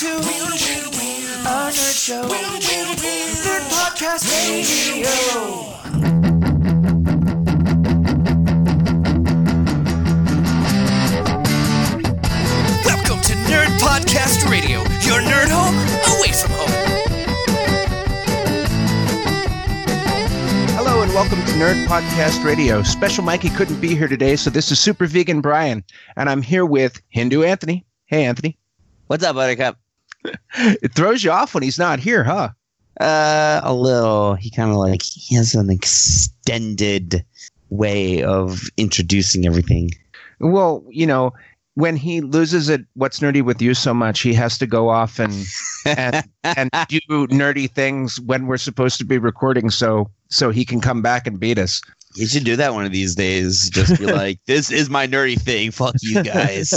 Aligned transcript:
to 0.00 0.06
a 0.06 0.10
nerd 0.10 1.94
show. 1.94 2.22
Nerd 2.22 3.64
podcast 3.68 4.24
radio. 4.48 5.10
Welcome 12.86 13.20
to 13.20 13.34
Nerd 13.44 13.78
Podcast 13.78 14.50
Radio, 14.50 14.78
your 15.02 15.20
nerd 15.20 15.50
home 15.50 15.76
away 16.16 16.32
from 16.32 16.50
home. 16.54 16.70
Hello 20.78 21.02
and 21.02 21.12
welcome 21.12 21.44
to 21.44 21.52
Nerd 21.58 21.84
Podcast 21.84 22.42
Radio. 22.42 22.82
Special 22.82 23.22
Mikey 23.22 23.50
couldn't 23.50 23.82
be 23.82 23.94
here 23.94 24.08
today, 24.08 24.36
so 24.36 24.48
this 24.48 24.72
is 24.72 24.80
Super 24.80 25.06
Vegan 25.06 25.42
Brian, 25.42 25.84
and 26.16 26.30
I'm 26.30 26.40
here 26.40 26.64
with 26.64 27.02
Hindu 27.10 27.42
Anthony. 27.42 27.84
Hey, 28.06 28.24
Anthony. 28.24 28.56
What's 29.08 29.24
up, 29.24 29.34
Buttercup? 29.34 29.76
It 30.54 30.94
throws 30.94 31.24
you 31.24 31.30
off 31.30 31.54
when 31.54 31.62
he's 31.62 31.78
not 31.78 31.98
here, 31.98 32.24
huh? 32.24 32.50
Uh, 33.00 33.60
a 33.62 33.72
little. 33.72 34.34
He 34.34 34.50
kind 34.50 34.70
of 34.70 34.76
like 34.76 35.02
he 35.02 35.34
has 35.36 35.54
an 35.54 35.70
extended 35.70 37.24
way 37.70 38.22
of 38.22 38.64
introducing 38.76 39.46
everything. 39.46 39.90
Well, 40.40 40.84
you 40.90 41.06
know, 41.06 41.32
when 41.74 41.96
he 41.96 42.20
loses 42.20 42.68
at 42.68 42.80
What's 42.94 43.20
Nerdy 43.20 43.42
with 43.42 43.62
You 43.62 43.74
so 43.74 43.94
much, 43.94 44.20
he 44.20 44.34
has 44.34 44.58
to 44.58 44.66
go 44.66 44.88
off 44.88 45.18
and 45.18 45.46
and 45.86 46.24
and 46.44 46.70
do 46.88 47.00
nerdy 47.28 47.70
things 47.70 48.20
when 48.20 48.46
we're 48.46 48.58
supposed 48.58 48.98
to 48.98 49.04
be 49.04 49.18
recording, 49.18 49.70
so 49.70 50.10
so 50.28 50.50
he 50.50 50.64
can 50.64 50.80
come 50.80 51.00
back 51.00 51.26
and 51.26 51.40
beat 51.40 51.58
us. 51.58 51.80
You 52.16 52.26
should 52.26 52.44
do 52.44 52.56
that 52.56 52.74
one 52.74 52.84
of 52.84 52.92
these 52.92 53.14
days. 53.14 53.70
Just 53.70 53.98
be 53.98 54.06
like, 54.12 54.40
"This 54.46 54.70
is 54.70 54.90
my 54.90 55.06
nerdy 55.06 55.40
thing. 55.40 55.70
Fuck 55.70 55.94
you 56.02 56.22
guys." 56.22 56.72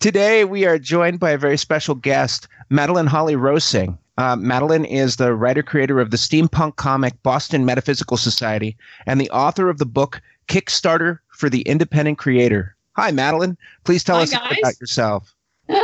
Today, 0.00 0.44
we 0.44 0.64
are 0.66 0.78
joined 0.78 1.20
by 1.20 1.30
a 1.30 1.38
very 1.38 1.56
special 1.56 1.94
guest, 1.94 2.48
Madeline 2.70 3.06
Holly 3.06 3.36
Rosing. 3.36 3.96
Uh, 4.18 4.36
Madeline 4.36 4.84
is 4.84 5.16
the 5.16 5.34
writer 5.34 5.62
creator 5.62 6.00
of 6.00 6.10
the 6.10 6.16
steampunk 6.16 6.76
comic 6.76 7.20
Boston 7.22 7.64
Metaphysical 7.64 8.16
Society 8.16 8.76
and 9.06 9.20
the 9.20 9.30
author 9.30 9.70
of 9.70 9.78
the 9.78 9.86
book 9.86 10.20
Kickstarter 10.48 11.18
for 11.30 11.48
the 11.48 11.62
Independent 11.62 12.18
Creator. 12.18 12.76
Hi, 12.96 13.10
Madeline. 13.12 13.56
Please 13.84 14.04
tell 14.04 14.16
Hi, 14.16 14.22
us 14.24 14.32
a 14.34 14.36
bit 14.36 14.42
guys. 14.50 14.58
about 14.62 14.80
yourself. 14.80 15.34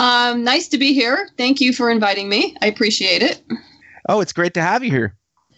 Um, 0.00 0.42
nice 0.42 0.66
to 0.68 0.78
be 0.78 0.92
here. 0.94 1.28
Thank 1.38 1.60
you 1.60 1.72
for 1.72 1.88
inviting 1.90 2.28
me. 2.28 2.56
I 2.60 2.66
appreciate 2.66 3.22
it. 3.22 3.40
Oh, 4.08 4.20
it's 4.20 4.32
great 4.32 4.52
to 4.54 4.60
have 4.62 4.82
you 4.82 4.90
here. 4.90 5.14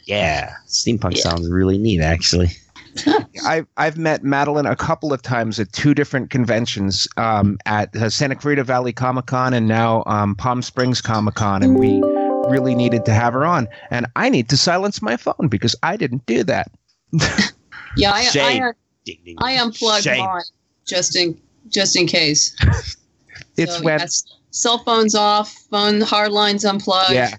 yeah, 0.06 0.52
steampunk 0.68 1.16
Yeah. 1.16 1.22
sounds 1.22 1.48
really 1.48 1.78
neat, 1.78 2.00
actually. 2.02 2.48
I've 3.46 3.66
I've 3.76 3.96
met 3.98 4.22
Madeline 4.24 4.66
a 4.66 4.76
couple 4.76 5.12
of 5.12 5.22
times 5.22 5.58
at 5.60 5.72
two 5.72 5.94
different 5.94 6.30
conventions, 6.30 7.08
um, 7.16 7.58
at 7.66 7.94
uh, 7.96 8.08
Santa 8.10 8.34
Clarita 8.36 8.64
Valley 8.64 8.92
Comic 8.92 9.26
Con 9.26 9.52
and 9.54 9.66
now 9.66 10.02
um, 10.06 10.34
Palm 10.34 10.62
Springs 10.62 11.00
Comic 11.00 11.34
Con, 11.34 11.62
and 11.62 11.78
we 11.78 12.00
really 12.48 12.74
needed 12.74 13.04
to 13.06 13.12
have 13.14 13.32
her 13.32 13.44
on. 13.46 13.66
And 13.90 14.06
I 14.16 14.28
need 14.28 14.48
to 14.50 14.56
silence 14.56 15.00
my 15.02 15.16
phone 15.16 15.48
because 15.48 15.74
I 15.82 15.96
didn't 15.96 16.24
do 16.26 16.44
that. 16.44 16.70
Yeah, 17.96 18.10
I, 18.10 18.24
Shame. 18.24 18.62
I, 18.62 18.72
Ding, 19.04 19.18
ding, 19.24 19.36
I 19.38 19.52
unplugged 19.52 20.02
Shame. 20.02 20.24
mine 20.24 20.42
just 20.84 21.14
in 21.14 21.40
just 21.68 21.94
in 21.96 22.06
case. 22.06 22.56
It's 23.56 23.76
So, 23.76 23.82
when 23.84 24.00
yes, 24.00 24.24
cell 24.50 24.78
phones 24.78 25.14
off, 25.14 25.52
phone 25.70 26.00
hard 26.00 26.32
lines 26.32 26.64
unplugged. 26.64 27.12
yeah. 27.12 27.36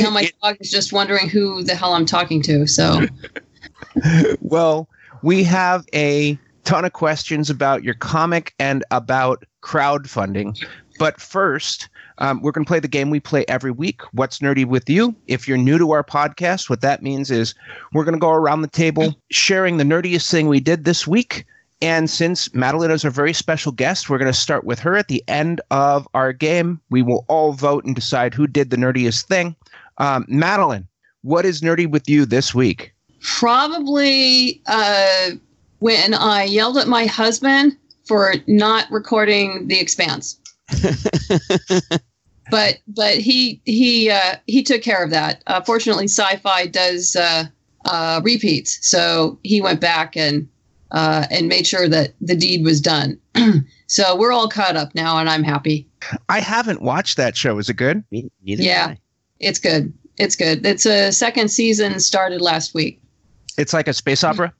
Now 0.00 0.08
my 0.08 0.30
dog 0.42 0.56
is 0.60 0.70
just 0.70 0.94
wondering 0.94 1.28
who 1.28 1.62
the 1.62 1.74
hell 1.74 1.92
I'm 1.92 2.06
talking 2.06 2.40
to. 2.44 2.66
So 2.66 3.02
Well, 4.40 4.88
we 5.22 5.42
have 5.44 5.86
a 5.94 6.38
ton 6.64 6.84
of 6.84 6.92
questions 6.92 7.48
about 7.48 7.84
your 7.84 7.94
comic 7.94 8.54
and 8.58 8.84
about 8.90 9.44
crowdfunding. 9.62 10.62
But 10.98 11.20
first, 11.20 11.88
um, 12.18 12.40
we're 12.40 12.52
going 12.52 12.64
to 12.64 12.68
play 12.68 12.80
the 12.80 12.88
game 12.88 13.10
we 13.10 13.20
play 13.20 13.44
every 13.48 13.70
week. 13.70 14.00
What's 14.12 14.38
nerdy 14.38 14.64
with 14.64 14.88
you? 14.88 15.14
If 15.26 15.46
you're 15.46 15.58
new 15.58 15.78
to 15.78 15.92
our 15.92 16.02
podcast, 16.02 16.70
what 16.70 16.80
that 16.80 17.02
means 17.02 17.30
is 17.30 17.54
we're 17.92 18.04
going 18.04 18.14
to 18.14 18.20
go 18.20 18.30
around 18.30 18.62
the 18.62 18.68
table 18.68 19.14
sharing 19.30 19.76
the 19.76 19.84
nerdiest 19.84 20.30
thing 20.30 20.48
we 20.48 20.60
did 20.60 20.84
this 20.84 21.06
week. 21.06 21.44
And 21.82 22.08
since 22.08 22.52
Madeline 22.54 22.90
is 22.90 23.04
our 23.04 23.10
very 23.10 23.34
special 23.34 23.70
guest, 23.70 24.08
we're 24.08 24.18
going 24.18 24.32
to 24.32 24.38
start 24.38 24.64
with 24.64 24.78
her 24.78 24.96
at 24.96 25.08
the 25.08 25.22
end 25.28 25.60
of 25.70 26.08
our 26.14 26.32
game. 26.32 26.80
We 26.88 27.02
will 27.02 27.26
all 27.28 27.52
vote 27.52 27.84
and 27.84 27.94
decide 27.94 28.32
who 28.32 28.46
did 28.46 28.70
the 28.70 28.78
nerdiest 28.78 29.26
thing. 29.26 29.54
Um, 29.98 30.24
Madeline, 30.26 30.88
what 31.20 31.44
is 31.44 31.60
nerdy 31.60 31.88
with 31.88 32.08
you 32.08 32.24
this 32.24 32.54
week? 32.54 32.94
Probably 33.26 34.62
uh, 34.66 35.30
when 35.80 36.14
I 36.14 36.44
yelled 36.44 36.78
at 36.78 36.86
my 36.86 37.06
husband 37.06 37.76
for 38.04 38.34
not 38.46 38.90
recording 38.90 39.66
The 39.66 39.80
Expanse. 39.80 40.38
but 42.50 42.78
but 42.86 43.18
he 43.18 43.60
he 43.64 44.10
uh, 44.10 44.36
he 44.46 44.62
took 44.62 44.82
care 44.82 45.02
of 45.02 45.10
that. 45.10 45.42
Uh, 45.46 45.60
fortunately, 45.62 46.06
Syfy 46.06 46.70
does 46.70 47.16
uh, 47.16 47.44
uh, 47.84 48.20
repeats, 48.24 48.78
so 48.88 49.38
he 49.42 49.60
went 49.60 49.80
back 49.80 50.16
and 50.16 50.48
uh, 50.92 51.26
and 51.30 51.48
made 51.48 51.66
sure 51.66 51.88
that 51.88 52.14
the 52.20 52.36
deed 52.36 52.64
was 52.64 52.80
done. 52.80 53.18
so 53.86 54.16
we're 54.16 54.32
all 54.32 54.48
caught 54.48 54.76
up 54.76 54.94
now, 54.94 55.18
and 55.18 55.28
I'm 55.28 55.42
happy. 55.42 55.86
I 56.28 56.40
haven't 56.40 56.82
watched 56.82 57.16
that 57.16 57.36
show. 57.36 57.58
Is 57.58 57.68
it 57.68 57.74
good? 57.74 58.04
Me- 58.10 58.30
neither 58.44 58.62
Yeah. 58.62 58.86
I. 58.90 58.98
It's 59.40 59.58
good. 59.58 59.92
It's 60.16 60.36
good. 60.36 60.64
It's 60.64 60.86
a 60.86 61.12
second 61.12 61.48
season 61.48 62.00
started 62.00 62.40
last 62.40 62.72
week. 62.72 63.00
It's 63.58 63.72
like 63.72 63.88
a 63.88 63.92
space 63.92 64.24
opera. 64.24 64.52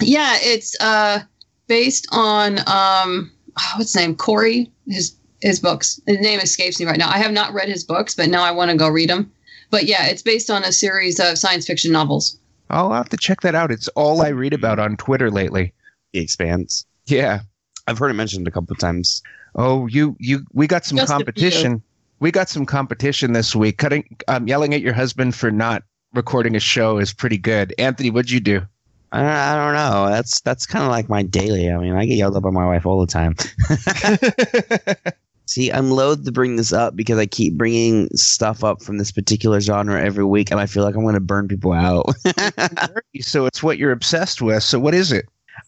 Yeah, 0.00 0.36
it's 0.40 0.76
uh 0.80 1.20
based 1.66 2.06
on 2.12 2.58
um 2.60 3.30
oh, 3.58 3.72
what's 3.76 3.92
his 3.92 3.96
name? 3.96 4.16
Corey. 4.16 4.70
His 4.86 5.14
his 5.40 5.60
books. 5.60 6.00
His 6.06 6.20
name 6.20 6.40
escapes 6.40 6.80
me 6.80 6.86
right 6.86 6.98
now. 6.98 7.08
I 7.08 7.18
have 7.18 7.32
not 7.32 7.52
read 7.52 7.68
his 7.68 7.84
books, 7.84 8.14
but 8.14 8.28
now 8.28 8.42
I 8.42 8.50
want 8.50 8.70
to 8.70 8.76
go 8.76 8.88
read 8.88 9.10
them. 9.10 9.30
But 9.70 9.84
yeah, 9.84 10.06
it's 10.06 10.22
based 10.22 10.50
on 10.50 10.64
a 10.64 10.72
series 10.72 11.20
of 11.20 11.38
science 11.38 11.66
fiction 11.66 11.92
novels. 11.92 12.38
I'll 12.70 12.92
have 12.92 13.08
to 13.10 13.16
check 13.16 13.42
that 13.42 13.54
out. 13.54 13.70
It's 13.70 13.88
all 13.88 14.22
I 14.22 14.28
read 14.28 14.54
about 14.54 14.78
on 14.78 14.96
Twitter 14.96 15.30
lately. 15.30 15.72
The 16.12 16.20
Expanse. 16.20 16.86
Yeah. 17.06 17.40
I've 17.86 17.98
heard 17.98 18.10
it 18.10 18.14
mentioned 18.14 18.48
a 18.48 18.50
couple 18.50 18.72
of 18.72 18.78
times. 18.78 19.22
Oh, 19.54 19.86
you 19.86 20.16
you 20.18 20.44
we 20.52 20.66
got 20.66 20.84
some 20.84 20.96
Just 20.96 21.12
competition. 21.12 21.82
We 22.20 22.30
got 22.30 22.48
some 22.48 22.64
competition 22.64 23.32
this 23.32 23.54
week. 23.54 23.78
Cutting 23.78 24.16
um, 24.28 24.48
yelling 24.48 24.74
at 24.74 24.80
your 24.80 24.94
husband 24.94 25.34
for 25.34 25.50
not 25.50 25.82
recording 26.14 26.56
a 26.56 26.60
show 26.60 26.98
is 26.98 27.12
pretty 27.12 27.38
good. 27.38 27.74
Anthony, 27.78 28.10
what'd 28.10 28.30
you 28.30 28.40
do? 28.40 28.62
I 29.12 29.54
don't, 29.54 29.74
know. 29.74 30.08
That's 30.08 30.40
that's 30.40 30.66
kind 30.66 30.84
of 30.84 30.90
like 30.90 31.08
my 31.08 31.22
daily. 31.22 31.70
I 31.70 31.78
mean, 31.78 31.94
I 31.94 32.04
get 32.04 32.16
yelled 32.16 32.36
at 32.36 32.42
by 32.42 32.50
my 32.50 32.66
wife 32.66 32.84
all 32.84 33.00
the 33.00 33.06
time. 33.06 33.36
See, 35.46 35.70
I'm 35.70 35.90
loath 35.90 36.24
to 36.24 36.32
bring 36.32 36.56
this 36.56 36.72
up 36.72 36.96
because 36.96 37.18
I 37.18 37.26
keep 37.26 37.54
bringing 37.54 38.08
stuff 38.16 38.64
up 38.64 38.82
from 38.82 38.98
this 38.98 39.12
particular 39.12 39.60
genre 39.60 40.02
every 40.02 40.24
week, 40.24 40.50
and 40.50 40.58
I 40.58 40.66
feel 40.66 40.82
like 40.82 40.96
I'm 40.96 41.02
going 41.02 41.14
to 41.14 41.20
burn 41.20 41.46
people 41.46 41.72
out. 41.72 42.12
so 43.20 43.46
it's 43.46 43.62
what 43.62 43.78
you're 43.78 43.92
obsessed 43.92 44.42
with. 44.42 44.62
So 44.62 44.80
what 44.80 44.94
is 44.94 45.12
it? 45.12 45.26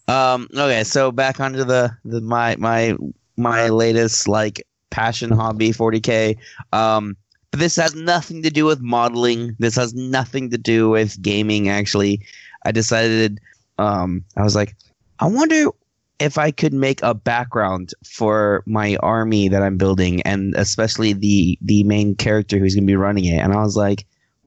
um, 0.08 0.48
okay, 0.54 0.82
so 0.82 1.12
back 1.12 1.38
onto 1.38 1.62
the, 1.62 1.96
the 2.04 2.20
my 2.20 2.56
my 2.56 2.96
my 3.36 3.68
latest 3.68 4.26
like 4.26 4.66
passion 4.90 5.30
hobby, 5.30 5.70
40k. 5.70 6.36
Um, 6.72 7.16
this 7.56 7.76
has 7.76 7.94
nothing 7.94 8.42
to 8.42 8.50
do 8.50 8.64
with 8.64 8.80
modeling. 8.80 9.56
This 9.58 9.76
has 9.76 9.94
nothing 9.94 10.50
to 10.50 10.58
do 10.58 10.90
with 10.90 11.20
gaming. 11.20 11.68
Actually, 11.68 12.20
I 12.64 12.72
decided. 12.72 13.40
Um, 13.78 14.24
I 14.36 14.42
was 14.42 14.54
like, 14.54 14.74
I 15.20 15.26
wonder 15.26 15.70
if 16.18 16.38
I 16.38 16.50
could 16.50 16.72
make 16.72 17.02
a 17.02 17.12
background 17.12 17.92
for 18.04 18.62
my 18.66 18.96
army 18.96 19.48
that 19.48 19.62
I'm 19.62 19.76
building, 19.76 20.22
and 20.22 20.54
especially 20.54 21.12
the 21.12 21.58
the 21.62 21.84
main 21.84 22.14
character 22.14 22.58
who's 22.58 22.74
gonna 22.74 22.86
be 22.86 22.96
running 22.96 23.24
it. 23.26 23.38
And 23.38 23.52
I 23.52 23.62
was 23.62 23.76
like, 23.76 24.06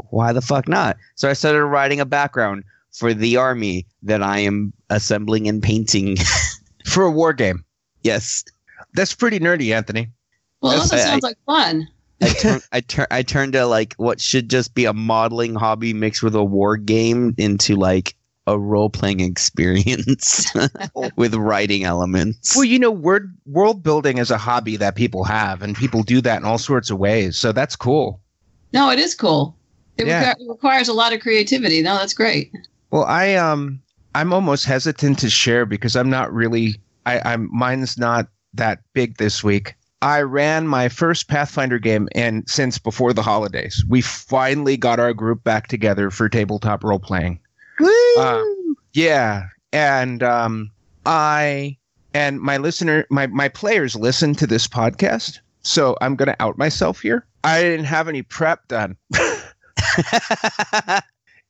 why 0.09 0.33
the 0.33 0.41
fuck 0.41 0.67
not? 0.67 0.97
So 1.15 1.29
I 1.29 1.33
started 1.33 1.65
writing 1.65 1.99
a 1.99 2.05
background 2.05 2.63
for 2.91 3.13
the 3.13 3.37
army 3.37 3.85
that 4.03 4.23
I 4.23 4.39
am 4.39 4.73
assembling 4.89 5.47
and 5.47 5.61
painting. 5.61 6.17
For 6.85 7.03
a 7.03 7.11
war 7.11 7.33
game. 7.33 7.63
yes, 8.01 8.43
That's 8.95 9.13
pretty 9.13 9.37
nerdy, 9.39 9.75
Anthony. 9.75 10.07
Well, 10.61 10.77
Yes, 10.77 10.89
that 10.89 10.99
sounds 11.01 11.23
like 11.23 11.37
fun. 11.45 11.87
I 12.21 12.27
turn 12.39 12.61
I 12.71 12.81
turn 12.81 13.07
I 13.11 13.23
turned 13.23 13.53
to 13.53 13.65
like 13.65 13.93
what 13.97 14.19
should 14.21 14.49
just 14.49 14.73
be 14.75 14.85
a 14.85 14.93
modeling 14.93 15.55
hobby 15.55 15.93
mixed 15.93 16.23
with 16.23 16.35
a 16.35 16.43
war 16.43 16.77
game 16.77 17.33
into 17.37 17.75
like 17.75 18.15
a 18.47 18.57
role 18.57 18.89
playing 18.89 19.19
experience 19.31 20.51
with 21.15 21.35
writing 21.35 21.83
elements. 21.83 22.55
Well, 22.55 22.65
you 22.65 22.79
know, 22.79 22.91
word 22.91 23.35
world 23.45 23.83
building 23.83 24.17
is 24.17 24.31
a 24.31 24.37
hobby 24.37 24.75
that 24.77 24.95
people 24.95 25.23
have, 25.23 25.61
and 25.61 25.75
people 25.75 26.03
do 26.03 26.21
that 26.21 26.37
in 26.39 26.45
all 26.45 26.57
sorts 26.57 26.89
of 26.89 26.97
ways. 26.97 27.37
So 27.37 27.51
that's 27.51 27.75
cool. 27.75 28.21
No, 28.73 28.89
it 28.91 28.99
is 28.99 29.15
cool. 29.15 29.55
It, 29.97 30.07
Yeah. 30.07 30.33
requir- 30.33 30.39
it 30.41 30.49
requires 30.49 30.87
a 30.87 30.93
lot 30.93 31.13
of 31.13 31.19
creativity. 31.19 31.81
No, 31.81 31.95
that's 31.95 32.13
great. 32.13 32.51
Well, 32.91 33.03
I 33.05 33.35
um 33.35 33.81
I'm 34.15 34.33
almost 34.33 34.65
hesitant 34.65 35.19
to 35.19 35.29
share 35.29 35.65
because 35.65 35.95
I'm 35.95 36.09
not 36.09 36.33
really 36.33 36.75
I, 37.05 37.21
I'm 37.33 37.49
mine's 37.51 37.97
not 37.97 38.27
that 38.53 38.79
big 38.93 39.17
this 39.17 39.43
week. 39.43 39.75
I 40.01 40.21
ran 40.21 40.67
my 40.67 40.87
first 40.87 41.27
Pathfinder 41.27 41.77
game 41.79 42.07
and 42.15 42.47
since 42.49 42.77
before 42.77 43.13
the 43.13 43.21
holidays. 43.21 43.83
We 43.87 44.01
finally 44.01 44.77
got 44.77 44.99
our 44.99 45.13
group 45.13 45.43
back 45.43 45.67
together 45.67 46.09
for 46.09 46.29
tabletop 46.29 46.83
role 46.83 46.99
playing. 46.99 47.39
Uh, 48.17 48.43
yeah, 48.93 49.43
and 49.71 50.23
um 50.23 50.71
I 51.05 51.77
and 52.13 52.39
my 52.39 52.57
listener 52.57 53.05
my 53.09 53.27
my 53.27 53.49
players 53.49 53.95
listen 53.95 54.35
to 54.35 54.47
this 54.47 54.67
podcast 54.67 55.39
So 55.61 55.95
I'm 56.01 56.15
going 56.15 56.27
to 56.27 56.41
out 56.41 56.57
myself 56.57 57.01
here. 57.01 57.25
I 57.43 57.61
didn't 57.61 57.85
have 57.85 58.07
any 58.07 58.21
prep 58.21 58.67
done. 58.67 58.95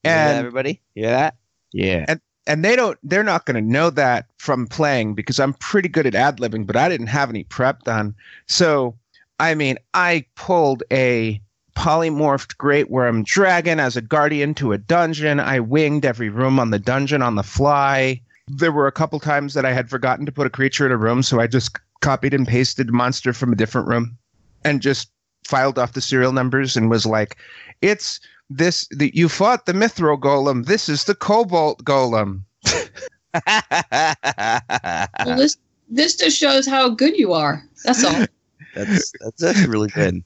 and 0.03 0.37
everybody, 0.37 0.81
hear 0.95 1.07
that? 1.07 1.35
Yeah. 1.71 2.05
and 2.07 2.19
they 2.65 2.75
don't 2.75 2.97
they're 3.03 3.23
not 3.23 3.45
going 3.45 3.55
to 3.55 3.71
know 3.71 3.89
that 3.91 4.25
from 4.37 4.65
playing 4.67 5.13
because 5.13 5.39
i'm 5.39 5.53
pretty 5.53 5.87
good 5.87 6.07
at 6.07 6.15
ad 6.15 6.37
libbing 6.37 6.65
but 6.65 6.75
i 6.75 6.89
didn't 6.89 7.07
have 7.07 7.29
any 7.29 7.43
prep 7.43 7.83
done. 7.83 8.15
So 8.47 8.95
i 9.39 9.53
mean 9.55 9.77
i 9.93 10.25
pulled 10.35 10.83
a 10.91 11.39
polymorphed 11.77 12.57
great 12.57 12.89
worm 12.89 13.23
dragon 13.23 13.79
as 13.79 13.95
a 13.95 14.01
guardian 14.01 14.53
to 14.53 14.73
a 14.73 14.77
dungeon. 14.77 15.39
I 15.39 15.61
winged 15.61 16.05
every 16.05 16.27
room 16.27 16.59
on 16.59 16.71
the 16.71 16.79
dungeon 16.79 17.21
on 17.21 17.35
the 17.35 17.43
fly. 17.43 18.19
There 18.49 18.73
were 18.73 18.87
a 18.87 18.91
couple 18.91 19.19
times 19.19 19.53
that 19.53 19.65
i 19.65 19.71
had 19.71 19.89
forgotten 19.89 20.25
to 20.25 20.31
put 20.31 20.47
a 20.47 20.49
creature 20.49 20.85
in 20.85 20.91
a 20.91 20.97
room 20.97 21.21
so 21.23 21.39
i 21.39 21.47
just 21.47 21.77
copied 22.01 22.33
and 22.33 22.47
pasted 22.47 22.91
monster 22.91 23.31
from 23.31 23.53
a 23.53 23.55
different 23.55 23.87
room 23.87 24.17
and 24.65 24.81
just 24.81 25.11
filed 25.45 25.79
off 25.79 25.93
the 25.93 26.01
serial 26.01 26.31
numbers 26.31 26.75
and 26.75 26.89
was 26.89 27.05
like 27.05 27.37
it's 27.81 28.19
this 28.49 28.87
the, 28.91 29.11
you 29.13 29.29
fought 29.29 29.65
the 29.65 29.73
mithril 29.73 30.19
golem 30.19 30.65
this 30.65 30.89
is 30.89 31.03
the 31.05 31.15
cobalt 31.15 31.83
golem 31.83 32.41
Well, 33.33 35.37
this 35.37 35.57
this 35.89 36.15
just 36.15 36.37
shows 36.37 36.67
how 36.67 36.89
good 36.89 37.17
you 37.17 37.33
are. 37.33 37.63
That's 37.83 38.03
all. 38.03 38.25
that's 38.75 39.11
that's 39.21 39.43
actually 39.43 39.67
really 39.69 39.89
good. 39.89 40.23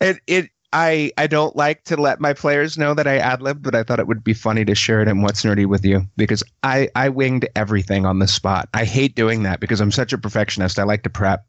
it 0.00 0.18
it 0.26 0.50
I 0.72 1.10
I 1.16 1.26
don't 1.26 1.56
like 1.56 1.84
to 1.84 1.96
let 1.96 2.20
my 2.20 2.32
players 2.32 2.76
know 2.76 2.94
that 2.94 3.06
I 3.06 3.18
ad 3.18 3.42
lib, 3.42 3.62
but 3.62 3.74
I 3.74 3.82
thought 3.82 4.00
it 4.00 4.06
would 4.06 4.24
be 4.24 4.34
funny 4.34 4.64
to 4.64 4.74
share 4.74 5.00
it 5.00 5.08
in 5.08 5.22
what's 5.22 5.42
nerdy 5.42 5.66
with 5.66 5.84
you 5.84 6.02
because 6.16 6.42
I 6.62 6.88
I 6.94 7.08
winged 7.08 7.48
everything 7.56 8.04
on 8.06 8.18
the 8.18 8.28
spot. 8.28 8.68
I 8.74 8.84
hate 8.84 9.14
doing 9.14 9.42
that 9.44 9.60
because 9.60 9.80
I'm 9.80 9.92
such 9.92 10.12
a 10.12 10.18
perfectionist. 10.18 10.78
I 10.78 10.84
like 10.84 11.02
to 11.04 11.10
prep. 11.10 11.46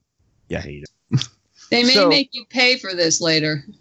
Yeah, 0.50 0.62
he 0.62 0.86
They 1.72 1.84
may 1.84 1.94
So- 1.94 2.10
make 2.10 2.30
you 2.34 2.46
pay 2.50 2.78
for 2.78 2.94
this 2.94 3.22
later. 3.22 3.64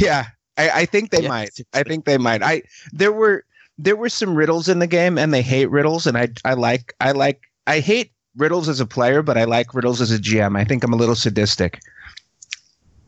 Yeah, 0.00 0.24
I, 0.56 0.70
I 0.70 0.84
think 0.86 1.10
they 1.10 1.22
Yeah, 1.22 1.28
might. 1.28 1.58
I 1.74 1.82
think 1.82 2.04
they 2.04 2.18
might. 2.18 2.42
I 2.42 2.62
there 2.92 3.12
were 3.12 3.44
there 3.78 3.96
were 3.96 4.08
some 4.08 4.34
riddles 4.34 4.68
in 4.68 4.78
the 4.78 4.86
game, 4.86 5.18
and 5.18 5.32
they 5.32 5.42
hate 5.42 5.70
riddles, 5.70 6.06
and 6.06 6.16
I 6.16 6.28
I 6.44 6.54
like 6.54 6.94
I 7.00 7.12
like 7.12 7.42
I 7.66 7.80
hate 7.80 8.12
riddles 8.36 8.68
as 8.68 8.80
a 8.80 8.86
player, 8.86 9.22
but 9.22 9.36
I 9.38 9.44
like 9.44 9.74
riddles 9.74 10.00
as 10.00 10.10
a 10.10 10.18
GM. 10.18 10.58
I 10.58 10.64
think 10.64 10.84
I'm 10.84 10.92
a 10.92 10.96
little 10.96 11.14
sadistic. 11.14 11.80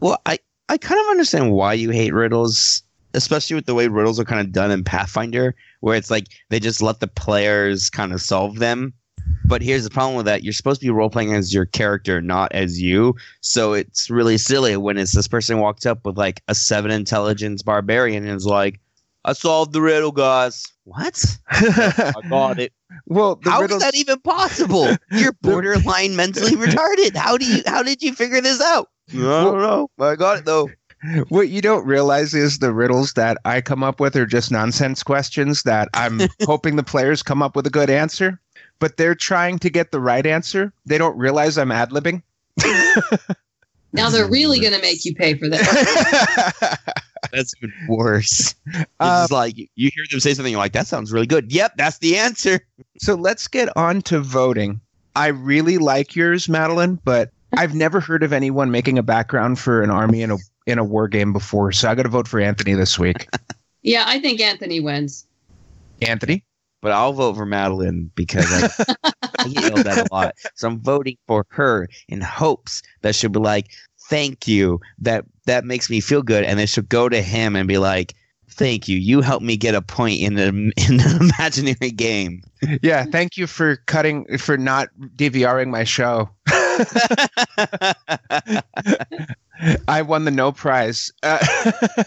Well, 0.00 0.20
I 0.26 0.38
I 0.68 0.78
kind 0.78 1.00
of 1.00 1.06
understand 1.08 1.52
why 1.52 1.72
you 1.74 1.90
hate 1.90 2.12
riddles, 2.12 2.82
especially 3.14 3.54
with 3.56 3.66
the 3.66 3.74
way 3.74 3.88
riddles 3.88 4.20
are 4.20 4.24
kind 4.24 4.40
of 4.40 4.52
done 4.52 4.70
in 4.70 4.84
Pathfinder, 4.84 5.54
where 5.80 5.96
it's 5.96 6.10
like 6.10 6.26
they 6.50 6.60
just 6.60 6.82
let 6.82 7.00
the 7.00 7.08
players 7.08 7.90
kind 7.90 8.12
of 8.12 8.20
solve 8.20 8.58
them. 8.58 8.92
But 9.48 9.62
here's 9.62 9.84
the 9.84 9.90
problem 9.90 10.16
with 10.16 10.26
that: 10.26 10.44
you're 10.44 10.52
supposed 10.52 10.80
to 10.80 10.86
be 10.86 10.90
role 10.90 11.10
playing 11.10 11.34
as 11.34 11.54
your 11.54 11.66
character, 11.66 12.20
not 12.20 12.52
as 12.52 12.80
you. 12.80 13.16
So 13.40 13.72
it's 13.72 14.10
really 14.10 14.38
silly 14.38 14.76
when 14.76 14.98
it's 14.98 15.12
this 15.12 15.28
person 15.28 15.58
walks 15.58 15.86
up 15.86 16.04
with 16.04 16.18
like 16.18 16.42
a 16.48 16.54
seven 16.54 16.90
intelligence 16.90 17.62
barbarian 17.62 18.26
and 18.26 18.36
is 18.36 18.46
like, 18.46 18.80
"I 19.24 19.32
solved 19.32 19.72
the 19.72 19.80
riddle, 19.80 20.12
guys." 20.12 20.66
What? 20.84 21.22
I 21.50 22.12
got 22.30 22.58
it. 22.58 22.72
well, 23.06 23.36
the 23.36 23.50
How 23.50 23.58
is 23.58 23.62
riddles, 23.62 23.82
that 23.82 23.94
even 23.94 24.20
possible? 24.20 24.88
You're 25.10 25.36
borderline 25.42 26.16
mentally 26.16 26.52
retarded. 26.52 27.16
How 27.16 27.36
do 27.36 27.44
you? 27.44 27.62
How 27.66 27.82
did 27.82 28.02
you 28.02 28.14
figure 28.14 28.40
this 28.40 28.60
out? 28.60 28.88
I 29.10 29.16
don't 29.16 29.60
know. 29.60 29.90
I 29.98 30.16
got 30.16 30.38
it 30.38 30.44
though. 30.44 30.68
What 31.28 31.48
you 31.48 31.60
don't 31.60 31.86
realize 31.86 32.34
is 32.34 32.58
the 32.58 32.72
riddles 32.72 33.12
that 33.12 33.38
I 33.44 33.60
come 33.60 33.84
up 33.84 34.00
with 34.00 34.16
are 34.16 34.26
just 34.26 34.50
nonsense 34.50 35.04
questions 35.04 35.62
that 35.62 35.88
I'm 35.94 36.22
hoping 36.44 36.74
the 36.74 36.82
players 36.82 37.22
come 37.22 37.40
up 37.40 37.54
with 37.54 37.66
a 37.68 37.70
good 37.70 37.88
answer, 37.88 38.40
but 38.78 38.96
they're 38.96 39.14
trying 39.14 39.58
to 39.60 39.70
get 39.70 39.90
the 39.92 40.00
right 40.00 40.25
answer. 40.26 40.72
They 40.86 40.98
don't 40.98 41.16
realize 41.19 41.58
I'm 41.58 41.72
ad 41.72 41.90
libbing. 41.90 42.22
Now 43.92 44.10
they're 44.10 44.28
really 44.28 44.60
going 44.60 44.75
to 44.75 44.82
make 44.82 45.04
you 45.06 45.14
pay 45.14 45.32
for 45.34 45.48
that. 45.48 46.78
That's 47.32 47.54
even 47.62 47.72
worse. 47.88 48.54
It's 48.66 48.84
Um, 49.00 49.22
just 49.22 49.32
like 49.32 49.56
you 49.56 49.69
hear 49.94 50.04
them 50.10 50.20
say 50.20 50.34
something, 50.34 50.52
you're 50.52 50.60
like, 50.60 50.72
"That 50.72 50.86
sounds 50.86 51.10
really 51.10 51.26
good." 51.26 51.50
Yep, 51.50 51.72
that's 51.76 51.98
the 51.98 52.16
answer. 52.19 52.60
so 52.98 53.14
let's 53.14 53.48
get 53.48 53.75
on 53.76 54.02
to 54.02 54.20
voting. 54.20 54.80
I 55.16 55.28
really 55.28 55.78
like 55.78 56.14
yours, 56.14 56.48
Madeline, 56.48 57.00
but 57.04 57.30
I've 57.56 57.75
never 57.75 57.98
heard 57.98 58.22
of 58.22 58.32
anyone 58.32 58.70
making 58.70 58.98
a 58.98 59.02
background 59.02 59.58
for 59.58 59.82
an 59.82 59.90
army 59.90 60.22
in 60.22 60.30
a 60.30 60.36
in 60.66 60.78
a 60.78 60.84
war 60.84 61.08
game 61.08 61.32
before. 61.32 61.72
So 61.72 61.90
I 61.90 61.94
got 61.94 62.02
to 62.04 62.08
vote 62.10 62.28
for 62.28 62.40
Anthony 62.40 62.75
this 62.75 62.98
week. 62.98 63.26
yeah, 63.82 64.04
I 64.06 64.20
think 64.20 64.40
Anthony 64.40 64.80
wins. 64.80 65.26
Anthony, 66.02 66.44
But 66.80 66.92
I'll 66.92 67.12
vote 67.12 67.34
for 67.34 67.46
Madeline 67.46 68.10
because 68.14 68.46
I, 68.50 68.69
I 69.38 69.48
get 69.48 69.64
yelled 69.64 69.86
at 69.86 70.10
a 70.10 70.14
lot. 70.14 70.34
So 70.54 70.69
I'm 70.69 70.80
voting 70.80 71.16
for 71.26 71.44
her 71.50 71.88
in 72.08 72.20
hopes 72.20 72.82
that 73.02 73.14
she'll 73.14 73.30
be 73.30 73.40
like, 73.40 73.69
"Thank 74.08 74.46
you." 74.46 74.80
That 74.98 75.25
that 75.46 75.64
makes 75.64 75.90
me 75.90 76.00
feel 76.00 76.22
good, 76.22 76.44
and 76.44 76.58
then 76.58 76.66
she'll 76.66 76.84
go 76.84 77.08
to 77.08 77.20
him 77.20 77.56
and 77.56 77.66
be 77.66 77.78
like, 77.78 78.14
"Thank 78.48 78.86
you. 78.88 78.96
You 78.96 79.20
helped 79.22 79.44
me 79.44 79.56
get 79.56 79.75
a 79.75 79.82
point 79.82 80.20
in 80.20 80.38
an 80.38 80.72
in 80.76 81.00
an 81.00 81.16
imaginary 81.20 81.90
game." 81.90 82.42
yeah, 82.82 83.04
thank 83.04 83.36
you 83.36 83.46
for 83.46 83.76
cutting 83.86 84.38
for 84.38 84.56
not 84.56 84.88
DVRing 85.16 85.69
my 85.69 85.84
show. 85.84 86.30
I 89.88 90.02
won 90.02 90.25
the 90.25 90.30
no 90.30 90.52
prize. 90.52 91.10
Uh, 91.22 91.38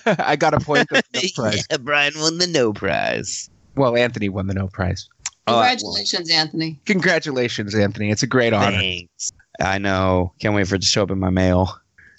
I 0.06 0.36
got 0.38 0.54
a 0.54 0.60
point 0.60 0.90
of 0.92 1.04
no 1.14 1.22
prize. 1.36 1.66
yeah, 1.70 1.78
Brian 1.78 2.14
won 2.18 2.38
the 2.38 2.48
no 2.48 2.72
prize. 2.72 3.50
Well, 3.76 3.96
Anthony 3.96 4.30
won 4.30 4.48
the 4.48 4.54
no 4.54 4.68
prize. 4.68 5.08
I- 5.48 5.52
Congratulations, 5.54 6.30
Anthony. 6.30 6.80
Congratulations, 6.86 7.76
Anthony. 7.76 8.12
It's 8.12 8.24
a 8.24 8.28
great 8.28 8.54
honor. 8.54 8.78
Thanks. 8.78 9.32
I 9.60 9.78
know. 9.78 10.34
Can't 10.40 10.56
wait 10.56 10.68
for 10.68 10.76
it 10.76 10.82
to 10.82 10.88
show 10.88 11.04
up 11.04 11.12
in 11.12 11.20
my 11.20 11.30
mail. 11.30 11.78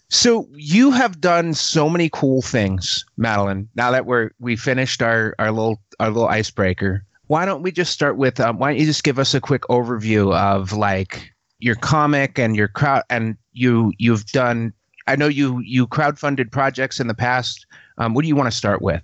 So 0.09 0.47
you 0.53 0.91
have 0.91 1.21
done 1.21 1.55
so 1.55 1.89
many 1.89 2.11
cool 2.13 2.43
things, 2.43 3.05
Madeline. 3.17 3.69
Now 3.75 3.91
that 3.93 4.05
we're 4.05 4.31
we 4.41 4.57
finished 4.57 5.03
our 5.03 5.35
our 5.39 5.51
little 5.51 5.81
our 6.01 6.09
little 6.11 6.29
icebreaker, 6.29 7.05
why 7.29 7.47
don't 7.47 7.63
we 7.63 7.73
just 7.73 7.93
start 7.93 8.19
with 8.19 8.39
um, 8.39 8.59
why 8.59 8.71
don't 8.71 8.81
you 8.81 8.85
just 8.85 9.05
give 9.05 9.19
us 9.19 9.33
a 9.33 9.41
quick 9.41 9.63
overview 9.71 10.35
of 10.37 10.73
like 10.73 11.33
your 11.61 11.77
comic 11.77 12.39
and 12.39 12.55
your 12.57 12.69
crowd 12.69 13.05
and 13.09 13.37
you 13.53 13.93
you've 13.99 14.27
done. 14.27 14.75
I 15.07 15.17
know 15.17 15.29
you 15.29 15.61
you 15.61 15.87
crowdfunded 15.87 16.51
projects 16.53 17.01
in 17.01 17.07
the 17.07 17.15
past. 17.15 17.67
Um, 17.97 18.13
what 18.13 18.21
do 18.23 18.29
you 18.29 18.37
want 18.37 18.51
to 18.51 18.57
start 18.57 18.83
with? 18.83 19.03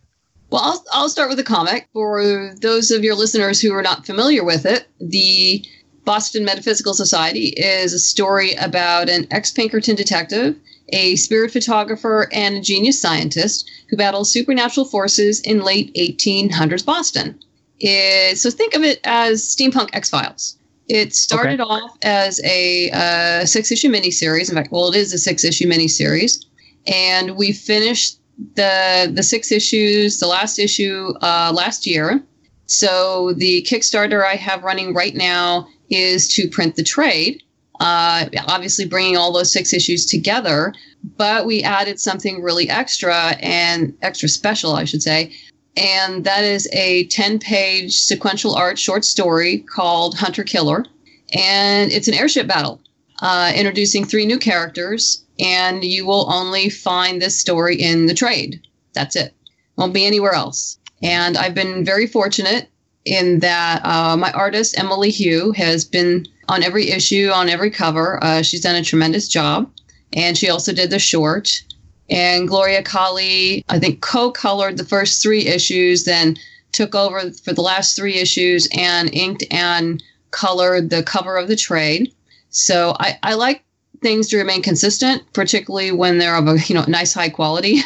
Well, 0.50 0.62
I'll, 0.62 0.84
I'll 0.92 1.08
start 1.08 1.28
with 1.28 1.38
the 1.38 1.44
comic. 1.44 1.88
For 1.92 2.54
those 2.60 2.90
of 2.90 3.04
your 3.04 3.14
listeners 3.14 3.60
who 3.60 3.74
are 3.74 3.82
not 3.82 4.06
familiar 4.06 4.44
with 4.44 4.64
it, 4.64 4.88
the 4.98 5.64
Boston 6.04 6.44
Metaphysical 6.44 6.94
Society 6.94 7.48
is 7.56 7.92
a 7.92 7.98
story 7.98 8.54
about 8.54 9.10
an 9.10 9.26
ex 9.30 9.50
Pinkerton 9.50 9.94
detective, 9.94 10.56
a 10.88 11.16
spirit 11.16 11.52
photographer, 11.52 12.28
and 12.32 12.56
a 12.56 12.60
genius 12.62 13.00
scientist 13.00 13.70
who 13.90 13.96
battles 13.96 14.32
supernatural 14.32 14.86
forces 14.86 15.40
in 15.40 15.60
late 15.60 15.94
1800s 15.94 16.84
Boston. 16.84 17.38
It, 17.78 18.38
so 18.38 18.50
think 18.50 18.74
of 18.74 18.82
it 18.82 19.00
as 19.04 19.42
steampunk 19.42 19.90
X 19.92 20.08
Files. 20.08 20.56
It 20.88 21.14
started 21.14 21.60
off 21.60 21.98
as 22.00 22.40
a 22.42 22.90
uh, 22.90 23.44
six 23.44 23.70
issue 23.70 23.90
miniseries. 23.90 24.48
In 24.48 24.56
fact, 24.56 24.72
well, 24.72 24.88
it 24.88 24.96
is 24.96 25.12
a 25.12 25.18
six 25.18 25.44
issue 25.44 25.68
miniseries. 25.68 26.42
And 26.86 27.36
we 27.36 27.52
finished 27.52 28.18
the 28.54 29.10
the 29.12 29.22
six 29.22 29.50
issues, 29.52 30.18
the 30.18 30.26
last 30.26 30.58
issue 30.58 31.12
uh, 31.22 31.52
last 31.54 31.86
year. 31.86 32.22
So 32.66 33.32
the 33.34 33.62
Kickstarter 33.62 34.24
I 34.24 34.34
have 34.34 34.62
running 34.62 34.94
right 34.94 35.14
now 35.14 35.68
is 35.90 36.28
to 36.34 36.48
print 36.48 36.76
the 36.76 36.82
trade. 36.82 37.42
Uh, 37.80 38.26
obviously, 38.46 38.84
bringing 38.84 39.16
all 39.16 39.32
those 39.32 39.52
six 39.52 39.72
issues 39.72 40.04
together, 40.04 40.74
but 41.16 41.46
we 41.46 41.62
added 41.62 42.00
something 42.00 42.42
really 42.42 42.68
extra 42.68 43.36
and 43.40 43.96
extra 44.02 44.28
special, 44.28 44.72
I 44.74 44.84
should 44.84 45.02
say, 45.02 45.32
and 45.76 46.24
that 46.24 46.42
is 46.42 46.68
a 46.72 47.06
10 47.06 47.38
page 47.38 48.00
sequential 48.00 48.54
art 48.54 48.78
short 48.78 49.04
story 49.04 49.58
called 49.58 50.18
Hunter 50.18 50.42
Killer. 50.42 50.84
And 51.32 51.92
it's 51.92 52.08
an 52.08 52.14
airship 52.14 52.48
battle, 52.48 52.80
uh, 53.20 53.52
introducing 53.54 54.04
three 54.04 54.26
new 54.26 54.38
characters. 54.38 55.24
And 55.38 55.84
you 55.84 56.04
will 56.06 56.30
only 56.32 56.68
find 56.68 57.20
this 57.20 57.38
story 57.38 57.76
in 57.76 58.06
the 58.06 58.14
trade. 58.14 58.60
That's 58.92 59.16
it. 59.16 59.34
Won't 59.76 59.94
be 59.94 60.06
anywhere 60.06 60.32
else. 60.32 60.78
And 61.02 61.36
I've 61.36 61.54
been 61.54 61.84
very 61.84 62.06
fortunate 62.06 62.68
in 63.04 63.38
that 63.40 63.84
uh, 63.84 64.16
my 64.16 64.32
artist, 64.32 64.78
Emily 64.78 65.12
Hu, 65.12 65.52
has 65.52 65.84
been 65.84 66.26
on 66.48 66.62
every 66.62 66.90
issue, 66.90 67.30
on 67.32 67.48
every 67.48 67.70
cover. 67.70 68.22
Uh, 68.22 68.42
she's 68.42 68.62
done 68.62 68.76
a 68.76 68.82
tremendous 68.82 69.28
job. 69.28 69.70
And 70.12 70.36
she 70.36 70.50
also 70.50 70.72
did 70.72 70.90
the 70.90 70.98
short. 70.98 71.62
And 72.10 72.48
Gloria 72.48 72.82
Caeli, 72.82 73.64
I 73.68 73.78
think, 73.78 74.00
co 74.00 74.30
colored 74.30 74.78
the 74.78 74.84
first 74.84 75.22
three 75.22 75.46
issues, 75.46 76.04
then 76.04 76.36
took 76.72 76.94
over 76.94 77.30
for 77.30 77.52
the 77.52 77.62
last 77.62 77.96
three 77.96 78.14
issues 78.14 78.68
and 78.76 79.12
inked 79.12 79.44
and 79.50 80.02
colored 80.30 80.90
the 80.90 81.02
cover 81.02 81.36
of 81.36 81.48
the 81.48 81.56
trade. 81.56 82.14
So 82.50 82.96
I, 82.98 83.18
I 83.22 83.34
like 83.34 83.62
things 84.00 84.28
to 84.28 84.38
remain 84.38 84.62
consistent, 84.62 85.22
particularly 85.32 85.92
when 85.92 86.18
they're 86.18 86.36
of 86.36 86.48
a 86.48 86.58
you 86.66 86.74
know 86.74 86.84
nice 86.88 87.14
high 87.14 87.28
quality. 87.28 87.80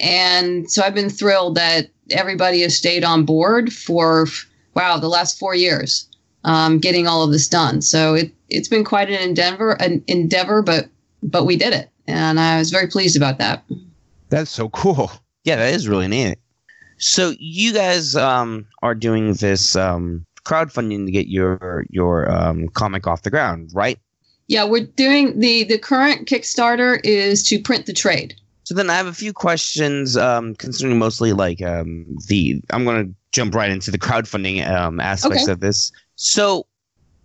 And 0.00 0.70
so 0.70 0.84
I've 0.84 0.94
been 0.94 1.10
thrilled 1.10 1.56
that 1.56 1.90
everybody 2.12 2.62
has 2.62 2.76
stayed 2.76 3.02
on 3.02 3.24
board 3.24 3.72
for 3.72 4.26
wow 4.74 4.96
the 4.98 5.08
last 5.08 5.38
four 5.38 5.56
years, 5.56 6.08
um, 6.44 6.78
getting 6.78 7.08
all 7.08 7.24
of 7.24 7.32
this 7.32 7.48
done. 7.48 7.82
So 7.82 8.14
it 8.14 8.32
it's 8.48 8.68
been 8.68 8.84
quite 8.84 9.10
an 9.10 9.20
endeavor, 9.20 9.72
an 9.72 10.04
endeavor, 10.06 10.62
but 10.62 10.88
but 11.22 11.44
we 11.46 11.56
did 11.56 11.72
it, 11.72 11.90
and 12.06 12.38
I 12.38 12.58
was 12.58 12.70
very 12.70 12.86
pleased 12.86 13.16
about 13.16 13.38
that. 13.38 13.64
That's 14.28 14.50
so 14.50 14.68
cool. 14.68 15.10
Yeah, 15.44 15.56
that 15.56 15.74
is 15.74 15.88
really 15.88 16.08
neat. 16.08 16.38
So 16.98 17.32
you 17.38 17.72
guys 17.72 18.16
um, 18.16 18.66
are 18.82 18.94
doing 18.94 19.32
this 19.34 19.76
um, 19.76 20.26
crowdfunding 20.44 21.06
to 21.06 21.12
get 21.12 21.28
your 21.28 21.84
your 21.90 22.30
um, 22.30 22.68
comic 22.68 23.06
off 23.06 23.22
the 23.22 23.30
ground, 23.30 23.70
right? 23.72 23.98
Yeah, 24.48 24.64
we're 24.64 24.86
doing 24.86 25.38
the 25.38 25.64
the 25.64 25.78
current 25.78 26.26
Kickstarter 26.26 27.00
is 27.04 27.44
to 27.44 27.60
print 27.60 27.86
the 27.86 27.92
trade. 27.92 28.34
So 28.64 28.74
then 28.74 28.90
I 28.90 28.96
have 28.96 29.06
a 29.06 29.14
few 29.14 29.32
questions 29.32 30.16
um, 30.16 30.54
concerning 30.56 30.98
mostly 30.98 31.32
like 31.32 31.62
um, 31.62 32.04
the. 32.26 32.60
I'm 32.70 32.84
going 32.84 33.06
to 33.06 33.14
jump 33.32 33.54
right 33.54 33.70
into 33.70 33.90
the 33.90 33.98
crowdfunding 33.98 34.66
um, 34.68 35.00
aspects 35.00 35.44
Okay. 35.44 35.52
of 35.52 35.60
this. 35.60 35.92
So, 36.16 36.66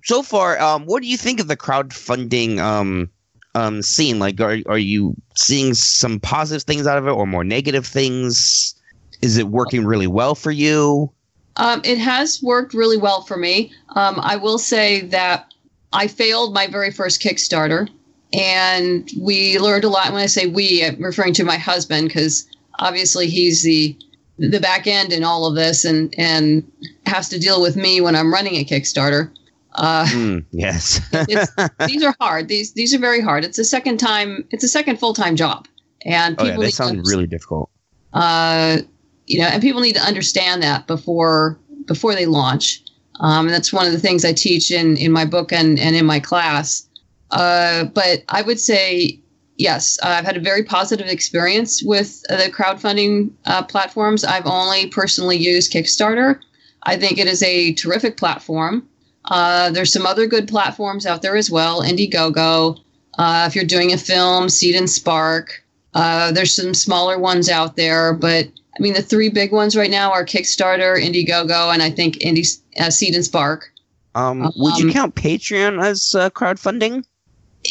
so 0.03 0.21
far, 0.21 0.59
um, 0.61 0.85
what 0.85 1.01
do 1.01 1.07
you 1.09 1.17
think 1.17 1.39
of 1.39 1.47
the 1.47 1.57
crowdfunding 1.57 2.59
um, 2.59 3.09
um, 3.55 3.81
scene? 3.81 4.19
Like, 4.19 4.39
are 4.39 4.59
are 4.67 4.77
you 4.77 5.15
seeing 5.35 5.73
some 5.73 6.19
positive 6.19 6.63
things 6.63 6.87
out 6.87 6.97
of 6.97 7.07
it, 7.07 7.11
or 7.11 7.25
more 7.27 7.43
negative 7.43 7.85
things? 7.85 8.75
Is 9.21 9.37
it 9.37 9.47
working 9.47 9.85
really 9.85 10.07
well 10.07 10.35
for 10.35 10.51
you? 10.51 11.11
Um, 11.55 11.81
it 11.85 11.97
has 11.99 12.41
worked 12.41 12.73
really 12.73 12.97
well 12.97 13.21
for 13.21 13.37
me. 13.37 13.71
Um, 13.95 14.19
I 14.21 14.35
will 14.37 14.57
say 14.57 15.01
that 15.07 15.52
I 15.93 16.07
failed 16.07 16.53
my 16.53 16.67
very 16.67 16.91
first 16.91 17.21
Kickstarter, 17.21 17.87
and 18.33 19.09
we 19.19 19.59
learned 19.59 19.83
a 19.83 19.89
lot. 19.89 20.11
When 20.11 20.21
I 20.21 20.25
say 20.25 20.47
we, 20.47 20.83
I'm 20.83 21.01
referring 21.01 21.33
to 21.35 21.43
my 21.43 21.57
husband 21.57 22.07
because 22.07 22.47
obviously 22.79 23.27
he's 23.27 23.63
the 23.63 23.97
the 24.39 24.59
back 24.59 24.87
end 24.87 25.13
in 25.13 25.23
all 25.23 25.45
of 25.45 25.55
this, 25.55 25.85
and 25.85 26.13
and 26.17 26.69
has 27.05 27.29
to 27.29 27.39
deal 27.39 27.61
with 27.61 27.75
me 27.75 28.01
when 28.01 28.15
I'm 28.15 28.33
running 28.33 28.55
a 28.55 28.65
Kickstarter. 28.65 29.31
Uh, 29.75 30.07
Hmm, 30.07 30.39
yes. 30.51 30.99
these 31.87 32.03
are 32.03 32.15
hard. 32.19 32.47
These 32.47 32.73
these 32.73 32.93
are 32.93 32.99
very 32.99 33.21
hard. 33.21 33.45
It's 33.45 33.59
a 33.59 33.65
second 33.65 33.97
time. 33.97 34.47
It's 34.51 34.63
a 34.63 34.67
second 34.67 34.99
full 34.99 35.13
time 35.13 35.35
job, 35.35 35.67
and 36.05 36.35
oh 36.39 36.43
people 36.43 36.63
yeah, 36.63 36.65
they 36.67 36.71
sound 36.71 37.07
really 37.07 37.27
difficult. 37.27 37.69
uh, 38.13 38.79
you 39.25 39.39
know, 39.39 39.47
and 39.47 39.61
people 39.61 39.81
need 39.81 39.95
to 39.95 40.01
understand 40.01 40.61
that 40.63 40.85
before 40.87 41.59
before 41.85 42.15
they 42.15 42.25
launch. 42.25 42.82
Um, 43.19 43.45
and 43.45 43.53
that's 43.53 43.71
one 43.71 43.85
of 43.85 43.91
the 43.91 43.99
things 43.99 44.25
I 44.25 44.33
teach 44.33 44.71
in 44.71 44.97
in 44.97 45.11
my 45.11 45.25
book 45.25 45.51
and 45.51 45.79
and 45.79 45.95
in 45.95 46.05
my 46.05 46.19
class. 46.19 46.87
Uh, 47.31 47.85
but 47.85 48.23
I 48.29 48.41
would 48.41 48.59
say 48.59 49.19
yes, 49.57 49.99
I've 50.03 50.25
had 50.25 50.37
a 50.37 50.41
very 50.41 50.63
positive 50.63 51.07
experience 51.07 51.83
with 51.83 52.21
the 52.23 52.51
crowdfunding 52.51 53.31
uh, 53.45 53.63
platforms. 53.63 54.23
I've 54.23 54.45
only 54.45 54.87
personally 54.87 55.37
used 55.37 55.71
Kickstarter. 55.71 56.39
I 56.83 56.97
think 56.97 57.17
it 57.17 57.27
is 57.27 57.41
a 57.43 57.73
terrific 57.73 58.17
platform. 58.17 58.87
Uh, 59.25 59.69
there's 59.71 59.93
some 59.93 60.05
other 60.05 60.27
good 60.27 60.47
platforms 60.47 61.05
out 61.05 61.21
there 61.21 61.35
as 61.35 61.49
well. 61.49 61.81
Indiegogo. 61.81 62.79
Uh, 63.17 63.45
if 63.47 63.55
you're 63.55 63.63
doing 63.63 63.93
a 63.93 63.97
film, 63.97 64.49
Seed 64.49 64.75
and 64.75 64.89
Spark. 64.89 65.62
Uh, 65.93 66.31
there's 66.31 66.55
some 66.55 66.73
smaller 66.73 67.19
ones 67.19 67.49
out 67.49 67.75
there, 67.75 68.13
but 68.13 68.47
I 68.75 68.81
mean, 68.81 68.93
the 68.93 69.01
three 69.01 69.29
big 69.29 69.51
ones 69.51 69.75
right 69.75 69.91
now 69.91 70.11
are 70.11 70.25
Kickstarter, 70.25 70.97
Indiegogo, 70.99 71.71
and 71.71 71.83
I 71.83 71.89
think 71.91 72.15
Indie 72.15 72.47
uh, 72.79 72.89
Seed 72.89 73.13
and 73.15 73.23
Spark. 73.23 73.71
Um, 74.15 74.51
would 74.55 74.77
you 74.77 74.87
Um, 74.87 74.93
count 74.93 75.15
Patreon 75.15 75.83
as 75.83 76.13
uh, 76.15 76.29
crowdfunding? 76.31 77.03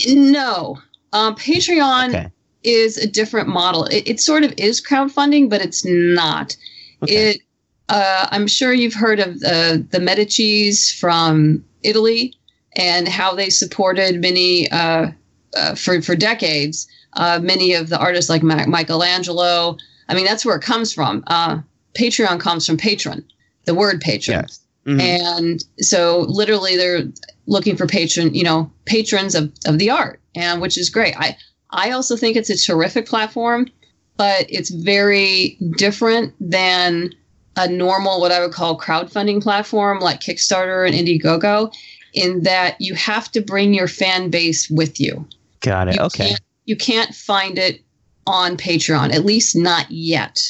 No, 0.09 0.79
um, 1.13 1.35
Patreon 1.37 2.09
Okay. 2.11 2.29
is 2.63 2.97
a 2.99 3.07
different 3.07 3.49
model. 3.49 3.85
It, 3.87 4.09
it 4.09 4.21
sort 4.21 4.45
of 4.45 4.55
is 4.57 4.81
crowdfunding, 4.81 5.51
but 5.51 5.61
it's 5.61 5.85
not. 5.85 6.57
Okay. 7.03 7.31
It. 7.31 7.41
Uh, 7.89 8.27
I'm 8.31 8.47
sure 8.47 8.73
you've 8.73 8.95
heard 8.95 9.21
of 9.21 9.35
uh, 9.45 9.77
the 9.91 9.99
Medicis 10.01 10.99
from 10.99 11.63
Italy 11.83 12.35
and 12.77 13.07
how 13.07 13.35
they 13.35 13.51
supported 13.51 14.21
many 14.23 14.71
uh, 14.71 15.11
uh, 15.57 15.75
for 15.75 16.01
for 16.01 16.15
decades. 16.17 16.87
Uh, 17.15 17.39
many 17.43 17.75
of 17.75 17.89
the 17.89 17.99
artists 17.99 18.31
like 18.31 18.43
Ma- 18.43 18.67
Michelangelo. 18.67 19.77
I 20.09 20.15
mean, 20.15 20.25
that's 20.25 20.45
where 20.45 20.57
it 20.57 20.63
comes 20.63 20.93
from. 20.93 21.23
Uh, 21.27 21.61
Patreon 21.95 22.41
comes 22.41 22.67
from 22.67 22.77
patron, 22.77 23.25
the 23.65 23.75
word 23.75 24.01
patron. 24.01 24.41
Yes. 24.41 24.61
Mhm. 24.87 25.01
And 25.01 25.65
so 25.81 26.21
literally 26.29 26.77
they're 26.77 27.05
looking 27.47 27.77
for 27.77 27.87
patron, 27.87 28.35
you 28.35 28.43
know, 28.43 28.71
patrons 28.87 29.35
of, 29.35 29.53
of 29.67 29.79
the 29.79 29.91
art, 29.91 30.21
and 30.35 30.61
which 30.61 30.77
is 30.79 30.91
great. 30.91 31.15
I, 31.17 31.37
I 31.71 31.91
also 31.91 32.17
think 32.17 32.37
it's 32.37 32.51
a 32.51 32.57
terrific 32.57 33.07
platform, 33.07 33.69
but 34.17 34.47
it's 34.49 34.71
very 34.71 35.57
different 35.77 36.35
than 36.41 37.15
a 37.57 37.69
normal, 37.69 38.21
what 38.21 38.33
I 38.33 38.41
would 38.41 38.53
call 38.53 38.79
crowdfunding 38.79 39.43
platform 39.43 40.01
like 40.01 40.21
Kickstarter 40.21 40.87
and 40.87 40.97
Indiegogo, 40.97 41.73
in 42.15 42.43
that 42.43 42.81
you 42.81 42.95
have 42.95 43.31
to 43.33 43.41
bring 43.41 43.75
your 43.75 43.89
fan 43.89 44.31
base 44.31 44.69
with 44.71 44.99
you. 45.01 45.27
Got 45.61 45.89
it. 45.89 45.97
You 45.97 46.03
Okay. 46.03 46.35
You 46.65 46.77
can't 46.77 47.15
find 47.15 47.59
it 47.59 47.81
on 48.27 48.57
Patreon, 48.57 49.13
at 49.13 49.25
least 49.25 49.57
not 49.57 49.91
yet. 49.91 50.41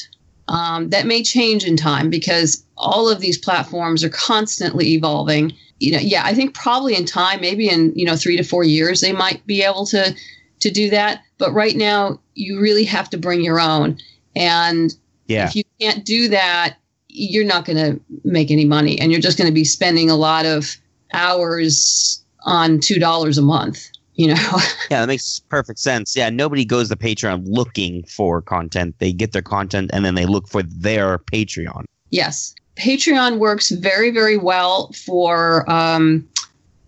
Um, 0.49 0.91
that 0.91 1.07
may 1.07 1.23
change 1.23 1.65
in 1.65 1.77
time 1.77 2.11
because 2.11 2.65
all 2.77 3.09
of 3.09 3.21
these 3.21 3.39
platforms 3.39 4.05
are 4.05 4.11
constantly 4.11 4.93
evolving. 4.93 5.53
You 5.79 5.93
know, 5.93 5.99
yeah, 5.99 6.23
I 6.25 6.35
think 6.35 6.55
probably 6.55 6.95
in 6.95 7.07
time, 7.07 7.41
maybe 7.41 7.69
in 7.69 7.93
you 7.95 8.05
know 8.05 8.17
three 8.17 8.37
to 8.37 8.43
four 8.43 8.65
years, 8.65 9.01
they 9.01 9.13
might 9.13 9.47
be 9.47 9.63
able 9.63 9.87
to 9.87 10.15
to 10.61 10.71
do 10.71 10.91
that. 10.91 11.23
But 11.39 11.53
right 11.53 11.77
now, 11.77 12.21
you 12.35 12.61
really 12.61 12.85
have 12.85 13.09
to 13.11 13.19
bring 13.19 13.43
your 13.43 13.61
own, 13.61 13.99
and 14.37 14.95
Yeah. 15.27 15.47
if 15.47 15.57
you 15.57 15.63
can't 15.81 16.05
do 16.05 16.29
that, 16.29 16.77
you're 17.09 17.45
not 17.47 17.65
going 17.65 17.79
to 17.79 18.01
make 18.25 18.51
any 18.51 18.65
money, 18.65 19.01
and 19.01 19.11
you're 19.11 19.21
just 19.21 19.39
going 19.39 19.49
to 19.49 19.55
be 19.55 19.65
spending 19.65 20.11
a 20.11 20.17
lot 20.17 20.45
of 20.45 20.77
hours 21.15 22.23
on 22.45 22.81
two 22.81 22.99
dollars 22.99 23.39
a 23.39 23.43
month. 23.43 23.89
You 24.15 24.29
know. 24.29 24.59
Yeah, 24.91 25.01
that 25.01 25.07
makes 25.07 25.41
perfect 25.49 25.79
sense. 25.79 26.15
Yeah, 26.15 26.29
nobody 26.29 26.67
goes 26.67 26.91
to 26.91 26.97
Patreon 26.97 27.45
looking 27.47 28.03
for 28.05 28.43
content. 28.43 28.95
They 28.99 29.11
get 29.11 29.33
their 29.33 29.41
content 29.41 29.91
and 29.95 30.05
then 30.05 30.17
they 30.17 30.27
look 30.27 30.49
for 30.49 30.63
their 30.63 31.19
Patreon. 31.19 31.85
Yes. 32.11 32.55
Patreon 32.77 33.39
works 33.39 33.71
very, 33.71 34.11
very 34.11 34.37
well 34.37 34.93
for 34.93 35.71
um, 35.71 36.29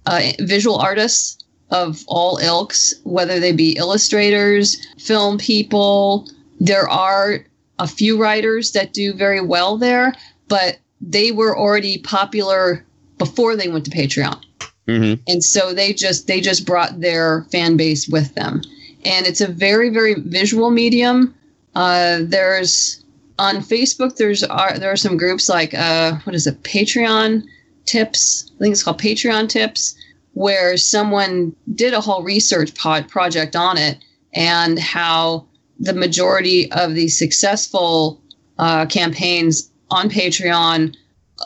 uh, 0.05 0.33
visual 0.41 0.77
artists 0.77 1.43
of 1.71 2.05
all 2.07 2.37
ilks, 2.39 2.93
whether 3.05 3.41
they 3.41 3.53
be 3.53 3.73
illustrators, 3.73 4.77
film 4.99 5.39
people. 5.39 6.29
There 6.61 6.89
are 6.89 7.47
a 7.79 7.87
few 7.87 8.21
writers 8.21 8.73
that 8.73 8.93
do 8.93 9.15
very 9.15 9.41
well 9.41 9.79
there, 9.79 10.13
but 10.49 10.77
they 11.01 11.33
were 11.33 11.57
already 11.57 11.99
popular 11.99 12.85
before 13.17 13.57
they 13.57 13.69
went 13.69 13.87
to 13.87 13.91
Patreon 13.91 14.43
Mm-hmm. 14.87 15.23
and 15.27 15.43
so 15.43 15.73
they 15.73 15.95
just 15.95 16.27
they 16.27 16.41
just 16.41 16.67
brought 16.67 17.01
their 17.01 17.47
fan 17.51 17.77
base 17.77 18.07
with 18.09 18.35
them. 18.35 18.61
And 19.05 19.27
it's 19.27 19.41
a 19.41 19.49
very 19.49 19.89
very 19.89 20.15
visual 20.15 20.71
medium. 20.71 21.35
Uh, 21.75 22.19
there's 22.23 23.03
on 23.39 23.57
facebook 23.57 24.17
there's 24.17 24.45
are 24.45 24.79
there 24.79 24.93
are 24.93 24.97
some 24.97 25.17
groups 25.17 25.49
like 25.49 25.75
uh, 25.75 26.17
what 26.25 26.35
is 26.35 26.47
it? 26.47 26.63
Patreon 26.63 27.45
tips? 27.87 28.51
I 28.57 28.59
think 28.59 28.73
it's 28.73 28.83
called 28.83 29.01
patreon 29.01 29.49
tips 29.49 29.97
where 30.35 30.77
someone 30.77 31.55
did 31.75 31.95
a 31.95 32.01
whole 32.01 32.23
research 32.23 32.75
pod 32.75 33.09
project 33.09 33.57
on 33.57 33.79
it 33.79 33.99
and 34.35 34.79
how 34.79 35.47
the 35.79 35.95
majority 35.95 36.71
of 36.73 36.95
the 36.95 37.09
successful 37.09 38.21
uh, 38.59 38.87
campaigns 38.87 39.71
on 39.91 40.09
patreon 40.09 40.95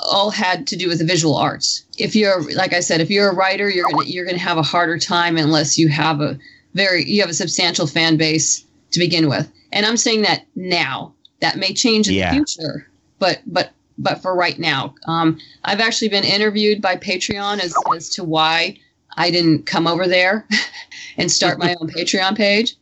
all 0.02 0.30
had 0.30 0.66
to 0.68 0.76
do 0.76 0.88
with 0.88 0.98
the 0.98 1.04
visual 1.04 1.36
arts. 1.36 1.84
If 1.98 2.14
you're 2.14 2.42
like 2.54 2.72
I 2.72 2.80
said, 2.80 3.00
if 3.00 3.10
you're 3.10 3.30
a 3.30 3.34
writer, 3.34 3.68
you're 3.68 3.90
gonna 3.90 4.04
you're 4.04 4.24
gonna 4.24 4.38
have 4.38 4.58
a 4.58 4.62
harder 4.62 4.98
time 4.98 5.36
unless 5.36 5.78
you 5.78 5.88
have 5.88 6.20
a 6.20 6.38
very 6.74 7.04
you 7.04 7.20
have 7.20 7.30
a 7.30 7.34
substantial 7.34 7.86
fan 7.86 8.16
base 8.16 8.64
to 8.92 8.98
begin 9.00 9.28
with. 9.28 9.50
And 9.72 9.84
I'm 9.86 9.96
saying 9.96 10.22
that 10.22 10.46
now. 10.54 11.14
That 11.40 11.56
may 11.56 11.72
change 11.72 12.08
in 12.08 12.14
Yeah. 12.14 12.30
the 12.30 12.36
future, 12.36 12.88
but 13.20 13.40
but 13.46 13.70
but 13.96 14.20
for 14.22 14.34
right 14.34 14.58
now, 14.58 14.94
um, 15.06 15.38
I've 15.64 15.78
actually 15.80 16.08
been 16.08 16.24
interviewed 16.24 16.82
by 16.82 16.96
Patreon 16.96 17.60
as 17.60 17.74
as 17.94 18.08
to 18.10 18.24
why 18.24 18.76
I 19.16 19.30
didn't 19.30 19.64
come 19.66 19.86
over 19.86 20.08
there 20.08 20.46
and 21.16 21.30
start 21.30 21.60
my 21.60 21.76
own 21.80 21.88
Patreon 21.90 22.36
page, 22.36 22.74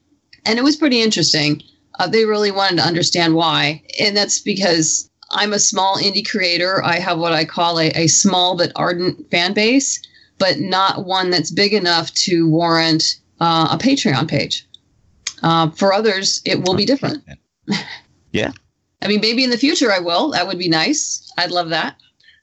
and 0.46 0.58
it 0.58 0.62
was 0.62 0.76
pretty 0.76 1.02
interesting. 1.02 1.62
Uh, 1.98 2.06
they 2.06 2.24
really 2.24 2.50
wanted 2.50 2.76
to 2.76 2.86
understand 2.86 3.34
why, 3.34 3.82
and 4.00 4.16
that's 4.16 4.40
because 4.40 5.10
I'm 5.30 5.52
a 5.52 5.58
small 5.58 5.98
indie 5.98 6.28
creator. 6.28 6.82
I 6.84 6.98
have 6.98 7.18
what 7.18 7.32
I 7.32 7.44
call 7.44 7.78
a, 7.78 7.88
a 7.90 8.06
small 8.06 8.56
but 8.56 8.72
ardent 8.76 9.30
fan 9.30 9.52
base, 9.52 10.00
but 10.38 10.58
not 10.60 11.04
one 11.04 11.30
that's 11.30 11.50
big 11.50 11.72
enough 11.72 12.12
to 12.14 12.48
warrant 12.48 13.16
uh, 13.40 13.68
a 13.70 13.78
Patreon 13.78 14.28
page. 14.28 14.66
Uh, 15.42 15.70
for 15.70 15.92
others, 15.92 16.40
it 16.44 16.62
will 16.62 16.74
be 16.74 16.84
different. 16.84 17.24
Yeah. 18.32 18.52
I 19.02 19.08
mean, 19.08 19.20
maybe 19.20 19.44
in 19.44 19.50
the 19.50 19.58
future 19.58 19.92
I 19.92 19.98
will. 19.98 20.30
That 20.30 20.46
would 20.46 20.58
be 20.58 20.68
nice. 20.68 21.30
I'd 21.36 21.50
love 21.50 21.68
that. 21.68 21.96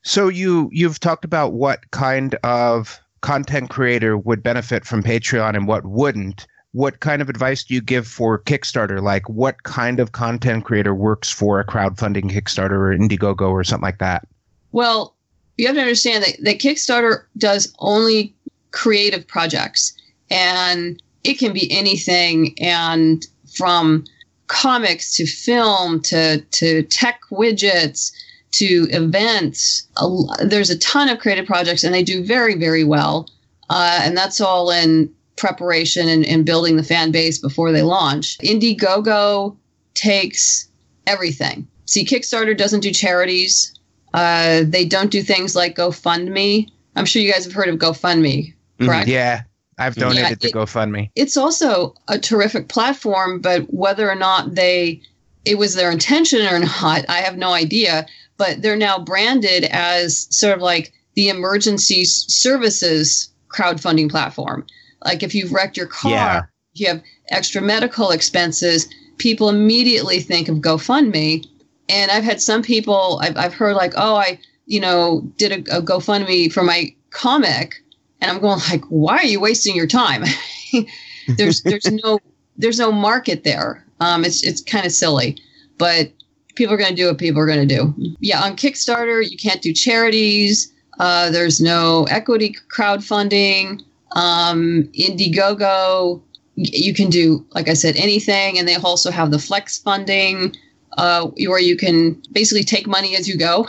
So 0.04 0.28
you 0.28 0.70
you've 0.72 1.00
talked 1.00 1.26
about 1.26 1.54
what 1.54 1.90
kind 1.92 2.36
of 2.44 3.00
content 3.22 3.70
creator 3.70 4.18
would 4.18 4.44
benefit 4.44 4.86
from 4.86 5.02
Patreon 5.02 5.56
and 5.56 5.68
what 5.68 5.86
wouldn't. 5.86 6.46
What 6.74 7.00
kind 7.00 7.22
of 7.22 7.30
advice 7.30 7.64
do 7.64 7.74
you 7.74 7.82
give 7.82 8.08
for 8.08 8.40
Kickstarter? 8.40 9.02
Like 9.02 9.28
what 9.30 9.64
kind 9.64 10.00
of 10.00 10.12
content 10.12 10.66
creator 10.66 10.94
works 10.94 11.30
for 11.30 11.60
a 11.60 11.66
crowdfunding 11.66 12.32
Kickstarter 12.32 12.72
or 12.72 12.98
Indiegogo 12.98 13.50
or 13.50 13.64
something 13.64 13.86
like 13.86 14.00
that? 14.00 14.28
Well, 14.72 15.16
you 15.58 15.68
have 15.68 15.76
to 15.76 15.82
understand 15.82 16.24
that, 16.24 16.38
that 16.44 16.60
Kickstarter 16.60 17.24
does 17.38 17.74
only 17.80 18.36
creative 18.72 19.28
projects. 19.28 19.94
And 20.30 21.02
it 21.24 21.36
can 21.36 21.54
be 21.54 21.72
anything, 21.72 22.54
and 22.60 23.26
from 23.56 24.06
comics 24.48 25.16
to 25.16 25.26
film 25.26 26.02
to 26.02 26.42
to 26.42 26.84
tech 26.84 27.22
widgets 27.32 28.12
to 28.52 28.88
events. 28.92 29.88
A 29.98 30.46
there's 30.46 30.70
a 30.70 30.78
ton 30.78 31.10
of 31.10 31.20
creative 31.20 31.46
projects, 31.46 31.84
and 31.84 31.94
they 31.94 32.04
do 32.04 32.24
very 32.24 32.56
very 32.56 32.84
well. 32.84 33.30
Uh, 33.70 34.02
and 34.04 34.18
that's 34.18 34.42
all 34.42 34.70
in 34.70 35.12
preparation 35.44 36.08
and, 36.08 36.26
and 36.26 36.46
building 36.46 36.78
the 36.78 36.84
fan 36.84 37.12
base 37.12 37.38
before 37.38 37.74
they 37.74 37.82
launch. 37.82 38.38
Indiegogo 38.38 39.58
takes 39.94 40.70
everything. 41.06 41.68
See, 41.86 42.06
Kickstarter 42.06 42.58
doesn't 42.58 42.80
do 42.80 42.92
charities. 42.94 43.78
Uh, 44.14 44.62
they 44.66 44.86
don't 44.86 45.12
do 45.12 45.22
things 45.22 45.54
like 45.54 45.76
GoFundMe. 45.76 46.70
I'm 46.96 47.04
sure 47.04 47.22
you 47.22 47.30
guys 47.30 47.44
have 47.44 47.54
heard 47.54 47.68
of 47.68 47.78
GoFundMe, 47.78 48.54
Mhm. 48.80 48.86
correct? 48.86 49.10
Yeah, 49.10 49.42
I've 49.78 49.98
Yeah, 49.98 50.04
donated 50.06 50.40
to 50.42 50.52
GoFundMe. 50.52 51.10
It's 51.16 51.36
also 51.36 51.94
a 52.08 52.18
terrific 52.18 52.70
platform, 52.70 53.42
but 53.42 53.64
whether 53.74 54.10
or 54.10 54.16
not 54.16 54.56
they 54.56 55.02
it 55.44 55.58
was 55.58 55.76
their 55.76 55.92
intention 55.92 56.40
or 56.48 56.60
not, 56.60 57.04
I 57.10 57.18
have 57.18 57.38
no 57.38 57.52
idea. 57.52 58.06
But 58.38 58.62
they're 58.62 58.78
now 58.78 58.98
branded 58.98 59.66
as 59.66 60.26
sort 60.30 60.56
of 60.56 60.62
like 60.62 60.94
the 61.16 61.28
emergency 61.28 62.06
services 62.06 63.30
crowdfunding 63.54 64.10
platform. 64.10 64.66
Like 65.06 65.24
if 65.24 65.34
you've 65.36 65.52
wrecked 65.52 65.78
your 65.78 65.88
car, 65.88 66.12
Yeah. 66.12 66.42
you 66.74 66.88
have 66.88 67.02
extra 67.30 67.62
medical 67.62 68.12
expenses, 68.12 68.88
people 69.18 69.50
immediately 69.50 70.20
think 70.20 70.50
of 70.50 70.58
GoFundMe. 70.58 71.46
And 71.90 72.12
I've 72.12 72.24
had 72.24 72.42
some 72.42 72.62
people, 72.64 73.20
I've, 73.22 73.38
I've 73.38 73.54
heard 73.54 73.76
like, 73.76 73.94
oh, 73.98 74.16
I, 74.16 74.40
you 74.66 74.80
know, 74.80 75.22
did 75.38 75.52
a, 75.52 75.78
a 75.78 75.82
GoFundMe 75.82 76.52
for 76.52 76.64
my 76.64 76.94
comic. 77.12 77.76
And 78.22 78.32
I'm 78.32 78.40
going 78.40 78.60
like, 78.70 78.84
why 78.86 79.18
are 79.18 79.26
you 79.26 79.40
wasting 79.40 79.76
your 79.76 79.88
time? 79.88 80.24
there's, 81.38 81.62
there's 81.64 81.92
no, 81.92 82.20
there's 82.58 82.80
no 82.80 82.92
market 82.92 83.44
there. 83.44 83.86
Um, 84.00 84.24
it's, 84.26 84.44
it's 84.44 84.62
kind 84.62 84.86
of 84.86 84.92
silly, 84.92 85.38
but 85.78 86.12
people 86.56 86.74
are 86.74 86.78
going 86.78 86.90
to 86.90 86.96
do 86.96 87.08
what 87.08 87.18
people 87.18 87.42
are 87.42 87.46
going 87.46 87.68
to 87.68 87.76
do. 87.76 87.94
Yeah. 88.20 88.42
On 88.44 88.56
Kickstarter, 88.56 89.30
you 89.30 89.38
can't 89.38 89.62
do 89.62 89.74
charities. 89.74 90.72
Uh, 91.00 91.30
there's 91.32 91.60
no 91.60 92.04
equity 92.06 92.56
crowdfunding. 92.74 93.82
Um, 94.14 94.90
Indiegogo, 94.94 96.22
you 96.56 96.94
can 96.94 97.10
do, 97.10 97.46
like 97.52 97.68
I 97.68 97.74
said, 97.74 97.96
anything. 97.96 98.58
And 98.60 98.68
they 98.68 98.76
also 98.76 99.12
have 99.12 99.32
the 99.32 99.40
flex 99.40 99.78
funding, 99.80 100.56
uh, 100.98 101.28
where 101.48 101.60
you 101.60 101.76
can 101.76 102.22
basically 102.32 102.64
take 102.64 102.88
money 102.88 103.16
as 103.16 103.28
you 103.28 103.38
go. 103.38 103.68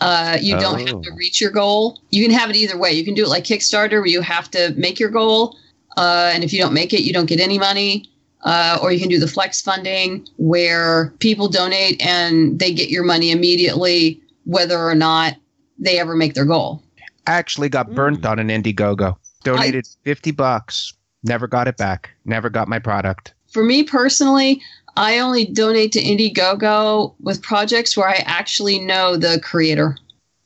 Uh, 0.00 0.38
you 0.40 0.58
don't 0.58 0.80
have 0.80 0.96
Oh. 0.96 1.02
to 1.02 1.12
reach 1.14 1.40
your 1.40 1.50
goal. 1.50 2.00
You 2.10 2.24
can 2.24 2.32
have 2.36 2.50
it 2.50 2.56
either 2.56 2.76
way. 2.76 2.92
You 2.92 3.04
can 3.04 3.14
do 3.14 3.22
it 3.24 3.28
like 3.28 3.44
Kickstarter, 3.44 4.00
where 4.00 4.06
you 4.06 4.20
have 4.22 4.50
to 4.52 4.74
make 4.76 4.98
your 4.98 5.10
goal. 5.10 5.56
Uh, 5.96 6.30
and 6.34 6.42
if 6.42 6.52
you 6.52 6.58
don't 6.58 6.72
make 6.72 6.92
it, 6.92 7.02
you 7.02 7.12
don't 7.12 7.26
get 7.26 7.38
any 7.38 7.58
money. 7.58 8.08
Uh, 8.44 8.76
or 8.82 8.90
you 8.90 8.98
can 8.98 9.08
do 9.08 9.20
the 9.20 9.28
flex 9.28 9.60
funding, 9.60 10.26
where 10.36 11.14
people 11.20 11.46
donate 11.48 12.04
and 12.04 12.58
they 12.58 12.72
get 12.72 12.88
your 12.88 13.04
money 13.04 13.30
immediately, 13.30 14.20
whether 14.46 14.78
or 14.80 14.96
not 14.96 15.36
they 15.78 16.00
ever 16.00 16.16
make 16.16 16.34
their 16.34 16.44
goal. 16.44 16.82
I 17.28 17.32
actually 17.34 17.68
got 17.68 17.94
burnt 17.94 18.26
on 18.26 18.40
an 18.40 18.48
Indiegogo. 18.48 19.14
Donated 19.44 19.86
50 20.04 20.30
bucks. 20.32 20.92
Never 21.22 21.46
got 21.46 21.68
it 21.68 21.76
back. 21.76 22.10
Never 22.24 22.50
got 22.50 22.68
my 22.68 22.78
product. 22.78 23.34
For 23.48 23.62
me 23.62 23.84
personally, 23.84 24.60
I 24.96 25.18
only 25.18 25.44
donate 25.44 25.92
to 25.92 26.02
Indiegogo 26.02 27.14
with 27.20 27.42
projects 27.42 27.96
where 27.96 28.08
I 28.08 28.22
actually 28.26 28.78
know 28.78 29.16
the 29.16 29.40
creator. 29.42 29.96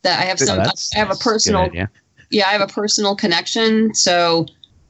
That 0.02 0.20
I 0.20 0.24
have 0.24 0.40
Oh, 0.42 0.44
some, 0.44 0.58
that's- 0.58 0.92
I 0.94 0.98
have 0.98 1.10
a 1.10 1.16
personal, 1.16 1.68
yeah, 2.30 2.46
I 2.46 2.52
have 2.52 2.60
a 2.60 2.66
personal 2.72 3.16
connection, 3.16 3.94
so 3.94 4.46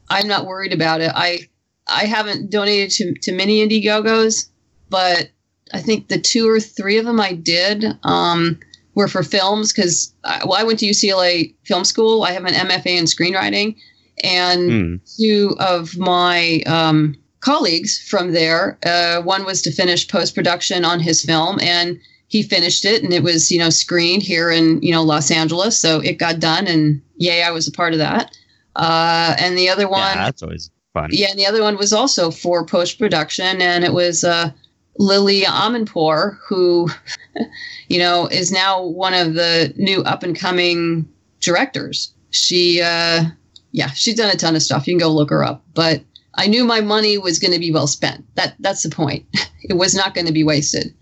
I'm 0.09 0.27
not 0.27 0.45
worried 0.45 0.73
about 0.73 1.01
it. 1.01 1.11
I 1.15 1.47
I 1.87 2.05
haven't 2.05 2.49
donated 2.51 2.91
to 2.91 3.13
to 3.21 3.31
many 3.31 3.65
Indiegogos, 3.67 4.49
but 4.89 5.29
I 5.73 5.79
think 5.79 6.07
the 6.07 6.19
two 6.19 6.47
or 6.49 6.59
three 6.59 6.97
of 6.97 7.05
them 7.05 7.19
I 7.19 7.33
did 7.33 7.85
um, 8.03 8.59
were 8.95 9.07
for 9.07 9.23
films 9.23 9.73
because 9.73 10.13
well, 10.45 10.53
I 10.53 10.63
went 10.63 10.79
to 10.79 10.85
UCLA 10.85 11.55
Film 11.63 11.83
School. 11.83 12.23
I 12.23 12.31
have 12.31 12.45
an 12.45 12.53
MFA 12.53 12.97
in 12.97 13.05
screenwriting, 13.05 13.75
and 14.23 14.69
Mm. 14.71 15.15
two 15.17 15.55
of 15.59 15.97
my 15.97 16.61
um, 16.65 17.15
colleagues 17.41 17.99
from 18.09 18.33
there. 18.33 18.77
Uh, 18.85 19.21
one 19.21 19.45
was 19.45 19.61
to 19.61 19.71
finish 19.71 20.07
post 20.07 20.35
production 20.35 20.83
on 20.85 20.99
his 20.99 21.23
film, 21.23 21.59
and 21.61 21.99
he 22.27 22.43
finished 22.43 22.83
it, 22.85 23.03
and 23.03 23.13
it 23.13 23.23
was 23.23 23.51
you 23.51 23.57
know 23.59 23.69
screened 23.69 24.23
here 24.23 24.49
in 24.51 24.81
you 24.81 24.91
know 24.91 25.03
Los 25.03 25.31
Angeles, 25.31 25.79
so 25.79 25.99
it 26.01 26.17
got 26.19 26.39
done, 26.39 26.67
and 26.67 27.01
yay, 27.17 27.43
I 27.43 27.51
was 27.51 27.67
a 27.67 27.71
part 27.71 27.93
of 27.93 27.99
that. 27.99 28.35
Uh, 28.75 29.35
and 29.39 29.57
the 29.57 29.69
other 29.69 29.83
Yeah, 29.83 29.87
one, 29.89 30.17
that's 30.17 30.43
always 30.43 30.69
fun. 30.93 31.09
yeah, 31.11 31.29
and 31.31 31.39
the 31.39 31.45
other 31.47 31.61
one 31.63 31.77
was 31.77 31.93
also 31.93 32.29
for 32.31 32.65
post 32.65 32.99
production, 32.99 33.61
and 33.61 33.83
it 33.83 33.93
was 33.93 34.23
uh, 34.23 34.51
Lily 34.99 35.41
Amirpour, 35.43 36.37
who, 36.47 36.89
you 37.87 37.97
know, 37.99 38.27
is 38.27 38.51
now 38.51 38.83
one 38.83 39.13
of 39.13 39.33
the 39.35 39.73
new 39.77 40.01
up 40.03 40.21
and 40.23 40.37
coming 40.37 41.07
directors. 41.39 42.11
She, 42.31 42.81
uh, 42.81 43.23
yeah, 43.71 43.91
she's 43.91 44.15
done 44.15 44.29
a 44.29 44.37
ton 44.37 44.55
of 44.55 44.61
stuff. 44.61 44.87
You 44.87 44.93
can 44.93 44.99
go 44.99 45.13
look 45.13 45.29
her 45.29 45.43
up. 45.43 45.63
But 45.73 46.03
I 46.35 46.47
knew 46.47 46.63
my 46.63 46.81
money 46.81 47.17
was 47.17 47.39
going 47.39 47.53
to 47.53 47.59
be 47.59 47.71
well 47.71 47.87
spent. 47.87 48.25
That 48.35 48.55
that's 48.59 48.83
the 48.83 48.89
point. 48.89 49.25
It 49.69 49.73
was 49.73 49.93
not 49.93 50.13
going 50.13 50.27
to 50.27 50.31
be 50.31 50.45
wasted. 50.45 50.93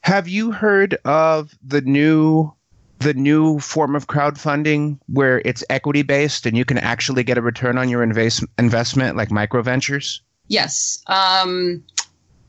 Have 0.00 0.26
you 0.26 0.50
heard 0.50 0.94
of 1.04 1.56
the 1.62 1.82
new 1.82 2.52
the 2.98 3.14
new 3.14 3.60
form 3.60 3.94
of 3.94 4.08
crowdfunding 4.08 4.98
where 5.06 5.40
it's 5.44 5.62
equity 5.70 6.02
based 6.02 6.46
and 6.46 6.56
you 6.56 6.64
can 6.64 6.78
actually 6.78 7.22
get 7.22 7.38
a 7.38 7.42
return 7.42 7.78
on 7.78 7.88
your 7.88 8.02
invest- 8.02 8.44
investment 8.58 9.16
like 9.16 9.30
micro 9.30 9.62
ventures? 9.62 10.20
Yes. 10.48 11.00
Um, 11.06 11.84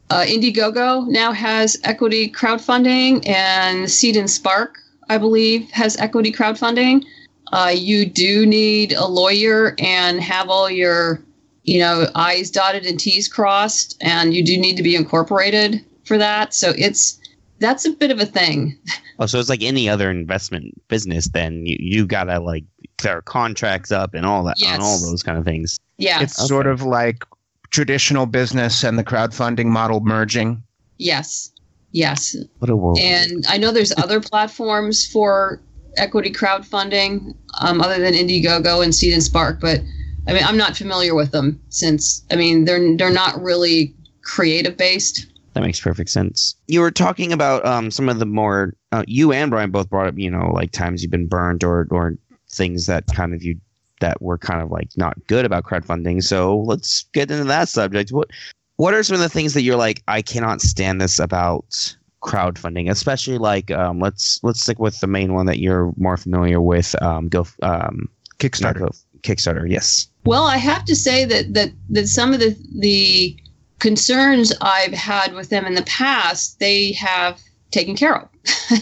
uh, 0.10 0.22
Indiegogo 0.22 1.08
now 1.08 1.32
has 1.32 1.78
equity 1.84 2.32
crowdfunding, 2.32 3.28
and 3.28 3.92
Seed 3.92 4.16
and 4.16 4.30
Spark, 4.30 4.80
I 5.08 5.20
believe, 5.20 5.70
has 5.70 5.98
equity 5.98 6.32
crowdfunding. 6.32 7.04
Uh, 7.52 7.74
you 7.76 8.06
do 8.06 8.46
need 8.46 8.94
a 8.94 9.06
lawyer 9.08 9.76
and 9.80 10.22
have 10.22 10.50
all 10.50 10.70
your, 10.70 11.22
you 11.64 11.80
know, 11.80 12.08
I's 12.16 12.52
dotted 12.52 12.86
and 12.86 13.00
T's 13.00 13.28
crossed, 13.28 13.98
and 14.02 14.34
you 14.34 14.44
do 14.44 14.58
need 14.58 14.76
to 14.78 14.84
be 14.84 14.96
incorporated 14.96 15.84
for 16.04 16.18
that. 16.18 16.54
So 16.54 16.74
it's 16.78 17.20
that's 17.60 17.86
a 17.86 17.92
bit 17.92 18.12
of 18.12 18.20
a 18.20 18.26
thing. 18.26 18.78
Oh, 19.22 19.26
so 19.26 19.38
it's 19.38 19.50
like 19.50 19.62
any 19.64 19.90
other 19.90 20.10
investment 20.10 20.74
business. 20.88 21.28
Then 21.28 21.66
you 21.66 21.76
you 21.78 22.06
gotta 22.08 22.40
like 22.40 22.64
there 23.04 23.18
are 23.18 23.22
contracts 23.22 23.92
up 23.92 24.14
and 24.14 24.26
all 24.26 24.46
that 24.46 24.56
and 24.64 24.82
all 24.82 24.98
those 25.02 25.24
kind 25.24 25.38
of 25.38 25.44
things. 25.44 25.78
Yeah. 25.98 26.22
It's 26.22 26.38
sort 26.48 26.68
of 26.68 26.84
like 26.84 27.26
traditional 27.70 28.28
business 28.28 28.82
and 28.82 28.98
the 28.98 29.04
crowdfunding 29.04 29.66
model 29.66 30.00
merging. 30.00 30.64
yes. 31.00 31.52
Yes. 31.92 32.34
What 32.60 32.70
a 32.70 32.78
world! 32.78 32.98
And 33.02 33.44
I 33.50 33.58
know 33.58 33.72
there's 33.74 33.92
other 33.98 34.22
platforms 34.22 35.06
for 35.06 35.60
equity 35.98 36.32
crowdfunding 36.32 37.36
um, 37.62 37.82
other 37.82 38.00
than 38.00 38.14
Indiegogo 38.14 38.84
and 38.84 38.94
Seed 38.94 39.14
and 39.14 39.24
Spark, 39.24 39.60
but 39.60 39.82
I 40.28 40.34
mean, 40.34 40.44
I'm 40.44 40.58
not 40.58 40.78
familiar 40.78 41.16
with 41.16 41.32
them 41.32 41.60
since 41.70 42.24
I 42.32 42.36
mean 42.36 42.66
they're 42.66 42.96
they're 42.98 43.10
not 43.10 43.42
really 43.42 43.94
creative 44.22 44.78
based. 44.78 45.26
That 45.54 45.62
makes 45.62 45.80
perfect 45.80 46.10
sense. 46.10 46.56
You 46.68 46.82
were 46.82 46.92
talking 46.92 47.34
about 47.34 47.66
um, 47.66 47.90
some 47.90 48.08
of 48.08 48.20
the 48.20 48.26
more 48.26 48.76
uh, 48.92 49.04
you 49.08 49.34
and 49.34 49.50
Brian 49.50 49.72
both 49.72 49.90
brought 49.90 50.08
up, 50.08 50.18
you 50.18 50.30
know, 50.30 50.52
like 50.54 50.72
times 50.72 51.02
you've 51.02 51.12
been 51.12 51.28
burned 51.28 51.64
or 51.64 51.88
or 51.90 52.16
things 52.50 52.86
that 52.86 53.06
kind 53.08 53.34
of 53.34 53.44
you 53.44 53.60
that 54.00 54.22
were 54.22 54.38
kind 54.38 54.62
of 54.62 54.72
like 54.72 54.90
not 54.96 55.18
good 55.28 55.46
about 55.46 55.64
crowdfunding. 55.64 56.24
So 56.24 56.60
let's 56.60 57.04
get 57.14 57.32
into 57.32 57.46
that 57.46 57.70
subject. 57.70 58.12
What 58.12 58.30
what 58.78 58.94
are 58.94 59.04
some 59.04 59.16
of 59.16 59.20
the 59.22 59.30
things 59.30 59.54
that 59.56 59.64
you're 59.64 59.76
like, 59.76 60.04
I 60.08 60.22
cannot 60.22 60.62
stand 60.62 61.02
this 61.02 61.20
about 61.20 61.96
crowdfunding, 62.22 62.90
especially 62.90 63.38
like 63.38 63.72
um, 63.72 64.00
let's 64.00 64.40
let's 64.44 64.62
stick 64.62 64.80
with 64.80 65.00
the 65.00 65.08
main 65.08 65.34
one 65.34 65.46
that 65.46 65.60
you're 65.60 65.94
more 65.98 66.18
familiar 66.18 66.62
with. 66.62 66.96
Um, 67.02 67.30
go 67.30 67.48
um, 67.62 68.08
not 68.08 68.40
Kickstarter. 68.40 68.80
Go, 68.80 68.90
Kickstarter, 69.22 69.70
yes. 69.70 70.08
Well, 70.26 70.44
I 70.44 70.58
have 70.58 70.86
to 70.86 70.96
say 70.96 71.26
that 71.26 71.54
that 71.54 71.72
that 71.90 72.08
some 72.08 72.34
of 72.34 72.40
the 72.40 72.56
the 72.80 73.38
concerns 73.80 74.54
I've 74.62 74.94
had 74.94 75.34
with 75.34 75.50
them 75.50 75.66
in 75.66 75.74
the 75.74 75.84
past, 75.84 76.60
they 76.60 76.92
have 76.94 77.40
taken 77.72 77.96
care 77.96 78.16
of. 78.16 78.30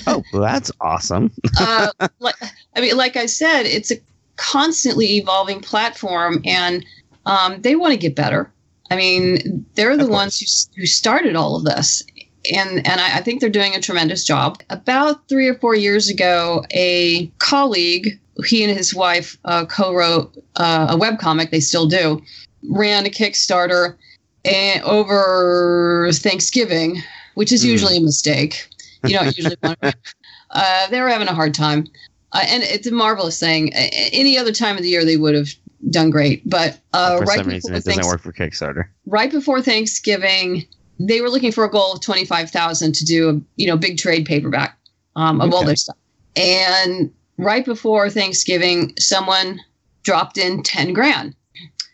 Oh, 0.05 0.21
well, 0.33 0.41
that's 0.41 0.71
awesome. 0.81 1.31
uh, 1.59 1.91
like, 2.19 2.35
I 2.75 2.81
mean, 2.81 2.97
like 2.97 3.15
I 3.15 3.25
said, 3.25 3.63
it's 3.65 3.91
a 3.91 3.95
constantly 4.35 5.17
evolving 5.17 5.61
platform, 5.61 6.41
and 6.45 6.85
um, 7.25 7.61
they 7.61 7.75
want 7.75 7.93
to 7.93 7.97
get 7.97 8.15
better. 8.15 8.51
I 8.91 8.95
mean, 8.95 9.65
they're 9.75 9.97
the 9.97 10.07
ones 10.07 10.39
who, 10.39 10.81
who 10.81 10.85
started 10.85 11.35
all 11.35 11.55
of 11.55 11.63
this, 11.63 12.03
and 12.55 12.85
and 12.87 13.01
I, 13.01 13.17
I 13.17 13.21
think 13.21 13.41
they're 13.41 13.49
doing 13.49 13.75
a 13.75 13.81
tremendous 13.81 14.23
job. 14.23 14.61
About 14.69 15.27
three 15.27 15.47
or 15.47 15.55
four 15.55 15.75
years 15.75 16.09
ago, 16.09 16.63
a 16.71 17.27
colleague, 17.39 18.19
he 18.45 18.63
and 18.63 18.75
his 18.75 18.93
wife 18.95 19.37
uh, 19.45 19.65
co-wrote 19.65 20.35
uh, 20.57 20.87
a 20.89 20.97
webcomic. 20.97 21.51
They 21.51 21.59
still 21.59 21.87
do. 21.87 22.21
Ran 22.69 23.05
a 23.05 23.09
Kickstarter 23.09 23.95
and 24.45 24.81
over 24.83 26.09
Thanksgiving, 26.13 27.01
which 27.35 27.51
is 27.51 27.63
Mm. 27.63 27.69
usually 27.69 27.97
a 27.97 28.01
mistake. 28.01 28.67
You 29.03 29.13
don't 29.17 29.37
usually 29.37 29.57
want 29.63 29.81
to 29.81 29.93
uh, 30.51 30.87
they 30.87 31.01
were 31.01 31.09
having 31.09 31.27
a 31.27 31.33
hard 31.33 31.53
time. 31.53 31.87
Uh, 32.33 32.43
and 32.47 32.63
it's 32.63 32.87
a 32.87 32.91
marvelous 32.91 33.39
thing. 33.39 33.73
Any 33.73 34.37
other 34.37 34.51
time 34.51 34.75
of 34.75 34.81
the 34.83 34.89
year, 34.89 35.05
they 35.05 35.17
would 35.17 35.33
have 35.35 35.49
done 35.89 36.09
great. 36.09 36.47
But 36.49 36.77
uh, 36.93 37.17
For 37.19 37.23
right 37.25 37.39
some 37.39 37.47
reason, 37.47 37.73
it 37.73 37.83
doesn't 37.85 38.05
work 38.05 38.21
for 38.21 38.33
Kickstarter. 38.33 38.85
right 39.05 39.31
before 39.31 39.61
Thanksgiving, 39.61 40.65
they 40.99 41.21
were 41.21 41.29
looking 41.29 41.51
for 41.51 41.63
a 41.63 41.69
goal 41.69 41.93
of 41.93 42.01
twenty 42.01 42.25
five 42.25 42.49
thousand 42.49 42.95
to 42.95 43.05
do 43.05 43.29
a 43.29 43.41
you 43.55 43.67
know 43.67 43.77
big 43.77 43.97
trade 43.97 44.25
paperback 44.25 44.77
um, 45.15 45.41
of 45.41 45.51
all 45.53 45.59
Okay. 45.59 45.67
their 45.67 45.75
stuff. 45.75 45.97
And 46.35 47.11
right 47.37 47.65
before 47.65 48.09
Thanksgiving, 48.09 48.93
someone 48.99 49.59
dropped 50.03 50.37
in 50.37 50.63
ten 50.63 50.93
grand. 50.93 51.35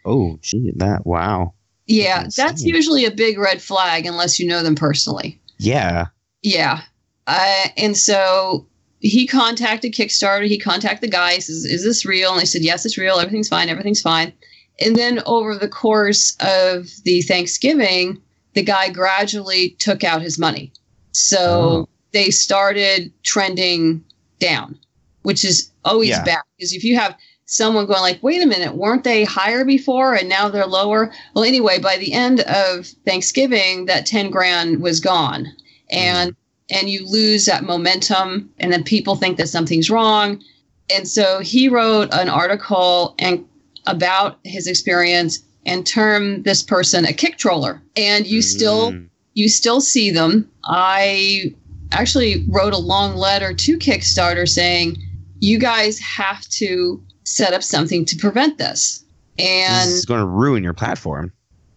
Oh, 0.05 0.37
gee, 0.41 0.71
that 0.77 1.05
wow. 1.05 1.53
Yeah, 1.85 2.23
That's 2.23 2.35
that's 2.35 2.63
usually 2.63 3.05
a 3.05 3.11
big 3.11 3.37
red 3.37 3.61
flag 3.61 4.05
unless 4.05 4.39
you 4.39 4.47
know 4.47 4.63
them 4.63 4.75
personally. 4.75 5.39
Yeah. 5.59 6.07
Yeah. 6.41 6.81
Uh, 7.27 7.67
and 7.77 7.95
so 7.97 8.67
he 8.99 9.27
contacted 9.27 9.93
Kickstarter. 9.93 10.47
He 10.47 10.57
contacted 10.57 11.01
the 11.09 11.11
guy. 11.13 11.33
He 11.35 11.41
says, 11.41 11.65
Is 11.65 11.83
this 11.83 12.05
real? 12.05 12.31
And 12.31 12.39
they 12.41 12.45
said, 12.45 12.61
Yes, 12.63 12.85
it's 12.85 12.97
real. 12.97 13.15
Everything's 13.19 13.49
fine. 13.49 13.67
Everything's 13.69 14.01
fine. 14.01 14.31
And 14.79 14.95
then 14.95 15.21
over 15.25 15.57
the 15.57 15.67
course 15.67 16.35
of 16.39 16.87
the 17.03 17.21
Thanksgiving, 17.21 18.21
the 18.53 18.63
guy 18.63 18.89
gradually 18.89 19.71
took 19.79 20.03
out 20.03 20.21
his 20.21 20.37
money. 20.37 20.71
So 21.11 21.39
Oh. 21.39 21.89
they 22.11 22.29
started 22.29 23.11
trending 23.23 24.03
down, 24.39 24.77
which 25.23 25.43
is 25.43 25.69
always 25.85 26.09
Yeah. 26.09 26.23
bad 26.23 26.41
because 26.57 26.73
if 26.73 26.83
you 26.83 26.95
have 26.95 27.15
someone 27.45 27.85
going 27.85 28.01
like, 28.01 28.21
wait 28.23 28.41
a 28.41 28.47
minute, 28.47 28.75
weren't 28.75 29.03
they 29.03 29.23
higher 29.23 29.63
before 29.65 30.13
and 30.15 30.29
now 30.29 30.49
they're 30.49 30.65
lower? 30.65 31.11
Well, 31.35 31.43
anyway, 31.43 31.79
by 31.79 31.97
the 31.97 32.13
end 32.13 32.41
of 32.41 32.87
Thanksgiving, 33.05 33.85
that 33.85 34.05
10 34.05 34.29
grand 34.31 34.81
was 34.81 34.99
gone. 34.99 35.47
And 35.91 36.31
mm. 36.31 36.35
and 36.69 36.89
you 36.89 37.05
lose 37.05 37.45
that 37.45 37.63
momentum 37.63 38.49
and 38.57 38.71
then 38.71 38.83
people 38.83 39.15
think 39.15 39.37
that 39.37 39.49
something's 39.49 39.89
wrong. 39.89 40.41
And 40.89 41.07
so 41.07 41.39
he 41.39 41.67
wrote 41.69 42.09
an 42.13 42.29
article 42.29 43.15
and 43.19 43.45
about 43.85 44.39
his 44.43 44.65
experience 44.67 45.39
and 45.65 45.85
term 45.85 46.43
this 46.43 46.61
person 46.61 47.05
a 47.05 47.13
kick 47.13 47.37
troller. 47.37 47.81
And 47.95 48.25
you 48.27 48.41
still 48.41 48.91
Mm. 48.91 49.07
you 49.35 49.49
still 49.49 49.81
see 49.81 50.11
them. 50.11 50.47
I 50.65 51.53
actually 51.91 52.45
wrote 52.49 52.73
a 52.73 52.77
long 52.77 53.15
letter 53.15 53.53
to 53.53 53.77
Kickstarter 53.77 54.47
saying, 54.47 54.97
you 55.39 55.57
guys 55.59 55.99
have 55.99 56.47
to 56.49 57.01
set 57.23 57.53
up 57.53 57.63
something 57.63 58.05
to 58.05 58.15
prevent 58.17 58.57
this. 58.57 59.03
And 59.39 59.89
this 59.89 59.95
is 59.97 60.05
going 60.05 60.19
to 60.19 60.25
ruin 60.27 60.63
your 60.63 60.73
platform. 60.73 61.31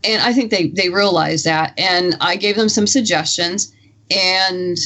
and 0.04 0.22
I 0.22 0.32
think 0.32 0.50
they 0.50 0.68
they 0.68 0.88
realized 0.90 1.44
that. 1.46 1.72
And 1.78 2.16
I 2.20 2.36
gave 2.36 2.56
them 2.56 2.68
some 2.68 2.86
suggestions, 2.86 3.72
and 4.10 4.76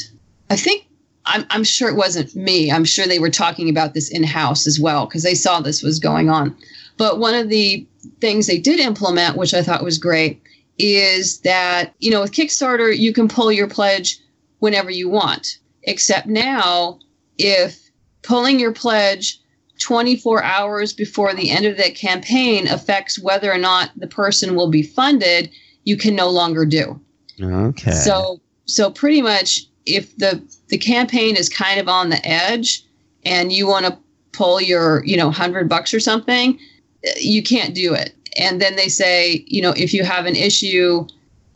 I 0.49 0.57
think 0.57 0.87
I'm 1.27 1.45
I'm 1.51 1.65
sure 1.65 1.89
it 1.89 1.97
wasn't 1.97 2.35
me. 2.37 2.71
I'm 2.71 2.85
sure 2.85 3.07
they 3.07 3.19
were 3.19 3.31
talking 3.31 3.69
about 3.69 3.95
this 3.95 4.09
in 4.09 4.23
house 4.23 4.67
as 4.67 4.79
well 4.81 5.07
because 5.07 5.23
they 5.25 5.35
saw 5.35 5.61
this 5.61 5.83
was 5.83 5.99
going 5.99 6.31
on. 6.31 6.57
But 6.97 7.19
one 7.19 7.35
of 7.35 7.49
the 7.49 7.87
things 8.21 8.47
they 8.47 8.59
did 8.59 8.81
implement, 8.81 9.37
which 9.37 9.55
I 9.55 9.63
thought 9.63 9.85
was 9.85 9.99
great, 9.99 10.43
is 10.79 11.41
that 11.41 11.95
you 11.99 12.11
know 12.11 12.23
with 12.23 12.33
Kickstarter 12.33 12.97
you 12.97 13.13
can 13.13 13.29
pull 13.29 13.53
your 13.53 13.69
pledge 13.69 14.19
whenever 14.59 14.91
you 14.91 15.09
want. 15.09 15.59
Except 15.85 16.27
now, 16.27 16.99
if 17.39 17.91
pulling 18.23 18.61
your 18.61 18.73
pledge 18.73 19.41
24 19.79 20.43
hours 20.43 20.93
before 20.93 21.35
the 21.35 21.51
end 21.51 21.65
of 21.65 21.77
the 21.77 21.91
campaign 21.91 22.69
affects 22.69 23.19
whether 23.19 23.51
or 23.51 23.59
not 23.59 23.91
the 23.97 24.07
person 24.07 24.55
will 24.55 24.69
be 24.69 24.83
funded, 24.83 25.51
you 25.85 25.97
can 25.97 26.15
no 26.15 26.29
longer 26.29 26.67
do. 26.67 27.01
Okay. 27.43 27.93
So 27.93 28.41
so 28.67 28.91
pretty 28.91 29.23
much 29.23 29.63
if 29.87 30.17
the 30.17 30.43
the 30.69 30.79
campaign 30.79 31.37
is 31.37 31.49
kind 31.49 31.81
of 31.81 31.89
on 31.89 32.11
the 32.11 32.25
edge 32.27 32.85
and 33.25 33.53
you 33.53 33.67
want 33.67 33.87
to 33.87 33.99
pull 34.33 34.61
your, 34.61 35.05
you 35.05 35.17
know, 35.17 35.27
100 35.27 35.69
bucks 35.69 35.93
or 35.93 36.01
something, 36.01 36.59
you 37.17 37.43
can't 37.43 37.75
do 37.75 37.95
it. 37.95 38.15
And 38.37 38.61
then 38.61 38.77
they 38.77 38.89
say, 38.89 39.45
you 39.47 39.61
know, 39.61 39.73
if 39.77 39.93
you 39.93 40.05
have 40.05 40.27
an 40.27 40.37
issue 40.37 41.07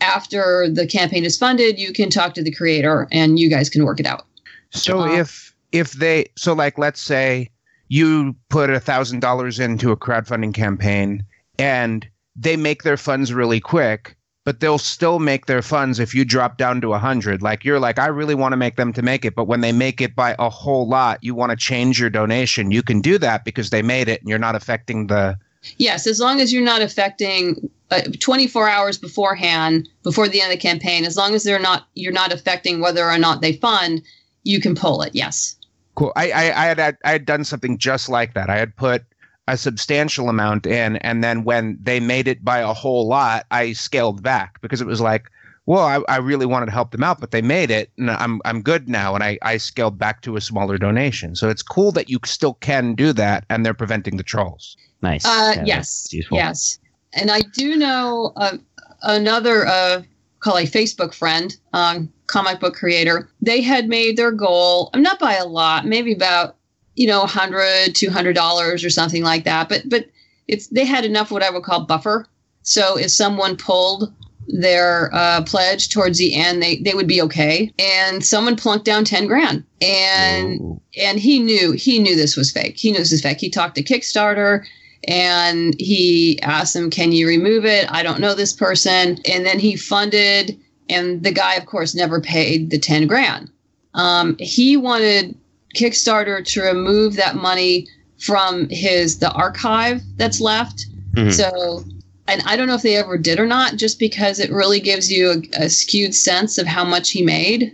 after 0.00 0.68
the 0.68 0.86
campaign 0.86 1.24
is 1.24 1.38
funded, 1.38 1.78
you 1.78 1.92
can 1.92 2.10
talk 2.10 2.34
to 2.34 2.42
the 2.42 2.50
creator 2.50 3.08
and 3.12 3.38
you 3.38 3.48
guys 3.48 3.70
can 3.70 3.84
work 3.84 4.00
it 4.00 4.06
out. 4.06 4.26
So 4.70 5.00
Uh, 5.00 5.20
if 5.20 5.54
if 5.72 5.92
they 5.92 6.26
so 6.36 6.52
like 6.52 6.78
let's 6.78 7.00
say 7.00 7.50
you 7.88 8.34
put 8.48 8.70
a 8.70 8.80
thousand 8.80 9.20
dollars 9.20 9.60
into 9.60 9.92
a 9.92 9.96
crowdfunding 9.96 10.54
campaign 10.54 11.24
and 11.58 12.06
they 12.34 12.56
make 12.56 12.82
their 12.82 12.96
funds 12.96 13.32
really 13.32 13.60
quick, 13.60 14.16
but 14.44 14.60
they'll 14.60 14.78
still 14.78 15.18
make 15.18 15.46
their 15.46 15.62
funds 15.62 15.98
if 15.98 16.14
you 16.14 16.24
drop 16.24 16.58
down 16.58 16.80
to 16.82 16.92
a 16.92 16.98
hundred. 16.98 17.42
Like 17.42 17.64
you're 17.64 17.80
like, 17.80 17.98
I 17.98 18.06
really 18.06 18.34
want 18.34 18.52
to 18.52 18.56
make 18.56 18.76
them 18.76 18.92
to 18.92 19.02
make 19.02 19.24
it, 19.24 19.34
but 19.34 19.48
when 19.48 19.62
they 19.62 19.72
make 19.72 20.00
it 20.00 20.14
by 20.14 20.36
a 20.38 20.50
whole 20.50 20.86
lot, 20.86 21.18
you 21.22 21.34
want 21.34 21.50
to 21.50 21.56
change 21.56 21.98
your 21.98 22.10
donation. 22.10 22.70
You 22.70 22.82
can 22.82 23.00
do 23.00 23.18
that 23.18 23.44
because 23.44 23.70
they 23.70 23.82
made 23.82 24.08
it 24.08 24.20
and 24.20 24.28
you're 24.28 24.38
not 24.38 24.54
affecting 24.54 25.06
the 25.06 25.38
Yes, 25.78 26.06
as 26.06 26.20
long 26.20 26.40
as 26.40 26.52
you're 26.52 26.62
not 26.62 26.82
affecting 26.82 27.70
uh, 27.90 28.02
24 28.20 28.68
hours 28.68 28.98
beforehand, 28.98 29.88
before 30.02 30.28
the 30.28 30.40
end 30.40 30.52
of 30.52 30.58
the 30.58 30.62
campaign, 30.62 31.04
as 31.04 31.16
long 31.16 31.34
as 31.34 31.42
they're 31.42 31.58
not, 31.58 31.86
you're 31.94 32.12
not 32.12 32.32
affecting 32.32 32.80
whether 32.80 33.08
or 33.08 33.18
not 33.18 33.40
they 33.40 33.54
fund, 33.54 34.02
you 34.42 34.60
can 34.60 34.74
pull 34.74 35.02
it. 35.02 35.14
Yes. 35.14 35.56
Cool. 35.94 36.12
I, 36.16 36.30
I, 36.30 36.42
I 36.42 36.66
had 36.66 36.98
I 37.04 37.10
had 37.12 37.24
done 37.24 37.44
something 37.44 37.78
just 37.78 38.08
like 38.08 38.34
that. 38.34 38.50
I 38.50 38.56
had 38.56 38.74
put 38.76 39.04
a 39.46 39.56
substantial 39.56 40.28
amount 40.28 40.66
in, 40.66 40.96
and 40.96 41.22
then 41.22 41.44
when 41.44 41.78
they 41.82 42.00
made 42.00 42.28
it 42.28 42.44
by 42.44 42.58
a 42.58 42.72
whole 42.72 43.06
lot, 43.06 43.46
I 43.50 43.72
scaled 43.74 44.22
back 44.22 44.60
because 44.60 44.80
it 44.80 44.86
was 44.86 45.00
like, 45.00 45.30
well, 45.66 45.84
I, 45.84 46.00
I 46.12 46.16
really 46.18 46.46
wanted 46.46 46.66
to 46.66 46.72
help 46.72 46.90
them 46.90 47.02
out, 47.02 47.20
but 47.20 47.30
they 47.30 47.42
made 47.42 47.70
it, 47.70 47.90
and 47.98 48.10
I'm 48.10 48.40
I'm 48.44 48.62
good 48.62 48.88
now, 48.88 49.14
and 49.14 49.24
I 49.24 49.38
I 49.42 49.56
scaled 49.56 49.98
back 49.98 50.20
to 50.22 50.36
a 50.36 50.40
smaller 50.40 50.78
donation. 50.78 51.36
So 51.36 51.48
it's 51.48 51.62
cool 51.62 51.92
that 51.92 52.08
you 52.10 52.18
still 52.24 52.54
can 52.54 52.94
do 52.94 53.12
that, 53.14 53.44
and 53.48 53.64
they're 53.64 53.74
preventing 53.74 54.16
the 54.16 54.22
trolls. 54.22 54.76
nice. 55.02 55.24
Uh, 55.24 55.54
Yeah, 55.56 55.64
yes. 55.64 56.06
Yes. 56.30 56.78
And 57.14 57.30
I 57.30 57.40
do 57.40 57.76
know 57.76 58.32
uh, 58.36 58.58
another, 59.02 59.66
uh, 59.66 60.02
call 60.40 60.58
a 60.58 60.66
Facebook 60.66 61.14
friend, 61.14 61.56
um, 61.72 62.12
comic 62.26 62.60
book 62.60 62.74
creator. 62.74 63.30
They 63.40 63.60
had 63.62 63.88
made 63.88 64.16
their 64.16 64.32
goal, 64.32 64.90
um, 64.94 65.02
not 65.02 65.18
by 65.18 65.34
a 65.36 65.46
lot, 65.46 65.86
maybe 65.86 66.12
about, 66.12 66.56
you 66.96 67.06
know, 67.06 67.20
100 67.20 67.94
$200 67.94 68.84
or 68.84 68.90
something 68.90 69.22
like 69.22 69.44
that. 69.44 69.68
But, 69.68 69.88
but 69.88 70.06
it's, 70.48 70.68
they 70.68 70.84
had 70.84 71.04
enough 71.04 71.30
what 71.30 71.42
I 71.42 71.50
would 71.50 71.62
call 71.62 71.84
buffer. 71.84 72.26
So 72.62 72.96
if 72.96 73.10
someone 73.10 73.56
pulled 73.56 74.12
their 74.48 75.14
uh, 75.14 75.42
pledge 75.44 75.88
towards 75.88 76.18
the 76.18 76.34
end, 76.34 76.62
they, 76.62 76.76
they 76.76 76.94
would 76.94 77.08
be 77.08 77.22
okay. 77.22 77.72
And 77.78 78.24
someone 78.24 78.56
plunked 78.56 78.84
down 78.84 79.04
10 79.04 79.26
grand. 79.26 79.64
And 79.80 80.60
Ooh. 80.60 80.80
and 80.98 81.18
he 81.18 81.38
knew 81.38 81.72
he 81.72 81.98
knew 81.98 82.16
this 82.16 82.36
was 82.36 82.50
fake. 82.50 82.78
He 82.78 82.90
knew 82.90 82.98
this 82.98 83.12
was 83.12 83.22
fake. 83.22 83.40
He 83.40 83.50
talked 83.50 83.74
to 83.76 83.82
Kickstarter 83.82 84.64
and 85.06 85.78
he 85.78 86.40
asked 86.42 86.74
them, 86.74 86.90
"Can 86.90 87.12
you 87.12 87.26
remove 87.26 87.66
it? 87.66 87.86
I 87.90 88.02
don't 88.02 88.20
know 88.20 88.34
this 88.34 88.52
person." 88.52 89.18
And 89.28 89.44
then 89.44 89.58
he 89.58 89.76
funded, 89.76 90.58
and 90.88 91.22
the 91.22 91.32
guy, 91.32 91.54
of 91.56 91.66
course, 91.66 91.94
never 91.94 92.20
paid 92.20 92.70
the 92.70 92.78
ten 92.78 93.06
grand. 93.06 93.50
Um, 93.92 94.36
he 94.38 94.76
wanted 94.78 95.36
Kickstarter 95.74 96.44
to 96.44 96.62
remove 96.62 97.16
that 97.16 97.36
money 97.36 97.86
from 98.18 98.68
his 98.70 99.18
the 99.18 99.30
archive 99.32 100.02
that's 100.16 100.40
left. 100.40 100.86
Mhm. 101.14 101.32
So. 101.32 101.84
And 102.26 102.40
I 102.46 102.56
don't 102.56 102.68
know 102.68 102.74
if 102.74 102.80
they 102.80 102.96
ever 102.96 103.18
did 103.18 103.38
or 103.38 103.46
not, 103.46 103.76
just 103.76 103.98
because 103.98 104.40
it 104.40 104.50
really 104.50 104.80
gives 104.80 105.12
you 105.12 105.42
a, 105.58 105.64
a 105.64 105.68
skewed 105.68 106.14
sense 106.14 106.56
of 106.56 106.66
how 106.66 106.82
much 106.82 107.10
he 107.10 107.20
made. 107.20 107.64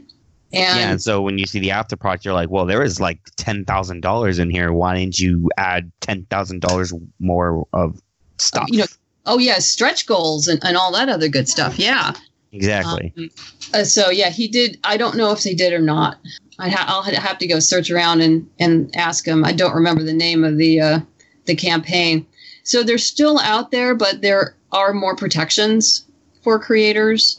And 0.53 0.79
yeah, 0.79 0.91
and 0.91 1.01
so 1.01 1.23
when 1.23 1.39
you 1.39 1.47
see 1.47 1.61
the 1.61 1.71
after 1.71 1.97
product, 1.97 2.25
you're 2.25 2.35
like, 2.35 2.51
well, 2.51 2.67
there 2.67 2.83
is 2.83 2.99
like 2.99 3.21
ten 3.37 3.65
thousand 3.65 4.01
dollars 4.01 4.41
in 4.41 4.51
here. 4.51 4.73
Why 4.73 4.99
didn't 4.99 5.21
you 5.21 5.49
add 5.57 5.93
ten 6.01 6.27
thousand 6.31 6.63
dollars 6.63 6.93
more 7.21 7.65
of 7.73 8.03
stuff? 8.39 8.67
you 8.69 8.79
know, 8.79 8.87
oh 9.27 9.39
yeah, 9.39 9.61
stretch 9.61 10.07
goals 10.07 10.49
and, 10.49 10.59
and 10.65 10.77
all 10.77 10.91
that 10.93 11.09
other 11.09 11.29
good 11.29 11.49
stuff. 11.49 11.79
Yeah. 11.79 12.15
Exactly. 12.53 13.13
Um, 13.17 13.31
uh, 13.75 13.85
so 13.85 14.11
yeah, 14.11 14.31
he 14.31 14.49
did. 14.49 14.79
I 14.85 14.97
don't 14.97 15.17
know 15.17 15.33
if 15.33 15.43
they 15.43 15.55
did 15.55 15.73
or 15.73 15.81
not. 15.81 16.19
I'd 16.59 16.73
ha- 16.73 16.87
I'll 16.89 17.03
have 17.03 17.39
to 17.39 17.47
go 17.47 17.59
search 17.59 17.91
around 17.91 18.21
and 18.21 18.49
and 18.59 18.95
ask 18.97 19.27
him. 19.27 19.45
I 19.45 19.53
don't 19.53 19.75
remember 19.75 20.03
the 20.03 20.13
name 20.13 20.45
of 20.45 20.57
the 20.57 20.81
uh, 20.81 21.01
the 21.47 21.55
campaign. 21.55 22.27
So 22.63 22.83
they're 22.83 22.99
still 22.99 23.39
out 23.41 23.71
there, 23.71 23.95
but 23.95 24.21
there 24.21 24.55
are 24.73 24.93
more 24.93 25.17
protections 25.17 26.05
for 26.43 26.59
creators. 26.59 27.35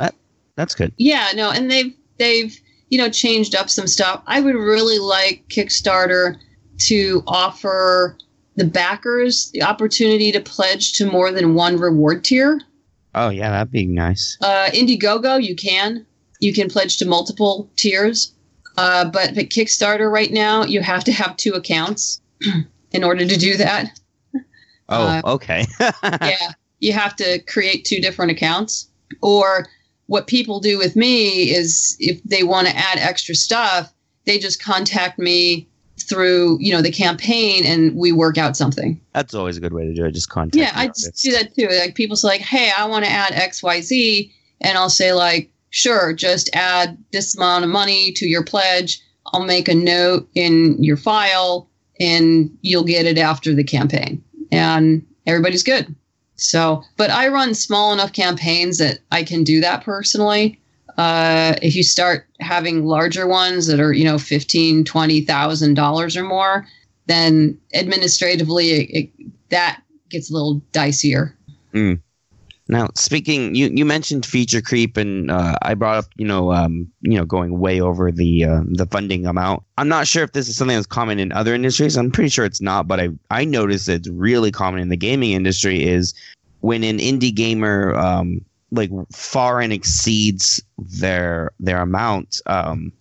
That's 0.56 0.76
good. 0.76 0.92
Yeah, 0.98 1.30
no, 1.36 1.52
and 1.52 1.70
they've 1.70 1.94
they've 2.18 2.60
you 2.90 2.98
know 2.98 3.10
changed 3.10 3.56
up 3.56 3.70
some 3.70 3.88
stuff. 3.88 4.24
I 4.28 4.42
would 4.42 4.56
really 4.56 5.00
like 5.00 5.44
Kickstarter 5.50 6.38
to 6.88 7.24
offer 7.28 8.18
the 8.56 8.66
backers 8.66 9.52
the 9.52 9.64
opportunity 9.64 10.32
to 10.32 10.42
pledge 10.42 10.94
to 10.94 11.10
more 11.10 11.32
than 11.32 11.54
one 11.54 11.78
reward 11.78 12.24
tier. 12.24 12.60
Oh 13.14 13.30
yeah, 13.30 13.50
that'd 13.52 13.72
be 13.72 13.86
nice. 13.86 14.38
Uh, 14.42 14.70
Indiegogo, 14.74 15.42
you 15.42 15.56
can 15.56 16.06
you 16.40 16.54
can 16.54 16.70
pledge 16.70 16.98
to 16.98 17.06
multiple 17.06 17.70
tiers, 17.76 18.34
uh, 18.78 19.06
but 19.06 19.38
at 19.38 19.50
Kickstarter 19.50 20.12
right 20.12 20.32
now 20.32 20.64
you 20.64 20.82
have 20.82 21.04
to 21.06 21.12
have 21.12 21.38
two 21.38 21.54
accounts 21.54 22.22
in 22.92 23.04
order 23.04 23.26
to 23.26 23.38
do 23.38 23.58
that. 23.58 24.00
Oh, 24.90 25.08
Uh, 25.08 25.22
okay. 25.26 25.66
yeah, 26.04 26.52
you 26.80 26.94
have 26.94 27.16
to 27.18 27.40
create 27.48 27.86
two 27.86 28.02
different 28.02 28.32
accounts. 28.32 28.90
Or 29.22 29.68
what 30.08 30.28
people 30.28 30.60
do 30.60 30.78
with 30.78 30.96
me 30.96 31.52
is 31.52 31.96
if 32.00 32.22
they 32.24 32.44
want 32.44 32.68
to 32.68 32.76
add 32.76 32.98
extra 32.98 33.36
stuff, 33.36 33.94
they 34.26 34.40
just 34.40 34.62
contact 34.62 35.20
me 35.20 35.68
through 36.12 36.58
you 36.60 36.74
know 36.74 36.82
the 36.82 36.92
campaign 36.92 37.64
and 37.66 37.96
we 37.96 38.12
work 38.12 38.38
out 38.38 38.58
something. 38.58 39.00
That's 39.14 39.34
always 39.34 39.56
a 39.56 39.62
good 39.62 39.74
way 39.74 39.86
to 39.86 39.94
do 39.94 40.06
it. 40.06 40.12
Just 40.12 40.30
contact. 40.30 40.56
Yeah, 40.56 40.72
I 40.76 40.88
just 40.88 41.24
do 41.24 41.32
that 41.32 41.56
too. 41.56 41.70
Like 41.70 41.96
people 41.96 42.18
say, 42.18 42.28
like, 42.28 42.42
"Hey, 42.42 42.70
I 42.78 42.86
want 42.86 43.06
to 43.06 43.12
add 43.12 43.34
X, 43.34 43.64
Y, 43.64 43.82
Z," 43.82 44.32
and 44.60 44.78
I'll 44.78 44.90
say, 44.90 45.14
like, 45.14 45.50
"Sure, 45.70 46.14
just 46.14 46.50
add 46.54 46.98
this 47.14 47.36
amount 47.36 47.64
of 47.64 47.72
money 47.72 48.12
to 48.14 48.28
your 48.28 48.44
pledge. 48.44 49.02
I'll 49.28 49.46
make 49.46 49.70
a 49.70 49.76
note 49.76 50.30
in 50.36 50.84
your 50.84 50.98
file, 50.98 51.70
and 52.00 52.50
you'll 52.62 52.84
get 52.84 53.06
it 53.06 53.18
after 53.18 53.54
the 53.54 53.64
campaign." 53.64 54.22
And 54.52 55.06
everybody's 55.26 55.64
good. 55.64 55.96
So, 56.36 56.84
but 56.98 57.12
I 57.12 57.28
run 57.30 57.54
small 57.54 57.94
enough 57.94 58.14
campaigns 58.14 58.80
that 58.80 59.00
I 59.12 59.24
can 59.24 59.44
do 59.44 59.62
that 59.62 59.84
personally. 59.84 60.60
Uh, 60.98 61.56
if 61.62 61.76
you 61.76 61.84
start 61.84 62.28
having 62.40 62.86
larger 62.86 63.28
ones 63.28 63.68
that 63.68 63.80
are, 63.80 63.94
you 63.94 64.04
know, 64.04 64.18
fifteen, 64.18 64.84
twenty 64.84 65.22
thousand 65.22 65.76
dollars 65.76 66.18
or 66.18 66.24
more, 66.24 66.68
then 67.08 67.58
administratively 67.74 68.70
it, 68.72 68.90
it, 68.92 69.32
that 69.50 69.82
gets 70.10 70.30
a 70.30 70.34
little 70.34 70.62
dicier. 70.74 71.34
Now, 72.68 72.88
speaking, 72.96 73.54
you, 73.54 73.70
you 73.74 73.84
mentioned 73.84 74.26
feature 74.26 74.62
creep, 74.62 74.96
and 74.96 75.30
uh, 75.30 75.58
I 75.62 75.74
brought 75.74 75.98
up, 75.98 76.06
you 76.16 76.26
know, 76.26 76.54
um, 76.54 76.90
you 77.02 77.18
know, 77.18 77.26
going 77.26 77.60
way 77.60 77.82
over 77.82 78.14
the 78.14 78.46
uh, 78.46 78.62
the 78.66 78.86
funding 78.86 79.26
amount. 79.26 79.64
I'm 79.78 79.90
not 79.90 80.08
sure 80.08 80.24
if 80.24 80.32
this 80.32 80.48
is 80.48 80.56
something 80.56 80.78
that's 80.78 80.88
common 80.88 81.20
in 81.20 81.34
other 81.34 81.54
industries. 81.54 81.98
I'm 81.98 82.12
pretty 82.12 82.30
sure 82.30 82.46
it's 82.46 82.62
not, 82.62 82.88
but 82.88 83.02
I 83.02 83.10
I 83.30 83.44
noticed 83.44 83.90
it's 83.90 84.08
really 84.08 84.52
common 84.52 84.80
in 84.80 84.88
the 84.88 84.96
gaming 84.96 85.32
industry 85.32 85.84
is 85.86 86.14
when 86.62 86.86
an 86.86 87.00
indie 87.00 87.36
gamer 87.36 87.94
um, 87.96 88.40
like 88.72 88.90
far 89.12 89.60
and 89.60 89.74
exceeds 89.74 90.62
their 90.78 91.52
their 91.60 91.82
amount. 91.82 92.42
Um, 92.46 92.92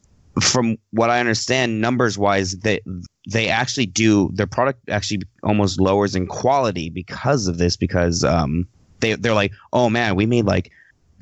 from 0.41 0.79
what 0.91 1.11
I 1.11 1.21
understand, 1.21 1.81
numbers 1.81 2.19
wise, 2.19 2.57
they 2.59 2.81
they 3.29 3.49
actually 3.49 3.87
do 3.87 4.31
their 4.33 4.47
product 4.47 4.89
actually 4.89 5.23
almost 5.43 5.81
lowers 5.81 6.15
in 6.15 6.27
quality 6.27 6.91
because 6.91 7.47
of 7.47 7.59
this 7.59 7.77
because 7.77 8.25
um 8.25 8.67
they 9.01 9.15
they're 9.15 9.35
like, 9.35 9.53
oh 9.73 9.91
man, 9.91 10.17
we 10.17 10.27
made 10.27 10.47
like 10.47 10.71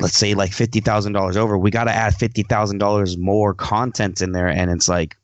let's 0.01 0.17
say 0.17 0.35
like 0.35 0.53
fifty 0.53 0.81
thousand 0.81 1.13
dollars 1.13 1.37
over. 1.37 1.59
We 1.59 1.71
got 1.71 1.85
to 1.85 1.93
add 1.93 2.15
fifty 2.15 2.43
thousand 2.43 2.79
dollars 2.79 3.17
more 3.17 3.55
content 3.55 4.21
in 4.21 4.33
there, 4.33 4.49
and 4.49 4.71
it's 4.71 4.89
like, 4.89 5.17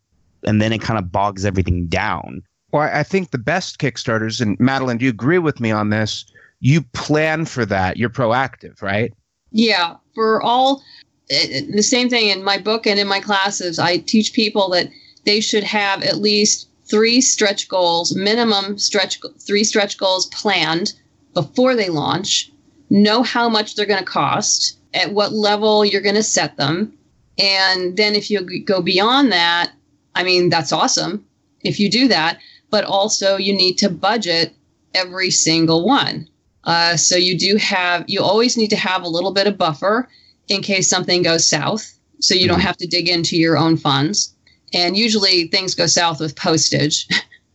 and 0.44 0.60
then 0.60 0.72
it 0.72 0.80
kind 0.80 0.98
of 0.98 1.12
bogs 1.12 1.44
everything 1.44 1.86
down. 1.86 2.42
Well, 2.72 2.90
I 2.92 3.04
think 3.04 3.30
the 3.30 3.38
best 3.38 3.78
Kickstarters, 3.78 4.40
and 4.40 4.58
Madeline, 4.58 4.98
do 4.98 5.04
you 5.04 5.10
agree 5.10 5.38
with 5.38 5.60
me 5.60 5.70
on 5.70 5.90
this? 5.90 6.24
You 6.64 6.80
plan 6.94 7.44
for 7.44 7.66
that. 7.66 7.98
You're 7.98 8.08
proactive, 8.08 8.80
right? 8.80 9.12
Yeah, 9.52 9.96
for 10.14 10.40
all 10.40 10.82
the 11.28 11.82
same 11.82 12.08
thing 12.08 12.30
in 12.30 12.42
my 12.42 12.56
book 12.56 12.86
and 12.86 12.98
in 12.98 13.06
my 13.06 13.20
classes, 13.20 13.78
I 13.78 13.98
teach 13.98 14.32
people 14.32 14.70
that 14.70 14.88
they 15.26 15.40
should 15.40 15.62
have 15.62 16.02
at 16.02 16.22
least 16.22 16.70
three 16.86 17.20
stretch 17.20 17.68
goals, 17.68 18.16
minimum 18.16 18.78
stretch 18.78 19.20
three 19.38 19.62
stretch 19.62 19.98
goals 19.98 20.24
planned 20.28 20.94
before 21.34 21.76
they 21.76 21.90
launch. 21.90 22.50
Know 22.88 23.22
how 23.22 23.50
much 23.50 23.74
they're 23.74 23.84
going 23.84 24.02
to 24.02 24.10
cost, 24.10 24.78
at 24.94 25.12
what 25.12 25.34
level 25.34 25.84
you're 25.84 26.00
going 26.00 26.14
to 26.14 26.22
set 26.22 26.56
them, 26.56 26.96
and 27.38 27.98
then 27.98 28.14
if 28.14 28.30
you 28.30 28.64
go 28.64 28.80
beyond 28.80 29.32
that, 29.32 29.70
I 30.14 30.22
mean 30.22 30.48
that's 30.48 30.72
awesome 30.72 31.26
if 31.60 31.78
you 31.78 31.90
do 31.90 32.08
that. 32.08 32.38
But 32.70 32.84
also 32.84 33.36
you 33.36 33.52
need 33.52 33.76
to 33.78 33.90
budget 33.90 34.54
every 34.94 35.30
single 35.30 35.86
one. 35.86 36.26
Uh, 36.64 36.96
so 36.96 37.16
you 37.16 37.38
do 37.38 37.56
have, 37.56 38.04
you 38.08 38.20
always 38.22 38.56
need 38.56 38.70
to 38.70 38.76
have 38.76 39.02
a 39.02 39.08
little 39.08 39.32
bit 39.32 39.46
of 39.46 39.58
buffer 39.58 40.08
in 40.48 40.62
case 40.62 40.88
something 40.88 41.22
goes 41.22 41.46
south. 41.46 41.98
So 42.20 42.34
you 42.34 42.48
don't 42.48 42.60
have 42.60 42.76
to 42.78 42.86
dig 42.86 43.08
into 43.08 43.36
your 43.36 43.58
own 43.58 43.76
funds. 43.76 44.34
And 44.72 44.96
usually 44.96 45.48
things 45.48 45.74
go 45.74 45.86
south 45.86 46.20
with 46.20 46.36
postage. 46.36 47.06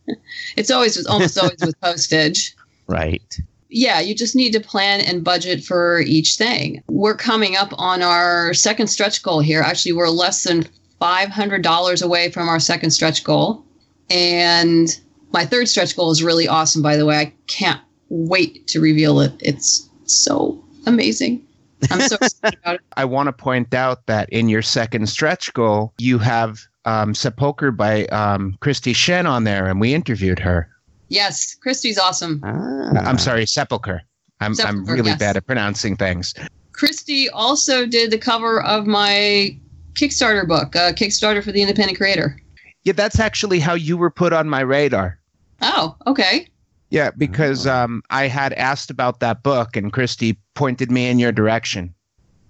it's 0.56 0.70
always, 0.70 0.96
it's 0.96 1.06
almost 1.06 1.38
always 1.42 1.60
with 1.60 1.80
postage. 1.80 2.54
Right. 2.86 3.38
Yeah, 3.68 4.00
you 4.00 4.14
just 4.14 4.34
need 4.34 4.52
to 4.52 4.60
plan 4.60 5.00
and 5.00 5.22
budget 5.22 5.64
for 5.64 6.00
each 6.00 6.36
thing. 6.36 6.82
We're 6.88 7.16
coming 7.16 7.56
up 7.56 7.72
on 7.78 8.02
our 8.02 8.52
second 8.54 8.88
stretch 8.88 9.22
goal 9.22 9.40
here. 9.40 9.60
Actually, 9.60 9.92
we're 9.92 10.08
less 10.08 10.42
than 10.42 10.66
$500 11.00 12.02
away 12.02 12.30
from 12.30 12.48
our 12.48 12.60
second 12.60 12.90
stretch 12.90 13.24
goal. 13.24 13.64
And 14.08 14.88
my 15.32 15.46
third 15.46 15.68
stretch 15.68 15.96
goal 15.96 16.10
is 16.10 16.22
really 16.22 16.48
awesome, 16.48 16.82
by 16.82 16.96
the 16.96 17.06
way. 17.06 17.18
I 17.18 17.32
can't 17.46 17.80
wait 18.10 18.66
to 18.68 18.80
reveal 18.80 19.20
it. 19.20 19.32
It's 19.40 19.88
so 20.04 20.62
amazing. 20.86 21.46
I'm 21.90 22.00
so 22.02 22.16
excited 22.20 22.58
about 22.62 22.74
it. 22.76 22.80
I 22.96 23.04
want 23.06 23.28
to 23.28 23.32
point 23.32 23.72
out 23.72 24.06
that 24.06 24.28
in 24.30 24.48
your 24.48 24.62
second 24.62 25.08
stretch 25.08 25.52
goal, 25.54 25.94
you 25.98 26.18
have 26.18 26.60
um, 26.84 27.14
Sepulcher 27.14 27.70
by 27.70 28.04
um, 28.06 28.56
Christy 28.60 28.92
Shen 28.92 29.26
on 29.26 29.44
there, 29.44 29.66
and 29.66 29.80
we 29.80 29.94
interviewed 29.94 30.38
her. 30.40 30.68
Yes, 31.08 31.54
Christy's 31.54 31.98
awesome. 31.98 32.40
Ah. 32.44 32.90
I'm 32.96 33.18
sorry, 33.18 33.46
Sepulcher. 33.46 34.02
I'm, 34.40 34.54
I'm 34.64 34.84
really 34.86 35.10
yes. 35.10 35.18
bad 35.18 35.36
at 35.36 35.46
pronouncing 35.46 35.96
things. 35.96 36.34
Christy 36.72 37.28
also 37.30 37.84
did 37.84 38.10
the 38.10 38.18
cover 38.18 38.62
of 38.62 38.86
my 38.86 39.58
Kickstarter 39.94 40.48
book, 40.48 40.74
uh, 40.76 40.92
Kickstarter 40.92 41.42
for 41.42 41.52
the 41.52 41.60
Independent 41.60 41.98
Creator. 41.98 42.38
Yeah, 42.84 42.94
that's 42.94 43.20
actually 43.20 43.60
how 43.60 43.74
you 43.74 43.98
were 43.98 44.10
put 44.10 44.32
on 44.32 44.48
my 44.48 44.60
radar. 44.60 45.18
Oh, 45.60 45.96
okay. 46.06 46.48
Yeah, 46.90 47.12
because 47.16 47.66
um, 47.66 48.02
I 48.10 48.26
had 48.26 48.52
asked 48.54 48.90
about 48.90 49.20
that 49.20 49.42
book, 49.42 49.76
and 49.76 49.92
Christy 49.92 50.36
pointed 50.54 50.90
me 50.90 51.08
in 51.08 51.18
your 51.18 51.32
direction. 51.32 51.94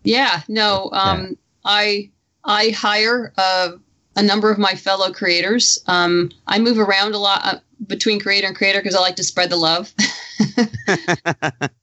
Yeah, 0.03 0.43
no, 0.49 0.89
um, 0.93 1.37
I 1.65 2.11
I 2.45 2.71
hire 2.71 3.35
uh, 3.37 3.73
a 4.17 4.23
number 4.23 4.51
of 4.51 4.59
my 4.59 4.75
fellow 4.75 5.13
creators. 5.13 5.79
Um, 5.87 6.31
I 6.47 6.59
move 6.59 6.79
around 6.79 7.15
a 7.15 7.19
lot 7.19 7.41
uh, 7.45 7.59
between 7.87 8.19
creator 8.19 8.47
and 8.47 8.57
creator 8.57 8.81
because 8.81 8.95
I 8.95 9.01
like 9.01 9.17
to 9.17 9.25
spread 9.25 9.51
the 9.51 9.57
love. 9.57 9.93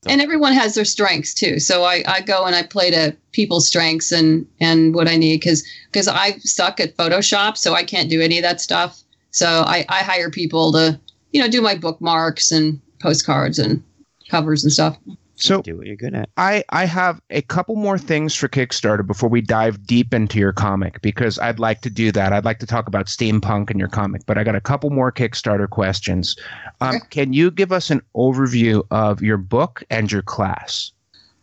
and 0.07 0.21
everyone 0.21 0.53
has 0.53 0.75
their 0.75 0.85
strengths 0.85 1.33
too. 1.33 1.59
So 1.59 1.83
I, 1.83 2.03
I 2.07 2.21
go 2.21 2.45
and 2.45 2.55
I 2.55 2.63
play 2.63 2.91
to 2.91 3.15
people's 3.31 3.67
strengths 3.67 4.11
and 4.11 4.47
and 4.59 4.95
what 4.95 5.07
I 5.07 5.15
need 5.15 5.39
because 5.39 5.63
because 5.91 6.07
I 6.07 6.37
suck 6.39 6.79
at 6.79 6.97
Photoshop, 6.97 7.57
so 7.57 7.73
I 7.73 7.83
can't 7.83 8.09
do 8.09 8.21
any 8.21 8.37
of 8.37 8.43
that 8.43 8.61
stuff. 8.61 9.03
So 9.31 9.63
I, 9.67 9.85
I 9.89 9.99
hire 9.99 10.31
people 10.31 10.71
to 10.71 10.99
you 11.31 11.41
know 11.41 11.47
do 11.49 11.61
my 11.61 11.75
bookmarks 11.75 12.51
and 12.51 12.79
postcards 12.99 13.59
and 13.59 13.83
covers 14.29 14.63
and 14.63 14.73
stuff. 14.73 14.97
So 15.39 15.61
do 15.61 15.77
what 15.77 15.85
you're 15.85 15.95
good 15.95 16.15
at. 16.15 16.29
I, 16.37 16.63
I 16.69 16.85
have 16.85 17.21
a 17.29 17.43
couple 17.43 17.75
more 17.75 17.99
things 17.99 18.33
for 18.33 18.47
Kickstarter 18.47 19.05
before 19.05 19.29
we 19.29 19.39
dive 19.39 19.85
deep 19.85 20.11
into 20.11 20.39
your 20.39 20.51
comic 20.51 20.99
because 21.03 21.37
I'd 21.37 21.59
like 21.59 21.81
to 21.81 21.91
do 21.91 22.11
that. 22.11 22.33
I'd 22.33 22.43
like 22.43 22.57
to 22.59 22.65
talk 22.65 22.87
about 22.87 23.05
steampunk 23.05 23.69
in 23.69 23.77
your 23.77 23.87
comic, 23.87 24.23
but 24.25 24.39
I 24.39 24.43
got 24.43 24.55
a 24.55 24.61
couple 24.61 24.89
more 24.89 25.11
Kickstarter 25.11 25.69
questions. 25.69 26.35
Um, 26.81 26.95
Okay. 26.95 27.05
Can 27.11 27.33
you 27.33 27.51
give 27.51 27.71
us 27.71 27.91
an 27.91 28.01
overview 28.15 28.81
of 28.89 29.21
your 29.21 29.37
book 29.37 29.83
and 29.91 30.11
your 30.11 30.23
class? 30.23 30.91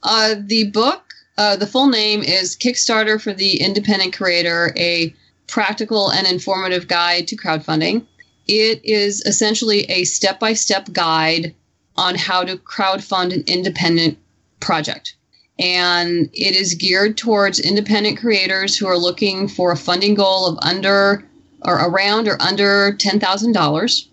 Uh, 0.02 0.34
the 0.40 0.70
book, 0.72 1.04
uh, 1.38 1.54
the 1.54 1.66
full 1.66 1.86
name 1.86 2.20
is 2.20 2.56
Kickstarter 2.56 3.22
for 3.22 3.32
the 3.32 3.60
Independent 3.60 4.12
Creator, 4.12 4.74
a 4.76 5.14
practical 5.46 6.10
and 6.10 6.26
informative 6.26 6.88
guide 6.88 7.28
to 7.28 7.36
crowdfunding. 7.36 8.04
It 8.46 8.84
is 8.84 9.20
essentially 9.22 9.84
a 9.84 10.04
step 10.04 10.38
by 10.38 10.52
step 10.52 10.92
guide 10.92 11.54
on 11.96 12.14
how 12.14 12.44
to 12.44 12.56
crowdfund 12.56 13.32
an 13.32 13.44
independent 13.46 14.18
project. 14.60 15.14
And 15.58 16.28
it 16.32 16.56
is 16.56 16.74
geared 16.74 17.16
towards 17.16 17.60
independent 17.60 18.18
creators 18.18 18.76
who 18.76 18.86
are 18.86 18.98
looking 18.98 19.46
for 19.46 19.70
a 19.70 19.76
funding 19.76 20.14
goal 20.14 20.46
of 20.46 20.58
under 20.62 21.24
or 21.64 21.76
around 21.76 22.28
or 22.28 22.40
under 22.42 22.92
$10,000. 22.92 24.06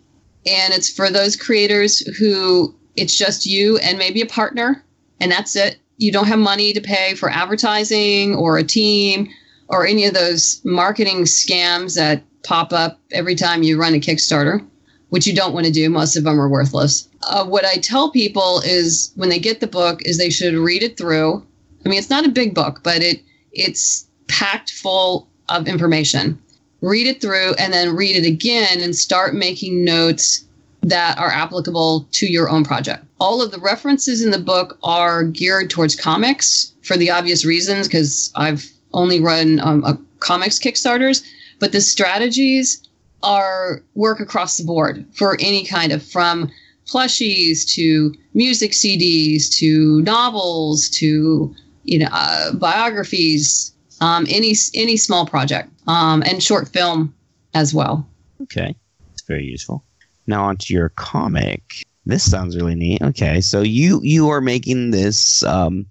And 0.45 0.73
it's 0.73 0.89
for 0.89 1.09
those 1.09 1.35
creators 1.35 1.99
who 2.17 2.75
it's 2.95 3.17
just 3.17 3.45
you 3.45 3.77
and 3.79 3.97
maybe 3.97 4.21
a 4.21 4.25
partner 4.25 4.83
and 5.19 5.31
that's 5.31 5.55
it. 5.55 5.77
You 5.97 6.11
don't 6.11 6.27
have 6.27 6.39
money 6.39 6.73
to 6.73 6.81
pay 6.81 7.15
for 7.15 7.29
advertising 7.29 8.35
or 8.35 8.57
a 8.57 8.63
team 8.63 9.29
or 9.67 9.85
any 9.85 10.05
of 10.05 10.13
those 10.13 10.61
marketing 10.65 11.23
scams 11.23 11.95
that 11.95 12.23
pop 12.43 12.73
up 12.73 12.99
every 13.11 13.35
time 13.35 13.63
you 13.63 13.79
run 13.79 13.93
a 13.93 13.99
Kickstarter, 13.99 14.65
which 15.09 15.27
you 15.27 15.35
don't 15.35 15.53
want 15.53 15.65
to 15.65 15.71
do. 15.71 15.89
Most 15.89 16.15
of 16.15 16.23
them 16.23 16.39
are 16.39 16.49
worthless. 16.49 17.07
Uh, 17.23 17.45
what 17.45 17.65
I 17.65 17.75
tell 17.75 18.11
people 18.11 18.61
is 18.65 19.11
when 19.15 19.29
they 19.29 19.39
get 19.39 19.59
the 19.59 19.67
book 19.67 20.01
is 20.05 20.17
they 20.17 20.29
should 20.29 20.55
read 20.55 20.83
it 20.83 20.97
through. 20.97 21.45
I 21.85 21.89
mean, 21.89 21.99
it's 21.99 22.09
not 22.09 22.25
a 22.25 22.29
big 22.29 22.53
book, 22.53 22.81
but 22.83 23.01
it 23.01 23.21
it's 23.51 24.07
packed 24.27 24.71
full 24.71 25.27
of 25.49 25.67
information. 25.67 26.41
Read 26.81 27.07
it 27.07 27.21
through 27.21 27.53
and 27.55 27.73
then 27.73 27.95
read 27.95 28.15
it 28.15 28.25
again 28.25 28.79
and 28.79 28.95
start 28.95 29.35
making 29.35 29.83
notes 29.83 30.45
that 30.83 31.17
are 31.19 31.29
applicable 31.29 32.07
to 32.11 32.25
your 32.25 32.49
own 32.49 32.63
project. 32.63 33.05
All 33.19 33.41
of 33.41 33.51
the 33.51 33.59
references 33.59 34.23
in 34.23 34.31
the 34.31 34.39
book 34.39 34.79
are 34.81 35.23
geared 35.23 35.69
towards 35.69 35.95
comics 35.95 36.73
for 36.81 36.97
the 36.97 37.11
obvious 37.11 37.45
reasons, 37.45 37.87
because 37.87 38.31
I've 38.35 38.67
only 38.93 39.19
run 39.19 39.59
um, 39.59 39.83
a 39.83 39.99
comics 40.19 40.57
Kickstarters, 40.57 41.23
but 41.61 41.71
the 41.71 41.79
strategies 41.79 42.85
are 43.23 43.83
work 43.93 44.19
across 44.19 44.57
the 44.57 44.65
board 44.65 45.05
for 45.13 45.37
any 45.39 45.63
kind 45.63 45.93
of 45.93 46.03
from 46.03 46.51
plushies 46.87 47.65
to 47.75 48.13
music 48.33 48.71
CDs 48.71 49.49
to 49.57 50.01
novels 50.01 50.89
to 50.89 51.55
you 51.83 51.99
know 51.99 52.09
uh, 52.11 52.53
biographies, 52.53 53.73
um, 54.01 54.25
any 54.27 54.53
any 54.73 54.97
small 54.97 55.25
project 55.25 55.69
um, 55.87 56.23
and 56.25 56.43
short 56.43 56.67
film 56.67 57.13
as 57.53 57.73
well. 57.73 58.05
Okay. 58.41 58.75
It's 59.13 59.21
very 59.21 59.45
useful. 59.45 59.83
Now 60.27 60.43
onto 60.45 60.73
your 60.73 60.89
comic. 60.89 61.83
This 62.05 62.29
sounds 62.29 62.55
really 62.55 62.75
neat. 62.75 63.01
Okay, 63.03 63.41
so 63.41 63.61
you 63.61 64.01
you 64.03 64.29
are 64.29 64.41
making 64.41 64.89
this 64.89 65.43
um, 65.43 65.85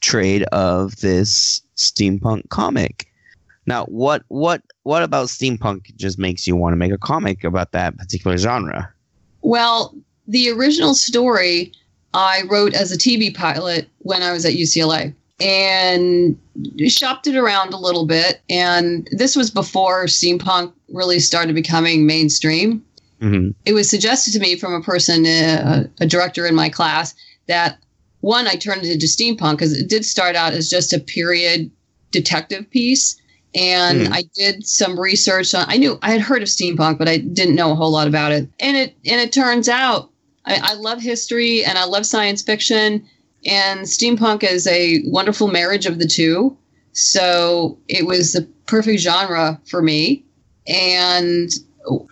trade 0.00 0.42
of 0.52 0.96
this 0.96 1.62
steampunk 1.76 2.50
comic. 2.50 3.09
Now, 3.66 3.84
what 3.86 4.22
what 4.28 4.62
what 4.82 5.02
about 5.02 5.28
steampunk 5.28 5.94
just 5.96 6.18
makes 6.18 6.46
you 6.46 6.56
want 6.56 6.72
to 6.72 6.76
make 6.76 6.92
a 6.92 6.98
comic 6.98 7.44
about 7.44 7.72
that 7.72 7.96
particular 7.96 8.36
genre? 8.36 8.92
Well, 9.42 9.94
the 10.26 10.50
original 10.50 10.94
story 10.94 11.72
I 12.14 12.42
wrote 12.48 12.74
as 12.74 12.92
a 12.92 12.98
TV 12.98 13.34
pilot 13.34 13.88
when 13.98 14.22
I 14.22 14.32
was 14.32 14.44
at 14.44 14.54
UCLA 14.54 15.14
and 15.40 16.38
shopped 16.88 17.26
it 17.26 17.36
around 17.36 17.72
a 17.72 17.78
little 17.78 18.06
bit. 18.06 18.40
And 18.50 19.08
this 19.12 19.36
was 19.36 19.50
before 19.50 20.04
steampunk 20.04 20.72
really 20.92 21.18
started 21.20 21.54
becoming 21.54 22.06
mainstream. 22.06 22.84
hmm 23.20 23.50
It 23.64 23.72
was 23.72 23.88
suggested 23.88 24.32
to 24.32 24.40
me 24.40 24.56
from 24.56 24.74
a 24.74 24.82
person, 24.82 25.26
uh, 25.26 25.84
a 26.00 26.06
director 26.06 26.46
in 26.46 26.54
my 26.54 26.68
class, 26.68 27.14
that 27.46 27.78
one, 28.20 28.46
I 28.46 28.54
turned 28.54 28.84
it 28.84 28.92
into 28.92 29.06
steampunk 29.06 29.52
because 29.52 29.72
it 29.72 29.88
did 29.88 30.04
start 30.04 30.36
out 30.36 30.52
as 30.52 30.68
just 30.68 30.92
a 30.92 31.00
period 31.00 31.70
detective 32.10 32.68
piece. 32.70 33.19
And 33.54 34.06
Hmm. 34.06 34.12
I 34.12 34.22
did 34.34 34.66
some 34.66 34.98
research 34.98 35.54
on. 35.54 35.64
I 35.68 35.76
knew 35.76 35.98
I 36.02 36.12
had 36.12 36.20
heard 36.20 36.42
of 36.42 36.48
steampunk, 36.48 36.98
but 36.98 37.08
I 37.08 37.18
didn't 37.18 37.56
know 37.56 37.72
a 37.72 37.74
whole 37.74 37.90
lot 37.90 38.06
about 38.06 38.32
it. 38.32 38.48
And 38.60 38.76
it 38.76 38.94
and 39.04 39.20
it 39.20 39.32
turns 39.32 39.68
out 39.68 40.10
I, 40.46 40.60
I 40.62 40.74
love 40.74 41.00
history 41.00 41.64
and 41.64 41.76
I 41.76 41.84
love 41.84 42.06
science 42.06 42.42
fiction, 42.42 43.06
and 43.44 43.80
steampunk 43.80 44.42
is 44.44 44.66
a 44.66 45.02
wonderful 45.06 45.48
marriage 45.48 45.86
of 45.86 45.98
the 45.98 46.06
two. 46.06 46.56
So 46.92 47.78
it 47.88 48.06
was 48.06 48.32
the 48.32 48.42
perfect 48.66 49.00
genre 49.00 49.60
for 49.66 49.82
me. 49.82 50.24
And 50.66 51.50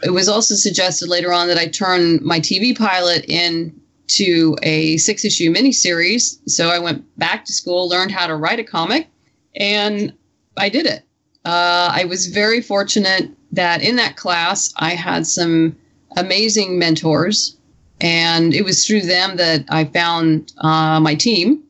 it 0.03 0.11
was 0.11 0.29
also 0.29 0.55
suggested 0.55 1.09
later 1.09 1.33
on 1.33 1.47
that 1.49 1.59
I 1.59 1.67
turn 1.67 2.19
my 2.25 2.41
TV 2.41 2.77
pilot 2.77 3.25
into 3.27 4.57
a 4.63 4.97
six 4.97 5.25
issue 5.25 5.53
miniseries. 5.53 6.39
So 6.49 6.71
I 6.71 6.79
went 6.79 7.05
back 7.19 7.45
to 7.45 7.53
school, 7.53 7.89
learned 7.89 8.11
how 8.11 8.27
to 8.27 8.35
write 8.35 8.59
a 8.59 8.65
comic, 8.65 9.09
and 9.55 10.13
I 10.57 10.69
did 10.69 10.87
it. 10.87 11.05
Uh, 11.45 11.91
I 11.93 12.05
was 12.05 12.27
very 12.27 12.61
fortunate 12.61 13.31
that 13.53 13.83
in 13.83 13.97
that 13.97 14.17
class 14.17 14.73
I 14.77 14.91
had 14.91 15.27
some 15.27 15.77
amazing 16.17 16.79
mentors, 16.79 17.57
and 18.01 18.55
it 18.55 18.65
was 18.65 18.87
through 18.87 19.03
them 19.03 19.37
that 19.37 19.65
I 19.69 19.85
found 19.85 20.53
uh, 20.59 21.01
my 21.01 21.15
team. 21.15 21.63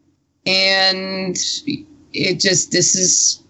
And 0.47 1.37
it 2.13 2.41
just 2.41 2.73
this 2.73 2.95
is 2.95 3.43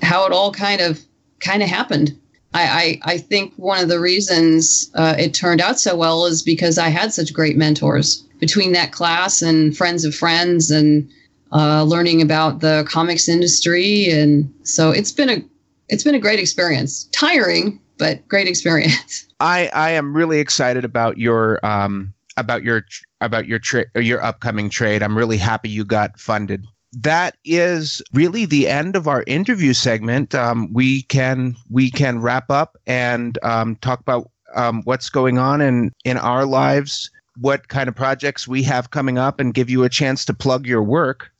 how 0.00 0.26
it 0.26 0.32
all 0.32 0.52
kind 0.52 0.80
of 0.80 1.00
kind 1.40 1.62
of 1.62 1.68
happened. 1.68 2.18
I, 2.54 3.00
I, 3.04 3.12
I 3.14 3.18
think 3.18 3.52
one 3.56 3.82
of 3.82 3.88
the 3.88 4.00
reasons 4.00 4.90
uh, 4.94 5.14
it 5.18 5.34
turned 5.34 5.60
out 5.60 5.78
so 5.78 5.94
well 5.94 6.24
is 6.24 6.42
because 6.42 6.78
I 6.78 6.88
had 6.88 7.12
such 7.12 7.34
great 7.34 7.56
mentors 7.56 8.22
between 8.40 8.72
that 8.72 8.92
class 8.92 9.42
and 9.42 9.76
friends 9.76 10.04
of 10.04 10.14
friends 10.14 10.70
and 10.70 11.08
uh, 11.52 11.82
learning 11.82 12.22
about 12.22 12.60
the 12.60 12.84
comics 12.88 13.28
industry 13.28 14.08
and 14.08 14.52
so 14.62 14.90
it's 14.90 15.12
been 15.12 15.28
a 15.28 15.44
it's 15.88 16.04
been 16.04 16.14
a 16.14 16.20
great 16.20 16.38
experience 16.38 17.04
tiring 17.12 17.80
but 17.98 18.26
great 18.28 18.46
experience 18.46 19.26
I 19.40 19.70
I 19.74 19.90
am 19.90 20.16
really 20.16 20.38
excited 20.40 20.84
about 20.84 21.18
your 21.18 21.64
um 21.64 22.14
about 22.36 22.62
your 22.62 22.84
about 23.20 23.46
your 23.46 23.58
tra- 23.58 23.86
or 23.94 24.00
your 24.00 24.22
upcoming 24.22 24.70
trade. 24.70 25.02
I'm 25.02 25.16
really 25.16 25.36
happy 25.36 25.68
you 25.68 25.84
got 25.84 26.18
funded. 26.18 26.64
That 26.92 27.36
is 27.44 28.02
really 28.12 28.46
the 28.46 28.68
end 28.68 28.96
of 28.96 29.08
our 29.08 29.24
interview 29.26 29.72
segment. 29.72 30.34
Um, 30.34 30.72
we 30.72 31.02
can 31.02 31.56
we 31.70 31.90
can 31.90 32.20
wrap 32.20 32.50
up 32.50 32.76
and 32.86 33.38
um, 33.42 33.76
talk 33.76 34.00
about 34.00 34.30
um, 34.54 34.82
what's 34.84 35.10
going 35.10 35.38
on 35.38 35.60
in 35.60 35.92
in 36.04 36.16
our 36.16 36.46
lives, 36.46 37.10
what 37.40 37.68
kind 37.68 37.88
of 37.88 37.94
projects 37.94 38.46
we 38.48 38.62
have 38.62 38.90
coming 38.90 39.18
up, 39.18 39.40
and 39.40 39.52
give 39.52 39.68
you 39.68 39.84
a 39.84 39.88
chance 39.88 40.24
to 40.26 40.34
plug 40.34 40.66
your 40.66 40.82
work. 40.82 41.30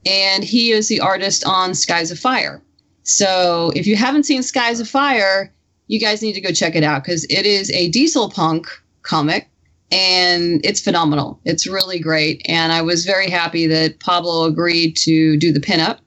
and 0.07 0.43
he 0.43 0.71
is 0.71 0.89
the 0.89 1.01
artist 1.01 1.45
on 1.45 1.75
Skies 1.75 2.11
of 2.11 2.19
Fire. 2.19 2.63
So, 3.03 3.71
if 3.77 3.87
you 3.87 3.97
haven't 3.97 4.25
seen 4.25 4.43
Skies 4.43 4.81
of 4.81 4.89
Fire, 4.89 5.53
you 5.89 6.01
guys 6.01 6.23
need 6.23 6.35
to 6.35 6.41
go 6.41 6.53
check 6.53 6.75
it 6.75 6.85
out 6.85 7.05
because 7.05 7.25
it 7.25 7.45
is 7.45 7.71
a 7.73 7.91
diesel 7.91 8.31
punk 8.31 8.67
comic 9.03 9.48
and 9.91 10.65
it's 10.65 10.81
phenomenal. 10.81 11.41
It's 11.45 11.67
really 11.67 11.99
great. 11.99 12.43
And 12.47 12.73
I 12.73 12.83
was 12.83 13.05
very 13.05 13.31
happy 13.31 13.67
that 13.67 14.01
Pablo 14.01 14.45
agreed 14.45 14.97
to 14.99 15.37
do 15.39 15.53
the 15.53 15.61
pinup. 15.61 15.99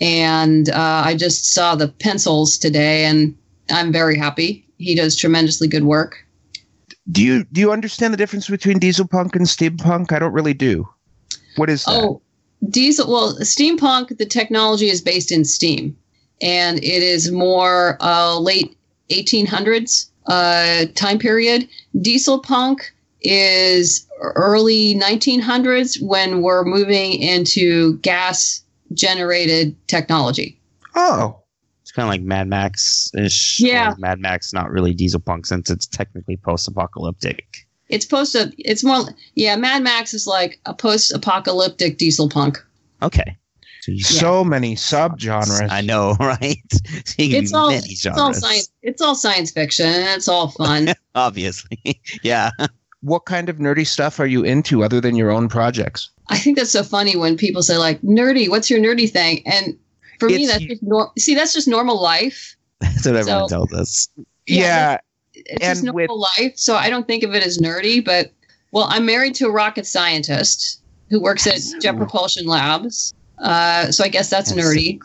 And 0.00 0.70
uh, 0.70 1.02
I 1.04 1.16
just 1.16 1.52
saw 1.52 1.74
the 1.74 1.88
pencils 1.88 2.58
today 2.58 3.04
and 3.04 3.36
I'm 3.70 3.92
very 3.92 4.16
happy. 4.16 4.66
He 4.78 4.94
does 4.94 5.16
tremendously 5.16 5.68
good 5.68 5.84
work. 5.84 6.18
Do 7.10 7.22
you 7.22 7.44
do 7.52 7.60
you 7.60 7.70
understand 7.70 8.12
the 8.12 8.16
difference 8.16 8.48
between 8.48 8.78
diesel 8.78 9.06
punk 9.06 9.36
and 9.36 9.46
steampunk? 9.46 10.10
I 10.10 10.18
don't 10.18 10.32
really 10.32 10.54
do. 10.54 10.88
What 11.56 11.68
is 11.68 11.84
that? 11.84 12.02
Oh, 12.02 12.22
diesel. 12.70 13.10
Well, 13.10 13.36
steampunk, 13.40 14.16
the 14.16 14.26
technology 14.26 14.88
is 14.88 15.02
based 15.02 15.30
in 15.30 15.44
steam 15.44 15.96
and 16.40 16.78
it 16.78 17.02
is 17.02 17.30
more 17.30 17.98
uh, 18.00 18.38
late 18.38 18.76
1800s 19.10 20.10
uh, 20.26 20.86
time 20.94 21.18
period. 21.18 21.68
Diesel 22.00 22.38
punk 22.40 22.93
is 23.24 24.06
early 24.20 24.94
1900s 24.94 26.00
when 26.02 26.42
we're 26.42 26.64
moving 26.64 27.14
into 27.14 27.98
gas 27.98 28.62
generated 28.92 29.76
technology. 29.88 30.60
Oh, 30.94 31.40
It's 31.82 31.90
kind 31.90 32.06
of 32.06 32.10
like 32.10 32.22
Mad 32.22 32.48
Max 32.48 33.10
ish. 33.16 33.60
Yeah. 33.60 33.94
Mad 33.98 34.20
Max, 34.20 34.52
not 34.52 34.70
really 34.70 34.94
diesel 34.94 35.20
punk 35.20 35.46
since 35.46 35.70
it's 35.70 35.86
technically 35.86 36.36
post 36.36 36.68
apocalyptic. 36.68 37.66
It's 37.88 38.06
post 38.06 38.36
it's 38.58 38.84
more 38.84 39.04
yeah, 39.34 39.56
Mad 39.56 39.82
Max 39.82 40.14
is 40.14 40.26
like 40.26 40.60
a 40.66 40.74
post 40.74 41.12
apocalyptic 41.12 41.98
diesel 41.98 42.28
punk. 42.28 42.58
Okay. 43.02 43.36
So 43.82 43.92
you 43.92 44.02
so 44.02 44.42
many 44.42 44.76
subgenres. 44.76 45.70
I 45.70 45.82
know, 45.82 46.16
right? 46.20 46.56
So 46.72 47.14
It's 47.18 47.52
all 47.52 47.68
many 47.68 47.82
it's 47.92 48.06
all 48.06 48.32
science 48.32 48.70
it's 48.82 49.02
all 49.02 49.14
science 49.14 49.50
fiction 49.50 49.86
it's 49.86 50.28
all 50.28 50.48
fun. 50.48 50.94
Obviously. 51.14 52.00
yeah. 52.22 52.50
What 53.04 53.26
kind 53.26 53.48
of 53.48 53.58
nerdy 53.58 53.86
stuff 53.86 54.18
are 54.18 54.26
you 54.26 54.42
into 54.44 54.82
other 54.82 55.00
than 55.00 55.14
your 55.14 55.30
own 55.30 55.48
projects? 55.48 56.10
I 56.28 56.38
think 56.38 56.56
that's 56.56 56.70
so 56.70 56.82
funny 56.82 57.16
when 57.16 57.36
people 57.36 57.62
say 57.62 57.76
like 57.76 58.00
nerdy. 58.02 58.48
What's 58.48 58.70
your 58.70 58.80
nerdy 58.80 59.10
thing? 59.10 59.42
And 59.46 59.78
for 60.18 60.28
me, 60.28 60.46
that's 60.46 60.64
just 60.64 60.82
nor- 60.82 61.12
see 61.18 61.34
that's 61.34 61.52
just 61.52 61.68
normal 61.68 62.00
life. 62.00 62.56
That's 62.80 63.06
what 63.06 63.16
everyone 63.16 63.48
So- 63.48 63.56
tells 63.66 63.72
us. 63.72 64.08
Yeah, 64.46 64.98
It's 65.34 65.64
just 65.66 65.84
And 65.84 65.94
with- 65.94 66.08
normal 66.08 66.26
life. 66.38 66.52
So 66.56 66.76
I 66.76 66.90
don't 66.90 67.06
think 67.06 67.22
of 67.22 67.34
it 67.34 67.42
as 67.44 67.58
nerdy. 67.58 68.04
But 68.04 68.32
well, 68.72 68.86
I'm 68.90 69.06
married 69.06 69.34
to 69.36 69.46
a 69.46 69.50
rocket 69.50 69.86
scientist 69.86 70.82
who 71.10 71.20
works 71.20 71.46
at 71.46 71.60
Jet 71.80 71.96
Propulsion 71.96 72.46
Labs. 72.46 73.14
Uh, 73.38 73.90
so 73.92 74.02
I 74.04 74.08
guess 74.08 74.28
that's, 74.30 74.52
That's 74.52 74.64
so 74.66 74.74
nerdy. 74.74 75.00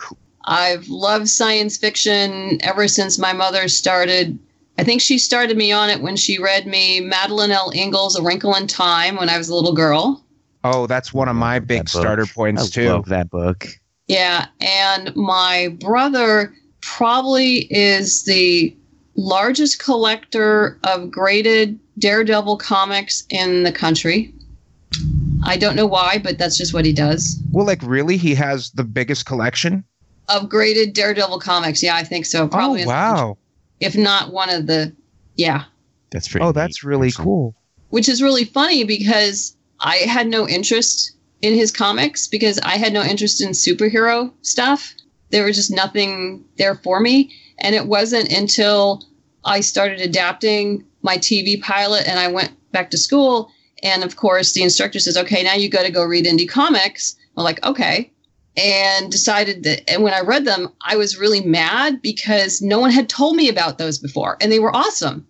I've 0.45 0.87
loved 0.89 1.29
science 1.29 1.77
fiction 1.77 2.57
ever 2.63 2.87
since 2.87 3.17
my 3.19 3.33
mother 3.33 3.67
started. 3.67 4.37
I 4.79 4.83
think 4.85 5.01
she 5.01 5.17
started 5.17 5.57
me 5.57 5.73
on 5.73 5.89
it 5.89 6.01
when 6.01 6.15
she 6.15 6.39
read 6.41 6.65
me 6.65 7.01
Madeleine 7.01 7.51
L'Engle's 7.51 8.15
A 8.15 8.21
Wrinkle 8.23 8.55
in 8.55 8.65
Time 8.65 9.17
when 9.17 9.27
I 9.27 9.37
was 9.37 9.49
a 9.49 9.53
little 9.55 9.73
girl. 9.73 10.23
Oh, 10.63 10.87
that's 10.87 11.13
one 11.13 11.27
of 11.27 11.35
my 11.35 11.59
big 11.59 11.79
That 11.79 11.91
book. 11.91 12.01
starter 12.01 12.23
I 12.23 12.33
points 12.33 12.69
too. 12.69 12.87
love 12.87 13.07
that 13.07 13.29
book. 13.29 13.67
Yeah, 14.07 14.45
and 14.61 15.13
my 15.17 15.75
brother 15.81 16.53
probably 16.79 17.67
is 17.69 18.23
the 18.23 18.73
largest 19.17 19.83
collector 19.83 20.79
of 20.85 21.11
graded 21.11 21.77
Daredevil 21.97 22.55
comics 22.59 23.25
in 23.29 23.63
the 23.63 23.73
country. 23.73 24.33
I 25.43 25.57
don't 25.57 25.75
know 25.75 25.87
why, 25.87 26.19
but 26.23 26.37
that's 26.37 26.57
just 26.57 26.73
what 26.73 26.85
he 26.85 26.93
does. 26.93 27.37
Well, 27.51 27.65
like 27.65 27.81
really, 27.83 28.15
he 28.15 28.33
has 28.35 28.71
the 28.71 28.85
biggest 28.85 29.25
collection. 29.25 29.83
Of 30.29 30.47
graded 30.47 30.93
Daredevil 30.93 31.39
comics. 31.39 31.83
Yeah, 31.83 31.95
I 31.97 32.05
think 32.05 32.25
so. 32.25 32.47
Probably 32.47 32.79
oh 32.79 32.83
in 32.83 32.89
country. 32.89 33.23
wow! 33.25 33.37
If 33.79 33.95
not 33.97 34.31
one 34.31 34.49
of 34.49 34.67
the 34.67 34.93
yeah 35.35 35.63
That's 36.11 36.27
pretty. 36.27 36.43
Oh, 36.43 36.47
neat, 36.49 36.55
that's 36.55 36.83
really 36.83 37.07
actually. 37.07 37.25
cool. 37.25 37.55
which 37.89 38.09
is 38.09 38.21
really 38.21 38.45
funny 38.45 38.83
because 38.83 39.55
i 39.79 39.97
had 39.97 40.27
no 40.27 40.47
interest 40.47 41.11
in 41.41 41.53
his 41.53 41.71
comics 41.71 42.27
because 42.27 42.59
i 42.59 42.75
had 42.77 42.93
no 42.93 43.01
interest 43.03 43.41
in 43.41 43.49
superhero 43.51 44.31
stuff 44.41 44.93
there 45.31 45.45
was 45.45 45.55
just 45.55 45.71
nothing 45.71 46.43
there 46.57 46.75
for 46.75 46.99
me 46.99 47.31
and 47.59 47.75
it 47.75 47.87
wasn't 47.87 48.31
until 48.31 49.03
i 49.45 49.59
started 49.59 49.99
adapting 50.01 50.83
my 51.01 51.17
tv 51.17 51.61
pilot 51.61 52.07
and 52.07 52.19
i 52.19 52.27
went 52.27 52.51
back 52.71 52.89
to 52.91 52.97
school 52.97 53.49
and 53.83 54.03
of 54.03 54.15
course 54.17 54.53
the 54.53 54.63
instructor 54.63 54.99
says 54.99 55.15
okay 55.17 55.43
now 55.43 55.53
you 55.53 55.69
got 55.69 55.83
to 55.85 55.91
go 55.91 56.03
read 56.03 56.25
indie 56.25 56.49
comics 56.49 57.15
i'm 57.37 57.43
like 57.43 57.63
okay 57.65 58.11
and 58.59 59.11
decided 59.11 59.63
that 59.63 59.89
and 59.89 60.03
when 60.03 60.13
i 60.13 60.21
read 60.21 60.45
them 60.45 60.69
i 60.85 60.95
was 60.95 61.17
really 61.17 61.41
mad 61.41 62.01
because 62.01 62.61
no 62.61 62.79
one 62.79 62.91
had 62.91 63.09
told 63.09 63.35
me 63.35 63.49
about 63.49 63.77
those 63.77 63.97
before 63.97 64.37
and 64.41 64.51
they 64.51 64.59
were 64.59 64.75
awesome 64.75 65.25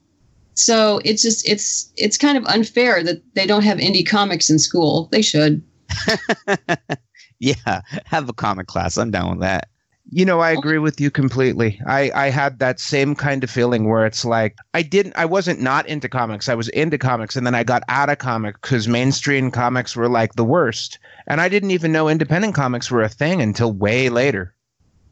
so 0.55 0.99
it's 1.05 1.21
just 1.21 1.47
it's 1.47 1.91
it's 1.95 2.17
kind 2.17 2.37
of 2.37 2.45
unfair 2.45 3.03
that 3.03 3.21
they 3.35 3.45
don't 3.45 3.63
have 3.63 3.77
indie 3.77 4.07
comics 4.07 4.49
in 4.49 4.59
school 4.59 5.07
they 5.11 5.21
should 5.21 5.61
Yeah, 7.39 7.81
have 8.05 8.27
a 8.27 8.33
comic 8.33 8.67
class. 8.67 8.97
I'm 8.97 9.11
down 9.11 9.31
with 9.31 9.39
that. 9.39 9.69
You 10.11 10.25
know, 10.25 10.39
I 10.39 10.51
agree 10.51 10.79
with 10.79 10.99
you 10.99 11.11
completely. 11.11 11.79
I, 11.85 12.11
I 12.15 12.29
had 12.31 12.57
that 12.59 12.79
same 12.79 13.13
kind 13.13 13.43
of 13.43 13.49
feeling 13.49 13.87
where 13.87 14.07
it's 14.07 14.25
like 14.25 14.55
I 14.73 14.81
didn't 14.81 15.15
I 15.15 15.25
wasn't 15.25 15.61
not 15.61 15.87
into 15.87 16.09
comics. 16.09 16.49
I 16.49 16.55
was 16.55 16.67
into 16.69 16.97
comics 16.97 17.35
and 17.35 17.45
then 17.45 17.53
I 17.53 17.63
got 17.63 17.83
out 17.89 18.09
of 18.09 18.17
comics 18.17 18.59
because 18.59 18.87
mainstream 18.87 19.51
comics 19.51 19.95
were 19.95 20.09
like 20.09 20.33
the 20.33 20.43
worst. 20.43 20.97
And 21.29 21.39
I 21.39 21.47
didn't 21.47 21.71
even 21.71 21.91
know 21.91 22.09
independent 22.09 22.55
comics 22.55 22.89
were 22.91 23.03
a 23.03 23.09
thing 23.09 23.41
until 23.41 23.71
way 23.71 24.09
later. 24.09 24.53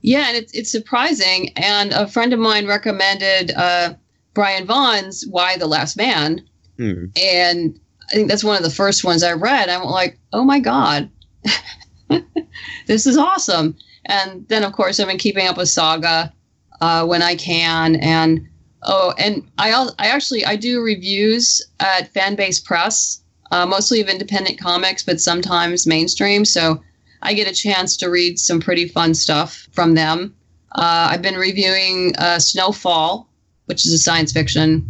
yeah 0.01 0.26
and 0.28 0.38
it's 0.38 0.51
it's 0.53 0.72
surprising. 0.72 1.51
And 1.55 1.91
a 1.93 2.07
friend 2.07 2.34
of 2.34 2.39
mine 2.39 2.65
recommended 2.68 3.51
uh 3.55 3.93
brian 4.34 4.65
vaughan's 4.68 5.26
Y 5.28 5.57
the 5.57 5.68
last 5.68 5.95
man. 5.97 6.41
Hmm. 6.78 7.05
and 7.20 7.80
i 8.09 8.13
think 8.13 8.30
that's 8.30 8.43
one 8.43 8.55
of 8.57 8.63
the 8.63 8.70
first 8.82 9.03
ones 9.03 9.24
i 9.24 9.34
read. 9.34 9.70
I'm 9.70 9.84
like 9.84 10.20
oh 10.34 10.43
my 10.43 10.59
god. 10.59 11.09
This 12.88 13.05
is 13.05 13.18
awesome. 13.18 13.76
And 14.05 14.47
then 14.47 14.63
of 14.63 14.74
course 14.74 14.99
i've 14.99 15.07
been 15.07 15.18
keeping 15.18 15.47
up 15.47 15.57
with 15.57 15.70
saga 15.70 16.34
uh, 16.82 17.05
when 17.05 17.22
i 17.22 17.36
can. 17.36 17.95
And 17.97 18.47
oh 18.84 19.13
and 19.18 19.43
i 19.57 19.70
al- 19.72 19.95
i 19.99 20.07
actually 20.07 20.45
i 20.45 20.55
do 20.55 20.82
reviews 20.82 21.61
at 21.80 22.11
fanbase 22.13 22.63
press 22.63 23.22
uh, 23.52 23.66
mostly 23.66 24.02
of 24.02 24.08
independent 24.10 24.60
comics 24.60 25.04
but 25.04 25.20
sometimes 25.20 25.88
mainstream 25.88 26.45
so 26.45 26.82
i 27.22 27.34
get 27.34 27.50
a 27.50 27.54
chance 27.54 27.98
to 27.98 28.10
read 28.10 28.39
some 28.39 28.60
pretty 28.60 28.88
fun 28.88 29.14
stuff 29.14 29.68
from 29.72 29.95
them 29.95 30.36
uh, 30.74 31.10
i've 31.12 31.22
been 31.22 31.36
reviewing 31.36 32.14
uh, 32.18 32.39
snowfall 32.39 33.28
which 33.66 33.86
is 33.86 33.93
a 33.93 33.98
science 34.00 34.32
fiction 34.32 34.89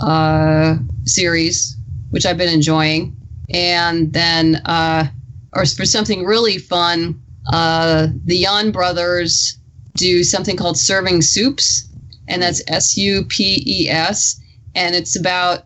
uh, 0.00 0.76
series, 1.04 1.76
which 2.10 2.26
I've 2.26 2.38
been 2.38 2.52
enjoying. 2.52 3.16
And 3.52 4.12
then, 4.12 4.56
uh, 4.64 5.06
or 5.52 5.66
for 5.66 5.84
something 5.84 6.24
really 6.24 6.58
fun, 6.58 7.20
uh, 7.52 8.08
the 8.24 8.36
Yan 8.36 8.70
brothers 8.70 9.58
do 9.96 10.22
something 10.22 10.56
called 10.56 10.78
Serving 10.78 11.22
Supes, 11.22 11.88
and 12.28 12.40
that's 12.40 12.62
S 12.68 12.96
U 12.96 13.24
P 13.24 13.62
E 13.66 13.88
S. 13.88 14.40
And 14.76 14.94
it's 14.94 15.18
about 15.18 15.64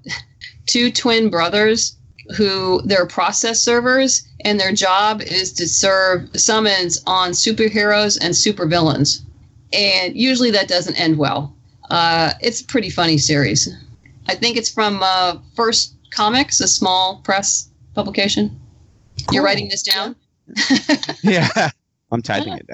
two 0.66 0.90
twin 0.90 1.30
brothers 1.30 1.96
who 2.36 2.80
they're 2.82 3.06
process 3.06 3.60
servers, 3.62 4.26
and 4.44 4.58
their 4.58 4.72
job 4.72 5.20
is 5.20 5.52
to 5.52 5.68
serve 5.68 6.28
summons 6.34 7.02
on 7.06 7.32
superheroes 7.32 8.18
and 8.20 8.32
supervillains. 8.34 9.22
And 9.72 10.16
usually 10.16 10.50
that 10.52 10.68
doesn't 10.68 10.98
end 10.98 11.18
well. 11.18 11.54
Uh, 11.90 12.32
it's 12.40 12.60
a 12.60 12.64
pretty 12.64 12.90
funny 12.90 13.18
series. 13.18 13.68
I 14.26 14.34
think 14.34 14.56
it's 14.56 14.70
from 14.70 15.00
uh, 15.02 15.36
First 15.54 15.94
Comics, 16.10 16.60
a 16.60 16.68
small 16.68 17.20
press 17.24 17.68
publication. 17.94 18.58
You're 19.30 19.44
writing 19.44 19.68
this 19.68 19.82
down? 19.82 20.16
Yeah. 21.22 21.48
I'm 22.10 22.22
typing 22.22 22.58
it 22.58 22.66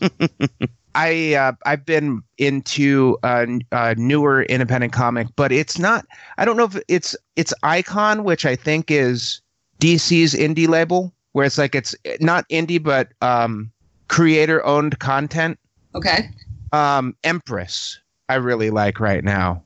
down. 0.00 0.68
I 0.94 1.34
uh, 1.34 1.52
I've 1.64 1.84
been 1.84 2.22
into 2.38 3.18
a, 3.22 3.46
a 3.72 3.94
newer 3.94 4.42
independent 4.42 4.92
comic, 4.92 5.28
but 5.36 5.52
it's 5.52 5.78
not. 5.78 6.06
I 6.38 6.44
don't 6.44 6.56
know 6.56 6.64
if 6.64 6.76
it's 6.88 7.16
it's 7.36 7.54
Icon, 7.62 8.24
which 8.24 8.44
I 8.44 8.56
think 8.56 8.90
is 8.90 9.40
DC's 9.80 10.34
indie 10.34 10.68
label, 10.68 11.12
where 11.32 11.46
it's 11.46 11.58
like 11.58 11.74
it's 11.74 11.94
not 12.20 12.48
indie 12.48 12.82
but 12.82 13.08
um, 13.20 13.70
creator 14.08 14.64
owned 14.64 14.98
content. 14.98 15.58
Okay. 15.94 16.30
Um, 16.72 17.14
Empress, 17.24 17.98
I 18.28 18.36
really 18.36 18.70
like 18.70 19.00
right 19.00 19.24
now. 19.24 19.62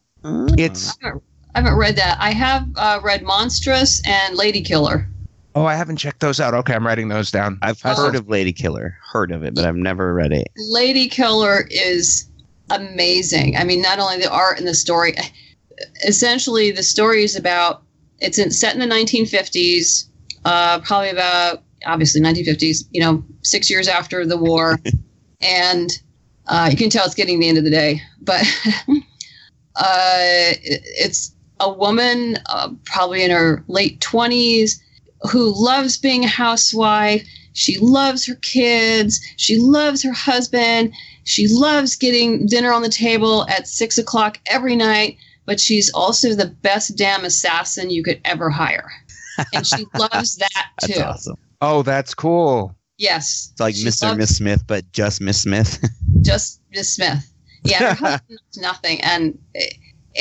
It's 0.59 0.97
I 1.05 1.61
haven't 1.61 1.77
read 1.77 1.97
that. 1.97 2.19
I 2.21 2.33
have 2.33 2.69
uh, 2.77 3.01
read 3.03 3.23
Monstress 3.23 4.01
and 4.07 4.37
Lady 4.37 4.61
Killer. 4.61 5.09
Oh, 5.57 5.65
I 5.65 5.75
haven't 5.75 5.97
checked 5.97 6.21
those 6.21 6.39
out. 6.39 6.55
Okay, 6.55 6.75
I'm 6.75 6.87
writing 6.87 7.09
those 7.09 7.31
down. 7.31 7.59
I've 7.63 7.81
Oh. 7.85 7.95
heard 7.95 8.15
of 8.15 8.29
Lady 8.29 8.53
Killer, 8.53 8.97
heard 9.11 9.33
of 9.33 9.43
it, 9.43 9.55
but 9.55 9.65
I've 9.65 9.75
never 9.77 10.15
read 10.15 10.33
it. 10.33 10.49
Lady 10.57 11.09
Killer 11.09 11.67
is 11.71 12.29
amazing. 12.71 13.57
I 13.57 13.65
mean, 13.65 13.81
not 13.81 13.99
only 13.99 14.19
the 14.19 14.31
art 14.31 14.59
and 14.59 14.69
the 14.69 14.75
story. 14.75 15.15
Essentially, 16.07 16.71
the 16.71 16.83
story 16.83 17.25
is 17.25 17.37
about 17.37 17.83
it's 18.19 18.39
in, 18.39 18.51
set 18.51 18.75
in 18.75 18.81
the 18.81 18.87
1950s, 18.95 20.07
uh, 20.45 20.79
probably 20.81 21.11
about 21.11 21.63
obviously 21.87 22.21
1950s. 22.21 22.85
You 22.93 23.01
know, 23.01 23.25
six 23.43 23.69
years 23.71 23.89
after 23.89 24.25
the 24.27 24.37
war, 24.37 24.79
and 25.41 25.91
uh, 26.49 26.69
you 26.71 26.77
can 26.77 26.91
tell 26.91 27.05
it's 27.07 27.15
getting 27.15 27.41
the 27.41 27.49
end 27.49 27.59
of 27.59 27.65
the 27.65 27.71
day. 27.71 28.01
But 28.21 28.43
uh, 29.77 30.53
it- 30.63 30.83
it's 30.99 31.33
a 31.61 31.73
woman, 31.73 32.37
uh, 32.47 32.71
probably 32.85 33.23
in 33.23 33.31
her 33.31 33.65
late 33.69 34.01
20s, 34.01 34.73
who 35.31 35.53
loves 35.57 35.97
being 35.97 36.25
a 36.25 36.29
housewife. 36.29 37.27
She 37.55 37.79
loves 37.79 38.27
her 38.27 38.35
kids. 38.37 39.21
She 39.37 39.59
loves 39.59 40.03
her 40.03 40.13
husband. 40.13 40.93
She 41.25 41.49
loves 41.49 41.97
getting 41.97 42.47
dinner 42.47 42.73
on 42.73 42.83
the 42.83 42.89
table 42.89 43.47
at 43.49 43.67
six 43.67 43.99
o'clock 43.99 44.39
every 44.47 44.77
night, 44.77 45.17
but 45.47 45.59
she's 45.59 45.91
also 45.93 46.35
the 46.35 46.47
best 46.47 46.97
damn 46.97 47.25
assassin 47.25 47.91
you 47.91 48.03
could 48.03 48.21
ever 48.25 48.51
hire. 48.51 48.91
And 49.53 49.67
she 49.67 49.87
loves 49.99 50.37
that 50.37 50.67
That's 50.81 50.95
too. 50.95 51.01
awesome. 51.03 51.37
Oh, 51.61 51.83
that's 51.83 52.15
cool. 52.15 52.77
Yes. 52.99 53.49
It's 53.53 53.61
like 53.61 53.75
Mr. 53.75 54.11
and 54.11 54.19
Miss 54.19 54.37
Smith, 54.37 54.63
but 54.67 54.91
just 54.93 55.21
Miss 55.21 55.41
Smith. 55.41 55.83
just 56.23 56.61
Miss 56.73 56.95
Smith. 56.95 57.31
Yeah, 57.65 57.79
her 57.79 57.95
husband 57.95 58.23
knows 58.55 58.63
nothing, 58.63 59.01
and 59.01 59.39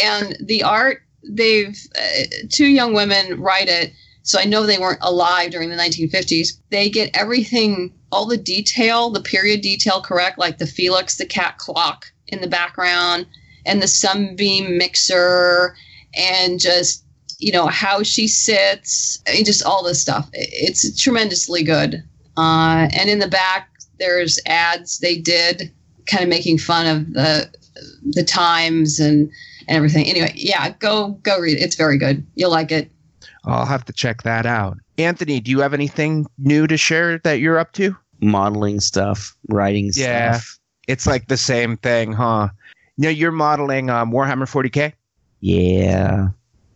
and 0.01 0.35
the 0.41 0.63
art 0.63 1.03
they've 1.23 1.77
uh, 1.95 2.23
two 2.49 2.65
young 2.65 2.93
women 2.93 3.39
write 3.39 3.67
it, 3.67 3.93
so 4.25 4.39
I 4.39 4.45
know 4.45 4.65
they 4.65 4.79
weren't 4.79 4.99
alive 5.01 5.51
during 5.51 5.69
the 5.69 5.75
1950s. 5.75 6.57
They 6.71 6.89
get 6.89 7.15
everything, 7.15 7.93
all 8.11 8.25
the 8.25 8.37
detail, 8.37 9.11
the 9.11 9.21
period 9.21 9.61
detail 9.61 10.01
correct, 10.01 10.39
like 10.39 10.57
the 10.57 10.65
Felix 10.65 11.17
the 11.17 11.27
cat 11.27 11.59
clock 11.59 12.11
in 12.27 12.41
the 12.41 12.47
background, 12.47 13.27
and 13.67 13.81
the 13.81 13.87
sunbeam 13.87 14.77
mixer, 14.77 15.75
and 16.15 16.59
just 16.59 17.05
you 17.37 17.51
know 17.51 17.67
how 17.67 18.01
she 18.01 18.27
sits, 18.27 19.21
and 19.27 19.45
just 19.45 19.63
all 19.63 19.83
this 19.83 20.01
stuff. 20.01 20.27
It's 20.33 20.99
tremendously 20.99 21.63
good. 21.63 22.03
Uh, 22.35 22.89
and 22.93 23.09
in 23.09 23.19
the 23.19 23.27
back, 23.27 23.69
there's 23.99 24.39
ads 24.47 24.99
they 24.99 25.17
did 25.17 25.71
kind 26.07 26.23
of 26.23 26.29
making 26.29 26.57
fun 26.57 26.87
of 26.87 27.13
the 27.13 27.53
the 28.11 28.23
times 28.23 28.99
and, 28.99 29.29
and 29.67 29.77
everything. 29.77 30.07
Anyway, 30.07 30.31
yeah, 30.35 30.71
go 30.79 31.09
go 31.21 31.39
read 31.39 31.59
it. 31.59 31.61
It's 31.61 31.75
very 31.75 31.99
good. 31.99 32.25
You'll 32.33 32.49
like 32.49 32.71
it. 32.71 32.89
I'll 33.45 33.65
have 33.65 33.85
to 33.85 33.93
check 33.93 34.23
that 34.23 34.45
out. 34.45 34.77
Anthony, 34.97 35.39
do 35.39 35.51
you 35.51 35.59
have 35.59 35.73
anything 35.73 36.25
new 36.37 36.67
to 36.67 36.77
share 36.77 37.19
that 37.19 37.39
you're 37.39 37.57
up 37.59 37.71
to? 37.73 37.95
Modeling 38.21 38.79
stuff, 38.79 39.35
writing 39.49 39.91
Yeah. 39.95 40.33
stuff. 40.33 40.59
It's 40.87 41.05
like 41.07 41.27
the 41.27 41.37
same 41.37 41.77
thing, 41.77 42.13
huh? 42.13 42.49
No, 42.97 43.09
you're 43.09 43.31
modeling 43.31 43.89
um, 43.89 44.11
Warhammer 44.11 44.45
40k. 44.47 44.93
Yeah. 45.41 46.29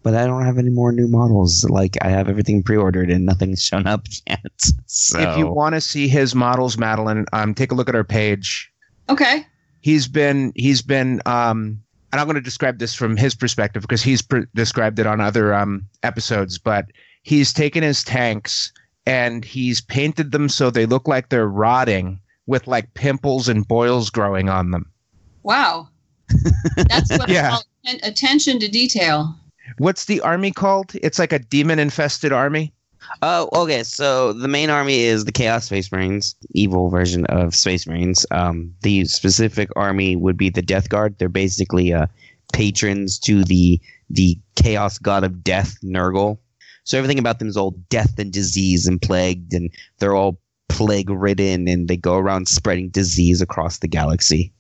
But 0.03 0.15
I 0.15 0.26
don't 0.26 0.45
have 0.45 0.57
any 0.57 0.70
more 0.70 0.91
new 0.91 1.07
models. 1.07 1.63
Like 1.70 1.97
I 2.01 2.09
have 2.09 2.30
everything 2.30 2.63
pre-ordered 2.63 3.09
and 3.11 3.26
nothing's 3.26 3.61
shown 3.63 3.86
up 3.88 4.05
yet. 4.28 4.39
So 4.86 5.20
If 5.20 5.38
you 5.38 5.47
want 5.47 5.76
to 5.76 5.82
see 5.82 6.07
his 6.07 6.34
models, 6.36 6.78
Madeline, 6.78 7.26
um, 7.34 7.53
take 7.53 7.72
a 7.72 7.76
look 7.76 7.89
at 7.89 7.95
our 7.95 8.03
page. 8.03 8.72
Okay. 9.09 9.45
He's 9.82 10.07
been 10.07 10.51
he's 10.55 10.82
been 10.82 11.22
um, 11.26 11.82
and 12.12 12.20
I'm 12.20 12.28
going 12.28 12.36
to 12.36 12.41
describe 12.41 12.80
this 12.80 12.93
from 12.93 13.18
his 13.18 13.36
perspective 13.36 13.82
because 13.84 14.01
he's 14.01 14.22
pr- 14.22 14.39
described 14.55 14.99
it 14.99 15.07
on 15.07 15.22
other 15.22 15.53
um, 15.53 15.86
episodes. 16.03 16.57
But 16.57 16.86
he's 17.24 17.53
taken 17.53 17.84
his 17.84 18.03
tanks 18.03 18.72
and 19.05 19.43
he's 19.45 19.82
painted 19.82 20.32
them 20.32 20.49
so 20.49 20.70
they 20.70 20.86
look 20.86 21.07
like 21.07 21.30
they're 21.30 21.47
rotting 21.47 22.20
with 22.47 22.68
like 22.68 22.93
pimples 22.93 23.47
and 23.47 23.68
boils 23.68 24.10
growing 24.10 24.49
on 24.49 24.72
them. 24.72 24.91
Wow. 25.43 25.88
That's 26.76 27.12
what 27.18 27.30
Yeah. 27.30 27.47
I 27.47 27.49
call 27.51 27.64
attention 28.03 28.60
to 28.60 28.68
detail. 28.68 29.36
What's 29.78 30.05
the 30.05 30.20
army 30.22 30.51
called? 30.51 30.91
It's 30.95 31.20
like 31.20 31.32
a 31.32 31.39
demon 31.39 31.80
infested 31.80 32.34
army. 32.34 32.74
Oh, 33.22 33.50
okay. 33.54 33.84
So 33.84 34.34
the 34.34 34.47
main 34.47 34.70
army 34.70 35.02
is 35.02 35.26
the 35.26 35.32
Chaos 35.32 35.66
Space 35.66 35.91
Marines, 35.91 36.36
evil 36.52 36.89
version 36.89 37.26
of 37.28 37.56
Space 37.56 37.88
Marines. 37.88 38.26
Um, 38.32 38.74
the 38.82 39.06
specific 39.06 39.70
army 39.76 40.16
would 40.16 40.38
be 40.38 40.50
the 40.50 40.62
Death 40.62 40.89
Guard. 40.89 41.16
They're 41.18 41.30
basically 41.30 41.93
uh, 41.93 42.08
patrons 42.54 43.20
to 43.20 43.43
the 43.43 43.80
the 44.10 44.38
Chaos 44.56 44.97
God 44.97 45.24
of 45.24 45.43
Death, 45.43 45.76
Nurgle. 45.84 46.38
So 46.84 46.97
everything 46.97 47.20
about 47.20 47.39
them 47.39 47.47
is 47.47 47.58
all 47.58 47.72
death 47.89 48.18
and 48.18 48.32
disease 48.34 48.88
and 48.88 49.00
plagued, 49.02 49.54
and 49.54 49.70
they're 50.00 50.16
all 50.16 50.39
plague 50.70 51.10
ridden, 51.10 51.68
and 51.68 51.88
they 51.88 51.97
go 51.97 52.18
around 52.18 52.47
spreading 52.47 52.89
disease 52.89 53.41
across 53.41 53.80
the 53.80 53.88
galaxy. 53.88 54.52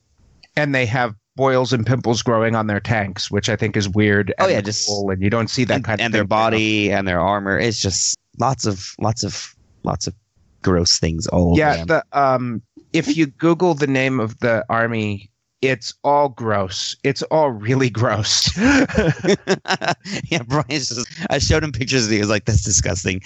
and 0.55 0.75
they 0.75 0.85
have 0.85 1.15
boils 1.35 1.71
and 1.71 1.85
pimples 1.87 2.21
growing 2.21 2.53
on 2.53 2.67
their 2.67 2.81
tanks, 2.81 3.31
which 3.31 3.47
I 3.49 3.55
think 3.55 3.77
is 3.77 3.87
weird. 3.87 4.33
Oh, 4.39 4.43
and 4.45 4.51
yeah, 4.53 4.61
just- 4.61 4.87
cool, 4.87 5.09
and 5.09 5.21
you 5.23 5.29
don't 5.29 5.49
see 5.49 5.63
that 5.63 5.75
and, 5.75 5.83
kind 5.85 6.01
of 6.01 6.05
and 6.05 6.13
their 6.13 6.25
body 6.25 6.91
and 6.91 7.07
their 7.07 7.19
armor. 7.21 7.57
It's 7.57 7.79
just 7.79 8.15
lots 8.39 8.65
of 8.65 8.95
lots 8.99 9.23
of 9.23 9.55
lots 9.83 10.07
of 10.07 10.13
gross 10.61 10.99
things 10.99 11.27
all 11.27 11.51
over 11.51 11.59
yeah 11.59 11.85
the 11.85 12.03
um 12.13 12.61
if 12.93 13.15
you 13.15 13.25
google 13.25 13.73
the 13.73 13.87
name 13.87 14.19
of 14.19 14.37
the 14.39 14.65
army 14.69 15.29
it's 15.61 15.93
all 16.03 16.29
gross 16.29 16.95
it's 17.03 17.21
all 17.23 17.51
really 17.51 17.89
gross 17.89 18.55
yeah, 18.57 20.41
Brian's 20.47 20.89
just. 20.89 21.07
I 21.29 21.37
showed 21.37 21.63
him 21.63 21.71
pictures 21.71 22.05
and 22.05 22.13
he 22.13 22.19
was 22.19 22.29
like, 22.29 22.45
"That's 22.45 22.63
disgusting." 22.63 23.21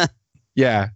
yeah 0.54 0.88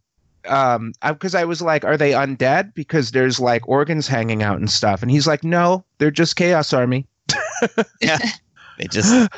um 0.47 0.93
because 1.07 1.35
I, 1.35 1.45
was 1.45 1.61
like 1.61 1.85
are 1.85 1.97
they 1.97 2.13
undead 2.13 2.73
because 2.73 3.11
there's 3.11 3.39
like 3.39 3.69
organs 3.69 4.07
hanging 4.07 4.43
out 4.43 4.59
and 4.59 4.71
stuff 4.71 5.03
and 5.03 5.11
he's 5.11 5.27
like 5.27 5.45
no 5.45 5.85
they're 5.99 6.11
just 6.11 6.37
chaos 6.37 6.73
army 6.73 7.07
yeah. 8.01 8.19
They 8.79 8.87
just 8.87 9.31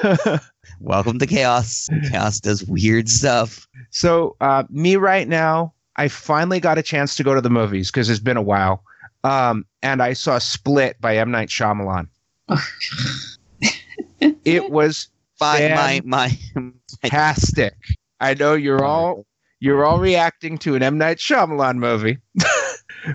welcome 0.81 1.19
to 1.19 1.27
chaos. 1.27 1.89
Chaos 2.11 2.41
does 2.41 2.65
weird 2.65 3.09
stuff. 3.09 3.67
So 3.91 4.37
uh 4.41 4.63
me 4.71 4.97
right 4.97 5.29
now 5.29 5.73
i 5.97 6.09
finally 6.09 6.61
got 6.61 6.79
a 6.79 6.83
chance 6.83 7.15
to 7.15 7.23
go 7.23 7.35
to 7.35 7.41
the 7.41 7.51
movies 7.51 7.91
because 7.91 8.09
it's 8.09 8.21
been 8.21 8.37
a 8.37 8.43
while 8.43 8.83
um 9.25 9.65
and 9.83 10.03
i 10.03 10.13
saw 10.13 10.39
split 10.39 11.01
by 11.01 11.17
m 11.17 11.31
night 11.31 11.49
Shyamalan. 11.49 12.07
it 14.45 14.71
was 14.71 15.09
My 15.41 15.59
Fan- 15.59 16.03
my 16.05 16.29
my. 16.55 16.73
fantastic. 17.03 17.75
I 18.21 18.35
know 18.35 18.55
you're 18.55 18.85
all 18.85 19.27
you're 19.61 19.85
all 19.85 19.99
reacting 19.99 20.59
to 20.59 20.75
an 20.75 20.83
M 20.83 20.99
Night 20.99 21.19
Shyamalan 21.19 21.77
movie. 21.77 22.19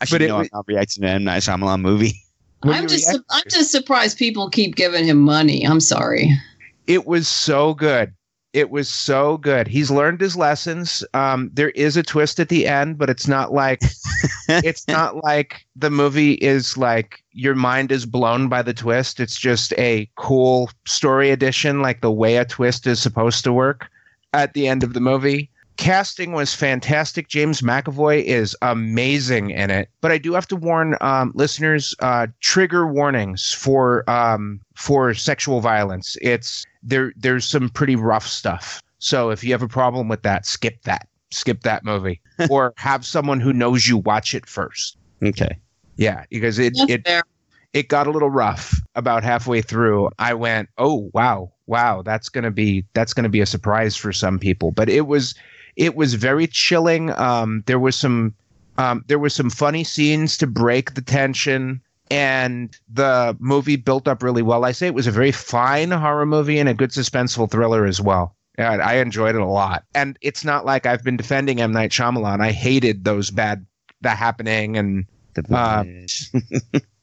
I 0.01 0.05
should 0.05 0.21
it 0.21 0.27
know 0.27 0.39
was- 0.39 0.49
I'm 0.53 0.57
not 0.59 0.67
reacting 0.67 1.01
to 1.03 1.07
an 1.09 1.15
M 1.15 1.23
Night 1.25 1.41
Shyamalan 1.43 1.81
movie. 1.81 2.13
What 2.61 2.75
I'm 2.75 2.87
just 2.87 3.07
react 3.09 3.25
I'm 3.29 3.43
just 3.49 3.71
surprised 3.71 4.17
people 4.17 4.49
keep 4.49 4.75
giving 4.75 5.05
him 5.05 5.19
money. 5.19 5.63
I'm 5.65 5.79
sorry. 5.79 6.31
It 6.87 7.05
was 7.05 7.27
so 7.27 7.73
good. 7.75 8.13
It 8.55 8.69
was 8.69 8.87
so 8.87 9.37
good. 9.37 9.67
He's 9.67 9.91
learned 9.91 10.21
his 10.21 10.37
lessons. 10.37 11.03
Um, 11.13 11.51
there 11.53 11.71
is 11.71 11.97
a 11.97 12.03
twist 12.03 12.39
at 12.39 12.47
the 12.47 12.65
end, 12.65 12.97
but 12.97 13.09
it's 13.09 13.27
not 13.27 13.51
like 13.51 13.81
it's 14.47 14.87
not 14.87 15.25
like 15.25 15.65
the 15.75 15.89
movie 15.89 16.35
is 16.35 16.77
like 16.77 17.21
your 17.33 17.53
mind 17.53 17.91
is 17.91 18.05
blown 18.05 18.47
by 18.47 18.61
the 18.61 18.73
twist. 18.73 19.19
It's 19.19 19.37
just 19.37 19.73
a 19.73 20.09
cool 20.15 20.69
story 20.87 21.31
addition, 21.31 21.81
like 21.81 21.99
the 21.99 22.11
way 22.11 22.37
a 22.37 22.45
twist 22.45 22.87
is 22.87 23.01
supposed 23.01 23.43
to 23.43 23.51
work 23.51 23.89
at 24.31 24.53
the 24.53 24.69
end 24.69 24.83
of 24.83 24.93
the 24.93 25.01
movie. 25.01 25.49
Casting 25.77 26.31
was 26.31 26.53
fantastic. 26.53 27.27
James 27.27 27.61
McAvoy 27.61 28.23
is 28.23 28.55
amazing 28.61 29.49
in 29.49 29.69
it. 29.69 29.89
But 30.01 30.11
I 30.11 30.17
do 30.17 30.33
have 30.33 30.47
to 30.47 30.55
warn 30.55 30.95
um, 31.01 31.31
listeners: 31.35 31.93
uh, 31.99 32.27
trigger 32.39 32.87
warnings 32.87 33.51
for 33.51 34.09
um, 34.09 34.61
for 34.75 35.13
sexual 35.13 35.59
violence. 35.61 36.17
It's 36.21 36.65
there. 36.81 37.13
There's 37.17 37.45
some 37.45 37.69
pretty 37.69 37.95
rough 37.95 38.27
stuff. 38.27 38.81
So 38.99 39.29
if 39.29 39.43
you 39.43 39.51
have 39.51 39.61
a 39.61 39.67
problem 39.67 40.07
with 40.07 40.23
that, 40.23 40.45
skip 40.45 40.81
that. 40.83 41.07
Skip 41.31 41.61
that 41.61 41.83
movie, 41.83 42.21
or 42.49 42.73
have 42.77 43.05
someone 43.05 43.39
who 43.41 43.51
knows 43.51 43.87
you 43.87 43.97
watch 43.97 44.33
it 44.33 44.45
first. 44.45 44.97
Okay. 45.23 45.57
Yeah, 45.97 46.23
because 46.29 46.59
it 46.59 46.73
That's 46.77 46.91
it 46.91 47.05
fair. 47.05 47.23
it 47.73 47.87
got 47.89 48.07
a 48.07 48.11
little 48.11 48.29
rough 48.29 48.79
about 48.95 49.23
halfway 49.23 49.61
through. 49.61 50.09
I 50.19 50.33
went, 50.33 50.69
"Oh, 50.77 51.09
wow. 51.13 51.51
Wow, 51.67 52.03
that's 52.03 52.29
going 52.29 52.43
to 52.43 52.51
be 52.51 52.85
that's 52.93 53.13
going 53.13 53.23
to 53.23 53.29
be 53.29 53.41
a 53.41 53.45
surprise 53.45 53.95
for 53.97 54.13
some 54.13 54.39
people." 54.39 54.71
But 54.71 54.87
it 54.87 55.07
was 55.07 55.35
it 55.75 55.95
was 55.95 56.13
very 56.15 56.47
chilling. 56.47 57.11
Um 57.11 57.63
there 57.65 57.79
was 57.79 57.95
some 57.95 58.33
um 58.77 59.03
there 59.07 59.19
was 59.19 59.33
some 59.33 59.49
funny 59.49 59.83
scenes 59.83 60.37
to 60.37 60.47
break 60.47 60.93
the 60.93 61.01
tension 61.01 61.81
and 62.11 62.77
the 62.91 63.35
movie 63.39 63.75
built 63.77 64.07
up 64.07 64.21
really 64.21 64.41
well. 64.43 64.63
I 64.65 64.71
say 64.71 64.87
it 64.87 64.93
was 64.93 65.07
a 65.07 65.11
very 65.11 65.31
fine 65.31 65.91
horror 65.91 66.25
movie 66.25 66.59
and 66.59 66.69
a 66.69 66.73
good 66.73 66.91
suspenseful 66.91 67.49
thriller 67.49 67.85
as 67.85 67.99
well. 67.99 68.35
And 68.57 68.81
I 68.81 68.95
enjoyed 68.95 69.35
it 69.35 69.41
a 69.41 69.45
lot. 69.45 69.83
And 69.95 70.17
it's 70.21 70.45
not 70.45 70.65
like 70.65 70.85
I've 70.85 71.03
been 71.03 71.17
defending 71.17 71.59
M 71.61 71.71
Night 71.71 71.91
Shyamalan. 71.91 72.41
I 72.41 72.51
hated 72.51 73.03
those 73.03 73.31
bad 73.31 73.65
the 74.01 74.09
happening 74.11 74.77
and 74.77 75.05
The 75.33 75.43
Uh. 75.55 75.83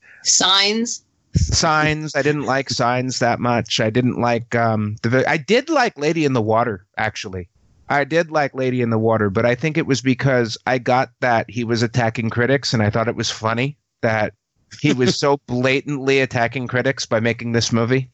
Signs. 0.23 1.05
signs 1.35 2.15
i 2.15 2.21
didn't 2.21 2.45
like 2.45 2.69
signs 2.69 3.19
that 3.19 3.41
much 3.41 3.81
i 3.81 3.89
didn't 3.89 4.21
like 4.21 4.55
um 4.55 4.97
the 5.03 5.25
i 5.29 5.39
did 5.39 5.71
like 5.71 5.97
lady 5.99 6.27
in 6.27 6.35
the 6.35 6.43
water 6.43 6.85
actually 6.99 7.49
i 7.93 8.05
did 8.05 8.31
like 8.31 8.55
lady 8.55 8.81
in 8.81 8.91
the 8.91 8.99
water 8.99 9.31
but 9.31 9.45
i 9.47 9.55
think 9.55 9.77
it 9.77 9.87
was 9.87 10.01
because 10.01 10.57
i 10.67 10.79
got 10.79 11.11
that 11.21 11.49
he 11.49 11.65
was 11.65 11.83
attacking 11.83 12.31
critics 12.31 12.73
and 12.73 12.83
i 12.83 12.91
thought 12.91 13.09
it 13.09 13.17
was 13.17 13.31
funny 13.31 13.77
that 14.01 14.35
he 14.81 14.93
was 14.93 15.19
so 15.25 15.39
blatantly 15.47 16.21
attacking 16.21 16.67
critics 16.67 17.07
by 17.07 17.21
making 17.21 17.53
this 17.53 17.73
movie 17.73 18.11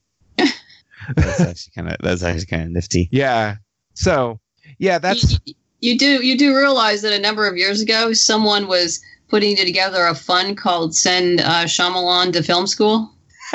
that's 1.17 1.41
actually 1.41 1.73
kind 1.75 1.89
of 1.89 1.97
that's 2.01 2.23
actually 2.23 2.47
kind 2.47 2.63
of 2.65 2.71
nifty. 2.71 3.09
yeah 3.13 3.57
so 3.95 4.39
yeah 4.79 4.99
that's 4.99 5.39
you, 5.45 5.55
you 5.81 5.99
do 5.99 6.25
you 6.25 6.37
do 6.37 6.55
realize 6.57 7.03
that 7.03 7.13
a 7.13 7.19
number 7.21 7.47
of 7.47 7.57
years 7.57 7.81
ago, 7.81 8.13
someone 8.13 8.67
was 8.67 9.01
putting 9.29 9.57
together 9.57 10.05
a 10.07 10.15
fund 10.15 10.59
called 10.59 10.95
"Send 10.95 11.41
uh, 11.41 11.65
Shyamalan 11.65 12.33
to 12.33 12.43
Film 12.43 12.67
School." 12.67 13.11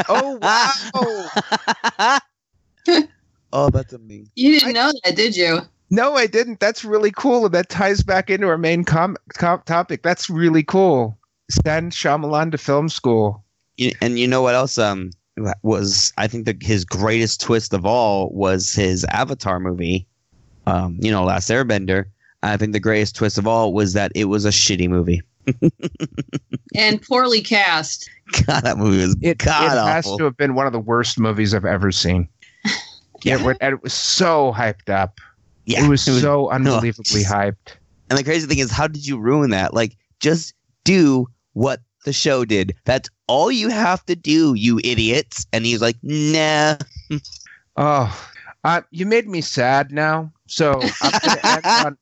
oh 0.10 0.40
wow 0.42 2.20
oh, 3.54 3.70
that's 3.70 3.94
amazing. 3.94 4.32
You 4.36 4.54
didn't 4.60 4.70
I- 4.70 4.72
know 4.72 4.92
that, 5.04 5.16
did 5.16 5.36
you? 5.36 5.60
No 5.90 6.16
i 6.16 6.26
didn't 6.26 6.60
that's 6.60 6.84
really 6.84 7.12
cool 7.12 7.46
and 7.46 7.54
that 7.54 7.70
ties 7.70 8.04
back 8.04 8.30
into 8.30 8.48
our 8.48 8.58
main 8.58 8.84
com- 8.84 9.18
com- 9.34 9.62
topic 9.66 10.02
that's 10.04 10.30
really 10.30 10.64
cool 10.64 11.18
send 11.50 11.92
Shyamalan 11.92 12.52
to 12.52 12.58
film 12.58 12.90
school 12.90 13.44
and 14.02 14.20
you 14.20 14.28
know 14.28 14.42
what 14.42 14.56
else? 14.56 14.78
Um, 14.78 15.12
was 15.64 16.14
I 16.18 16.28
think 16.28 16.46
the, 16.46 16.56
his 16.62 16.86
greatest 16.86 17.42
twist 17.42 17.74
of 17.74 17.86
all 17.86 18.30
was 18.30 18.74
his 18.74 19.04
Avatar 19.06 19.60
movie. 19.60 20.08
Um, 20.68 20.98
you 21.02 21.12
know, 21.12 21.24
Last 21.24 21.50
Airbender. 21.50 22.06
I 22.44 22.58
think 22.58 22.74
the 22.74 22.80
greatest 22.80 23.16
twist 23.16 23.38
of 23.38 23.48
all 23.48 23.74
was 23.74 23.94
that 23.94 24.12
it 24.16 24.26
was 24.26 24.46
a 24.46 24.50
shitty 24.50 24.90
movie. 24.90 25.22
And 26.76 27.00
poorly 27.04 27.42
cast. 27.42 28.10
God, 28.48 28.64
that 28.64 28.80
movie 28.80 28.98
was 28.98 29.16
It, 29.22 29.38
god 29.38 29.78
it 29.78 29.92
has 29.92 30.06
to 30.18 30.24
have 30.24 30.36
been 30.36 30.56
one 30.56 30.66
of 30.66 30.74
the 30.74 30.80
worst 30.80 31.20
movies 31.20 31.54
I've 31.54 31.66
ever 31.66 31.92
seen. 31.92 32.28
Yeah. 33.24 33.38
It, 33.48 33.58
and 33.62 33.74
it 33.74 33.84
was 33.84 33.94
so 33.94 34.52
hyped 34.54 34.90
up. 34.90 35.22
Yeah, 35.66 35.86
it 35.86 35.90
was 35.90 36.02
so 36.04 36.50
unbelievably 36.52 37.22
just- 37.22 37.34
hyped. 37.34 37.78
And 38.10 38.20
the 38.20 38.24
crazy 38.24 38.46
thing 38.48 38.60
is, 38.60 38.70
how 38.70 38.88
did 38.88 39.08
you 39.08 39.18
ruin 39.18 39.50
that? 39.52 39.74
Like, 39.74 39.96
just 40.20 40.54
do 40.84 41.28
what 41.54 41.80
the 42.06 42.14
show 42.14 42.46
did. 42.46 42.76
That's 42.86 43.10
all 43.28 43.52
you 43.52 43.70
have 43.70 44.06
to 44.06 44.16
do, 44.16 44.54
you 44.54 44.80
idiots. 44.84 45.48
And 45.54 45.66
he's 45.66 45.82
like, 45.82 45.96
nah. 46.04 46.76
Oh, 47.78 48.30
uh, 48.64 48.82
you 48.92 49.06
made 49.06 49.28
me 49.28 49.42
sad 49.42 49.92
now. 49.92 50.32
So 50.48 50.82
I'm 51.02 51.12
gonna 51.12 51.40
end 51.44 51.66
on, 51.86 51.98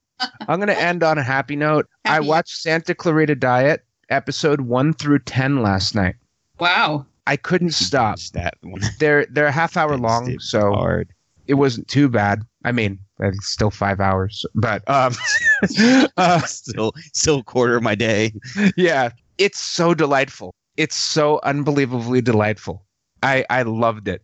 I'm 0.47 0.59
gonna 0.59 0.73
end 0.73 1.03
on 1.03 1.17
a 1.17 1.23
happy 1.23 1.55
note. 1.55 1.87
I 2.05 2.19
watched 2.19 2.57
Santa 2.57 2.93
Clarita 2.93 3.35
Diet 3.35 3.85
episode 4.09 4.61
one 4.61 4.93
through 4.93 5.19
ten 5.19 5.61
last 5.61 5.95
night. 5.95 6.15
Wow. 6.59 7.05
I 7.27 7.37
couldn't 7.37 7.71
stop. 7.73 8.19
That 8.33 8.55
one. 8.61 8.81
They're 8.99 9.25
they're 9.27 9.45
a 9.45 9.51
half 9.51 9.77
hour 9.77 9.95
long, 10.09 10.37
so 10.39 10.73
hard. 10.73 11.09
it 11.47 11.53
wasn't 11.53 11.87
too 11.87 12.09
bad. 12.09 12.41
I 12.65 12.71
mean, 12.71 12.99
it's 13.21 13.47
still 13.47 13.71
five 13.71 13.99
hours, 13.99 14.45
but 14.55 14.87
um, 14.89 15.13
uh, 16.17 16.41
still, 16.41 16.93
still 17.13 17.39
a 17.39 17.43
quarter 17.43 17.75
of 17.75 17.83
my 17.83 17.95
day. 17.95 18.33
yeah, 18.77 19.09
it's 19.37 19.59
so 19.59 19.93
delightful. 19.93 20.53
It's 20.77 20.95
so 20.95 21.39
unbelievably 21.43 22.21
delightful. 22.21 22.85
I 23.23 23.45
I 23.49 23.61
loved 23.63 24.07
it, 24.07 24.23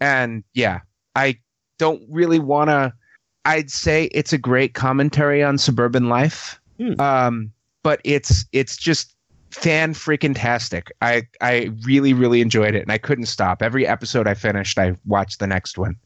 and 0.00 0.44
yeah, 0.54 0.80
I 1.16 1.38
don't 1.78 2.02
really 2.10 2.38
want 2.38 2.70
to. 2.70 2.92
I'd 3.46 3.70
say 3.70 4.04
it's 4.12 4.32
a 4.32 4.38
great 4.38 4.74
commentary 4.74 5.42
on 5.42 5.58
suburban 5.58 6.08
life, 6.08 6.60
Hmm. 6.78 7.00
um, 7.00 7.52
but 7.82 8.00
it's 8.04 8.44
it's 8.52 8.76
just 8.76 9.14
fan 9.50 9.94
freaking 9.94 10.34
tastic. 10.34 10.90
I 11.00 11.22
I 11.40 11.70
really 11.82 12.12
really 12.12 12.40
enjoyed 12.40 12.74
it, 12.74 12.82
and 12.82 12.90
I 12.92 12.98
couldn't 12.98 13.26
stop. 13.26 13.62
Every 13.62 13.86
episode 13.86 14.26
I 14.26 14.34
finished, 14.34 14.78
I 14.78 14.96
watched 15.06 15.38
the 15.38 15.46
next 15.46 15.78
one. 15.78 15.96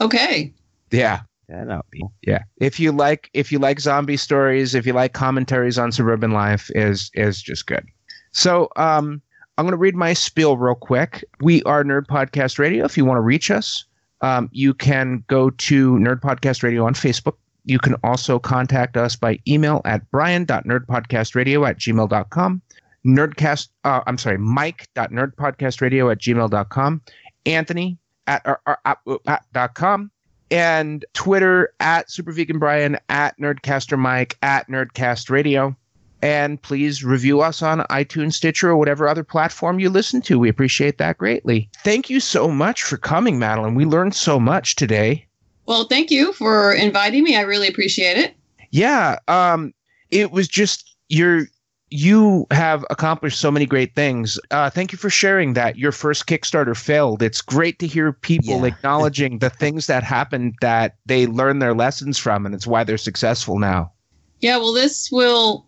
Okay. 0.00 0.52
Yeah, 0.90 1.20
Yeah, 1.48 1.64
no. 1.64 1.82
yeah. 2.22 2.42
If 2.58 2.80
you 2.80 2.92
like 2.92 3.30
if 3.34 3.52
you 3.52 3.58
like 3.58 3.80
zombie 3.80 4.16
stories, 4.16 4.74
if 4.74 4.86
you 4.86 4.92
like 4.92 5.12
commentaries 5.12 5.78
on 5.78 5.92
suburban 5.92 6.32
life, 6.32 6.70
is 6.74 7.10
is 7.14 7.42
just 7.42 7.66
good. 7.66 7.86
So 8.32 8.68
um 8.76 9.20
I'm 9.56 9.66
gonna 9.66 9.76
read 9.76 9.94
my 9.94 10.12
spiel 10.14 10.56
real 10.56 10.74
quick. 10.74 11.24
We 11.40 11.62
are 11.64 11.84
Nerd 11.84 12.06
Podcast 12.06 12.58
Radio. 12.58 12.84
If 12.84 12.96
you 12.96 13.04
want 13.04 13.18
to 13.18 13.22
reach 13.22 13.50
us, 13.50 13.84
um, 14.20 14.48
you 14.52 14.74
can 14.74 15.22
go 15.28 15.50
to 15.50 15.92
Nerd 15.92 16.20
Podcast 16.20 16.62
Radio 16.62 16.86
on 16.86 16.94
Facebook. 16.94 17.34
You 17.64 17.78
can 17.78 17.94
also 18.02 18.38
contact 18.38 18.96
us 18.96 19.16
by 19.16 19.38
email 19.46 19.80
at 19.84 20.10
brian.nerdpodcastradio 20.10 21.68
at 21.68 21.78
gmail.com. 21.78 22.62
Nerdcast, 23.06 23.68
uh, 23.84 24.00
I'm 24.06 24.18
sorry, 24.18 24.38
mike.nerdpodcastradio 24.38 26.10
at 26.10 26.18
gmail.com. 26.18 27.02
Anthony 27.46 27.98
at, 28.26 28.46
uh, 28.46 28.56
uh, 28.66 28.76
at, 28.84 28.98
at, 29.26 29.44
dot 29.52 29.74
com 29.74 30.10
and 30.54 31.04
Twitter 31.14 31.74
at 31.80 32.08
Super 32.08 32.30
Vegan 32.30 32.60
Brian, 32.60 32.96
at 33.08 33.36
Nerdcaster 33.40 33.98
Mike, 33.98 34.38
at 34.40 34.68
Nerdcast 34.68 35.28
Radio. 35.28 35.76
And 36.22 36.62
please 36.62 37.02
review 37.02 37.40
us 37.40 37.60
on 37.60 37.80
iTunes, 37.90 38.34
Stitcher, 38.34 38.70
or 38.70 38.76
whatever 38.76 39.08
other 39.08 39.24
platform 39.24 39.80
you 39.80 39.90
listen 39.90 40.22
to. 40.22 40.38
We 40.38 40.48
appreciate 40.48 40.98
that 40.98 41.18
greatly. 41.18 41.68
Thank 41.82 42.08
you 42.08 42.20
so 42.20 42.46
much 42.46 42.84
for 42.84 42.96
coming, 42.96 43.36
Madeline. 43.36 43.74
We 43.74 43.84
learned 43.84 44.14
so 44.14 44.38
much 44.38 44.76
today. 44.76 45.26
Well, 45.66 45.86
thank 45.88 46.12
you 46.12 46.32
for 46.34 46.72
inviting 46.72 47.24
me. 47.24 47.36
I 47.36 47.40
really 47.40 47.66
appreciate 47.66 48.16
it. 48.16 48.36
Yeah, 48.70 49.18
um, 49.26 49.74
it 50.12 50.30
was 50.30 50.46
just 50.46 50.96
your 51.08 51.48
you 51.94 52.44
have 52.50 52.84
accomplished 52.90 53.38
so 53.38 53.52
many 53.52 53.66
great 53.66 53.94
things. 53.94 54.36
Uh, 54.50 54.68
thank 54.68 54.90
you 54.90 54.98
for 54.98 55.08
sharing 55.08 55.52
that. 55.52 55.78
Your 55.78 55.92
first 55.92 56.26
Kickstarter 56.26 56.76
failed. 56.76 57.22
It's 57.22 57.40
great 57.40 57.78
to 57.78 57.86
hear 57.86 58.12
people 58.12 58.62
Yeah. 58.62 58.64
acknowledging 58.64 59.38
the 59.38 59.48
things 59.48 59.86
that 59.86 60.02
happened 60.02 60.54
that 60.60 60.96
they 61.06 61.28
learned 61.28 61.62
their 61.62 61.72
lessons 61.72 62.18
from, 62.18 62.46
and 62.46 62.52
it's 62.52 62.66
why 62.66 62.82
they're 62.82 62.98
successful 62.98 63.60
now. 63.60 63.92
Yeah, 64.40 64.56
well, 64.56 64.72
this 64.72 65.08
will, 65.12 65.66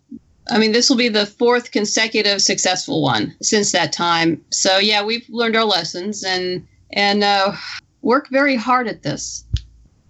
I 0.51 0.57
mean, 0.57 0.73
this 0.73 0.89
will 0.89 0.97
be 0.97 1.07
the 1.07 1.25
fourth 1.25 1.71
consecutive 1.71 2.41
successful 2.41 3.01
one 3.01 3.33
since 3.41 3.71
that 3.71 3.93
time. 3.93 4.43
So 4.49 4.79
yeah, 4.79 5.05
we've 5.05 5.25
learned 5.29 5.55
our 5.55 5.63
lessons 5.63 6.25
and 6.25 6.67
and 6.91 7.23
uh, 7.23 7.53
work 8.01 8.27
very 8.31 8.57
hard 8.57 8.89
at 8.89 9.03
this. 9.03 9.45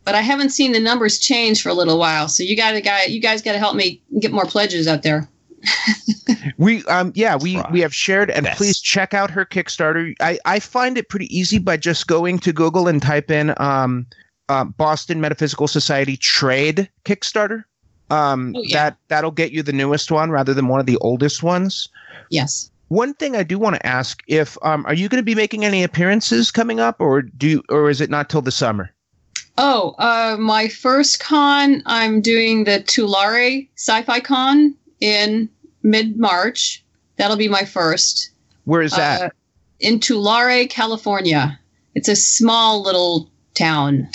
But 0.04 0.16
I 0.16 0.22
haven't 0.22 0.50
seen 0.50 0.72
the 0.72 0.80
numbers 0.80 1.20
change 1.20 1.62
for 1.62 1.70
a 1.70 1.76
little 1.76 2.00
while, 2.00 2.28
so 2.28 2.42
you 2.42 2.58
got 2.58 2.72
to 2.72 2.82
guy, 2.82 3.04
you 3.04 3.22
guys 3.22 3.44
got 3.44 3.52
to 3.52 3.60
help 3.60 3.76
me 3.76 4.02
get 4.20 4.32
more 4.32 4.46
pledges 4.46 4.88
out 4.88 5.04
there. 5.04 5.30
We 6.58 6.84
um 6.86 7.12
yeah 7.16 7.36
we 7.36 7.56
Try. 7.56 7.70
we 7.72 7.82
have 7.82 7.94
shared 7.94 8.30
and 8.32 8.46
Best. 8.46 8.58
please 8.58 8.80
check 8.80 9.14
out 9.14 9.30
her 9.32 9.46
Kickstarter. 9.46 10.14
I 10.20 10.40
I 10.46 10.60
find 10.60 10.98
it 10.98 11.10
pretty 11.10 11.36
easy 11.36 11.58
by 11.60 11.78
just 11.78 12.08
going 12.08 12.40
to 12.40 12.54
Google 12.54 12.88
and 12.88 13.02
type 13.02 13.30
in 13.32 13.54
um 13.58 14.06
uh, 14.50 14.64
Boston 14.64 15.20
Metaphysical 15.22 15.68
Society 15.68 16.18
trade 16.18 16.90
Kickstarter. 17.06 17.64
Um 18.10 18.54
Oh, 18.56 18.62
yeah. 18.64 18.76
that 18.90 18.98
that'll 19.10 19.32
get 19.32 19.52
you 19.52 19.62
the 19.64 19.74
newest 19.74 20.12
one 20.12 20.32
rather 20.32 20.54
than 20.54 20.68
one 20.68 20.80
of 20.80 20.86
the 20.86 20.98
oldest 20.98 21.44
ones. 21.44 21.90
Yes. 22.30 22.72
One 22.90 23.14
thing 23.16 23.36
I 23.36 23.44
do 23.44 23.60
want 23.60 23.76
to 23.76 23.86
ask 23.86 24.22
if 24.28 24.58
um 24.64 24.86
are 24.86 24.94
you 24.94 25.10
going 25.10 25.22
to 25.22 25.26
be 25.26 25.36
making 25.36 25.66
any 25.66 25.84
appearances 25.84 26.52
coming 26.52 26.80
up 26.80 27.00
or 27.02 27.22
do 27.22 27.62
or 27.70 27.90
is 27.90 28.00
it 28.02 28.10
not 28.10 28.30
till 28.30 28.42
the 28.42 28.52
summer? 28.52 28.90
Oh, 29.60 29.96
uh, 29.98 30.38
my 30.40 30.68
first 30.68 31.20
con, 31.20 31.82
I'm 31.88 32.22
doing 32.22 32.66
the 32.66 32.80
Tulare 32.82 33.68
Sci-Fi 33.76 34.20
Con 34.20 34.76
in 35.00 35.50
mid-March. 35.84 36.84
That'll 37.18 37.38
be 37.38 37.48
my 37.48 37.66
first. 37.66 38.32
Where 38.66 38.82
is 38.82 38.92
that? 38.94 39.22
Uh, 39.22 39.30
in 39.80 40.00
Tulare, 40.00 40.68
California. 40.68 41.60
It's 41.96 42.08
a 42.08 42.16
small 42.16 42.84
little 42.84 43.30
town. 43.56 44.08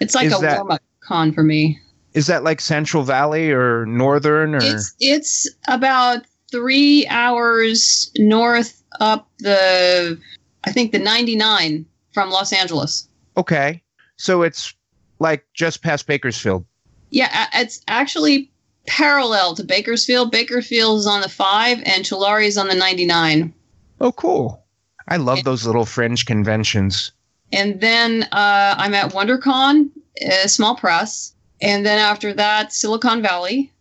It's 0.00 0.14
like 0.14 0.26
Is 0.26 0.38
a 0.38 0.40
that- 0.40 0.58
warm-up 0.58 0.82
con 1.00 1.32
for 1.32 1.42
me. 1.42 1.78
Is 2.12 2.26
that 2.26 2.42
like 2.42 2.60
Central 2.60 3.04
Valley 3.04 3.52
or 3.52 3.86
Northern 3.86 4.54
or 4.56 4.58
It's 4.60 4.94
it's 4.98 5.48
about 5.68 6.24
three 6.50 7.06
hours 7.06 8.10
north 8.18 8.82
up 8.98 9.28
the, 9.38 10.18
I 10.64 10.72
think 10.72 10.90
the 10.90 10.98
99 10.98 11.86
from 12.12 12.30
Los 12.30 12.52
Angeles. 12.52 13.08
okay? 13.36 13.80
So 14.16 14.42
it's 14.42 14.74
like 15.20 15.46
just 15.54 15.82
past 15.82 16.08
Bakersfield. 16.08 16.64
Yeah, 17.10 17.46
it's 17.54 17.80
actually 17.86 18.49
parallel 18.86 19.54
to 19.54 19.64
Bakersfield. 19.64 20.30
Bakersfield 20.30 20.98
is 20.98 21.06
on 21.06 21.20
the 21.20 21.28
five, 21.28 21.82
and 21.84 22.04
Tulare 22.04 22.40
is 22.40 22.58
on 22.58 22.68
the 22.68 22.74
99. 22.74 23.52
Oh, 24.00 24.12
cool. 24.12 24.64
I 25.08 25.16
love 25.16 25.44
those 25.44 25.66
little 25.66 25.84
fringe 25.84 26.24
conventions. 26.24 27.12
And 27.52 27.80
then 27.80 28.24
uh, 28.32 28.74
I'm 28.78 28.94
at 28.94 29.12
WonderCon, 29.12 29.90
a 30.20 30.48
small 30.48 30.76
press. 30.76 31.34
And 31.60 31.84
then 31.84 31.98
after 31.98 32.32
that, 32.34 32.72
Silicon 32.72 33.22
Valley, 33.22 33.72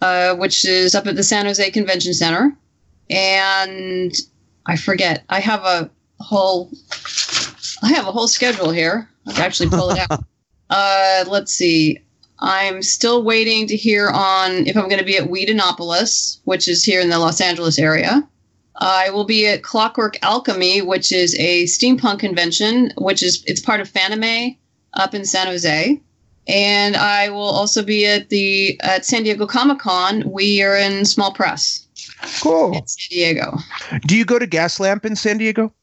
uh, 0.00 0.34
which 0.36 0.64
is 0.64 0.94
up 0.94 1.06
at 1.06 1.16
the 1.16 1.22
San 1.22 1.46
Jose 1.46 1.70
Convention 1.70 2.14
Center. 2.14 2.56
And 3.10 4.12
I 4.66 4.76
forget. 4.76 5.24
I 5.28 5.40
have 5.40 5.62
a 5.64 5.90
whole, 6.20 6.70
I 7.82 7.92
have 7.92 8.06
a 8.06 8.12
whole 8.12 8.28
schedule 8.28 8.70
here. 8.70 9.08
I 9.26 9.32
can 9.32 9.42
actually 9.42 9.70
pull 9.70 9.90
it 9.90 10.10
out. 10.10 10.24
Uh, 10.70 11.24
let's 11.28 11.54
see. 11.54 11.98
I'm 12.40 12.82
still 12.82 13.24
waiting 13.24 13.66
to 13.66 13.76
hear 13.76 14.08
on 14.08 14.66
if 14.66 14.76
I'm 14.76 14.88
going 14.88 15.00
to 15.00 15.04
be 15.04 15.16
at 15.16 15.28
Whedonopolis, 15.28 16.40
which 16.44 16.68
is 16.68 16.84
here 16.84 17.00
in 17.00 17.10
the 17.10 17.18
Los 17.18 17.40
Angeles 17.40 17.78
area. 17.78 18.26
I 18.76 19.10
will 19.10 19.24
be 19.24 19.46
at 19.46 19.64
Clockwork 19.64 20.18
Alchemy, 20.22 20.82
which 20.82 21.10
is 21.10 21.34
a 21.36 21.64
steampunk 21.64 22.20
convention, 22.20 22.92
which 22.96 23.22
is 23.24 23.42
it's 23.46 23.60
part 23.60 23.80
of 23.80 23.90
Fanime 23.90 24.56
up 24.94 25.14
in 25.14 25.24
San 25.24 25.48
Jose. 25.48 26.00
And 26.46 26.96
I 26.96 27.28
will 27.28 27.40
also 27.40 27.82
be 27.82 28.06
at 28.06 28.28
the 28.30 28.80
at 28.82 29.04
San 29.04 29.24
Diego 29.24 29.46
Comic 29.46 29.80
Con. 29.80 30.22
We 30.30 30.62
are 30.62 30.76
in 30.76 31.04
small 31.04 31.32
press 31.32 31.86
Cool. 32.40 32.72
in 32.76 32.86
San 32.86 33.08
Diego. 33.10 33.58
Do 34.06 34.16
you 34.16 34.24
go 34.24 34.38
to 34.38 34.46
Gaslamp 34.46 35.04
in 35.04 35.16
San 35.16 35.38
Diego? 35.38 35.74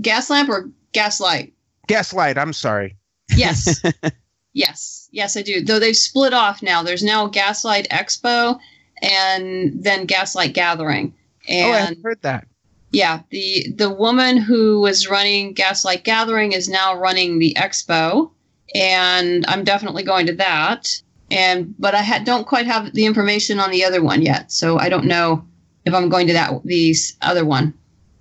Gaslamp 0.00 0.48
or 0.48 0.70
Gaslight? 0.92 1.52
Gaslight, 1.88 2.38
I'm 2.38 2.52
sorry. 2.54 2.96
Yes. 3.36 3.82
yes. 4.54 4.97
Yes, 5.18 5.36
I 5.36 5.42
do. 5.42 5.60
Though 5.60 5.80
they've 5.80 5.96
split 5.96 6.32
off 6.32 6.62
now. 6.62 6.82
There's 6.84 7.02
now 7.02 7.26
Gaslight 7.26 7.88
Expo 7.90 8.58
and 9.02 9.72
then 9.82 10.06
Gaslight 10.06 10.54
Gathering. 10.54 11.12
oh, 11.50 11.52
And 11.52 11.96
I've 11.96 12.02
heard 12.04 12.22
that. 12.22 12.46
yeah, 12.92 13.20
the 13.30 13.66
the 13.76 13.90
woman 13.90 14.36
who 14.36 14.80
was 14.80 15.08
running 15.08 15.54
Gaslight 15.54 16.04
Gathering 16.04 16.52
is 16.52 16.68
now 16.68 16.94
running 16.94 17.38
the 17.40 17.52
expo, 17.58 18.30
and 18.74 19.44
I'm 19.46 19.64
definitely 19.64 20.04
going 20.04 20.26
to 20.26 20.34
that. 20.36 20.88
And 21.30 21.74
but 21.78 21.94
I 21.94 22.02
ha- 22.02 22.22
don't 22.24 22.46
quite 22.46 22.66
have 22.66 22.94
the 22.94 23.04
information 23.04 23.58
on 23.60 23.70
the 23.70 23.84
other 23.84 24.02
one 24.02 24.22
yet, 24.22 24.50
so 24.52 24.78
I 24.78 24.88
don't 24.88 25.04
know 25.06 25.44
if 25.84 25.92
I'm 25.94 26.08
going 26.08 26.26
to 26.28 26.32
that 26.32 26.52
the 26.64 26.90
s- 26.92 27.12
other 27.22 27.44
one. 27.44 27.74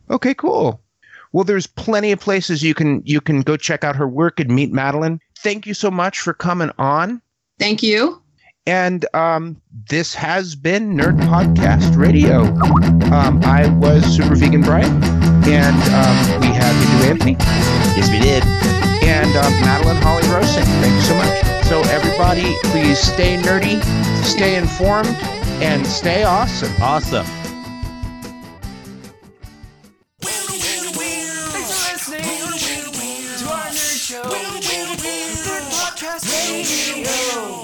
Okay, 0.10 0.34
cool. 0.34 0.82
Well, 1.34 1.44
there's 1.44 1.68
plenty 1.68 2.12
of 2.12 2.20
places 2.20 2.64
you 2.64 2.74
can 2.74 3.02
you 3.06 3.22
can 3.22 3.42
go 3.44 3.56
check 3.56 3.84
out 3.84 3.96
her 3.96 4.08
work 4.08 4.40
and 4.40 4.50
meet 4.50 4.72
Madeline. 4.74 5.20
Thank 5.38 5.66
you 5.66 5.74
so 5.74 5.90
much 5.92 6.20
for 6.20 6.34
coming 6.34 6.72
on. 6.78 7.22
Thank 7.60 7.84
you. 7.84 8.22
And 8.66 9.06
um, 9.14 9.62
this 9.90 10.14
has 10.16 10.56
been 10.56 10.96
Nerd 10.96 11.18
Podcast 11.22 11.96
Radio. 11.98 12.42
Um, 13.14 13.42
I 13.46 13.68
was 13.80 14.04
Super 14.04 14.36
Vegan 14.36 14.62
Brian, 14.62 14.92
and 15.46 15.76
um, 15.94 16.42
we 16.42 16.48
had 16.48 16.74
the 16.74 17.06
new 17.06 17.12
Anthony 17.12 17.36
Yes, 17.96 18.12
we 18.12 18.20
did. 18.20 18.44
and 19.08 19.30
um, 19.38 19.54
Madeline 19.62 19.96
Holly 20.02 20.28
Rosing. 20.28 20.66
Thank 20.66 20.94
you 20.96 21.02
so 21.02 21.16
much. 21.16 21.66
So 21.68 21.80
everybody, 21.96 22.56
please 22.72 23.00
stay 23.00 23.38
nerdy, 23.38 23.82
stay 24.26 24.56
informed, 24.58 25.16
and 25.64 25.88
stay 25.88 26.24
awesome. 26.24 26.72
Awesome. 26.82 27.26
Thanks 31.58 32.06
for 32.06 32.16
listening 32.16 33.38
to 33.40 33.46
our 33.50 33.68
nerd 33.68 33.98
show. 33.98 35.17
Podcast 36.18 37.06
Radio. 37.06 37.57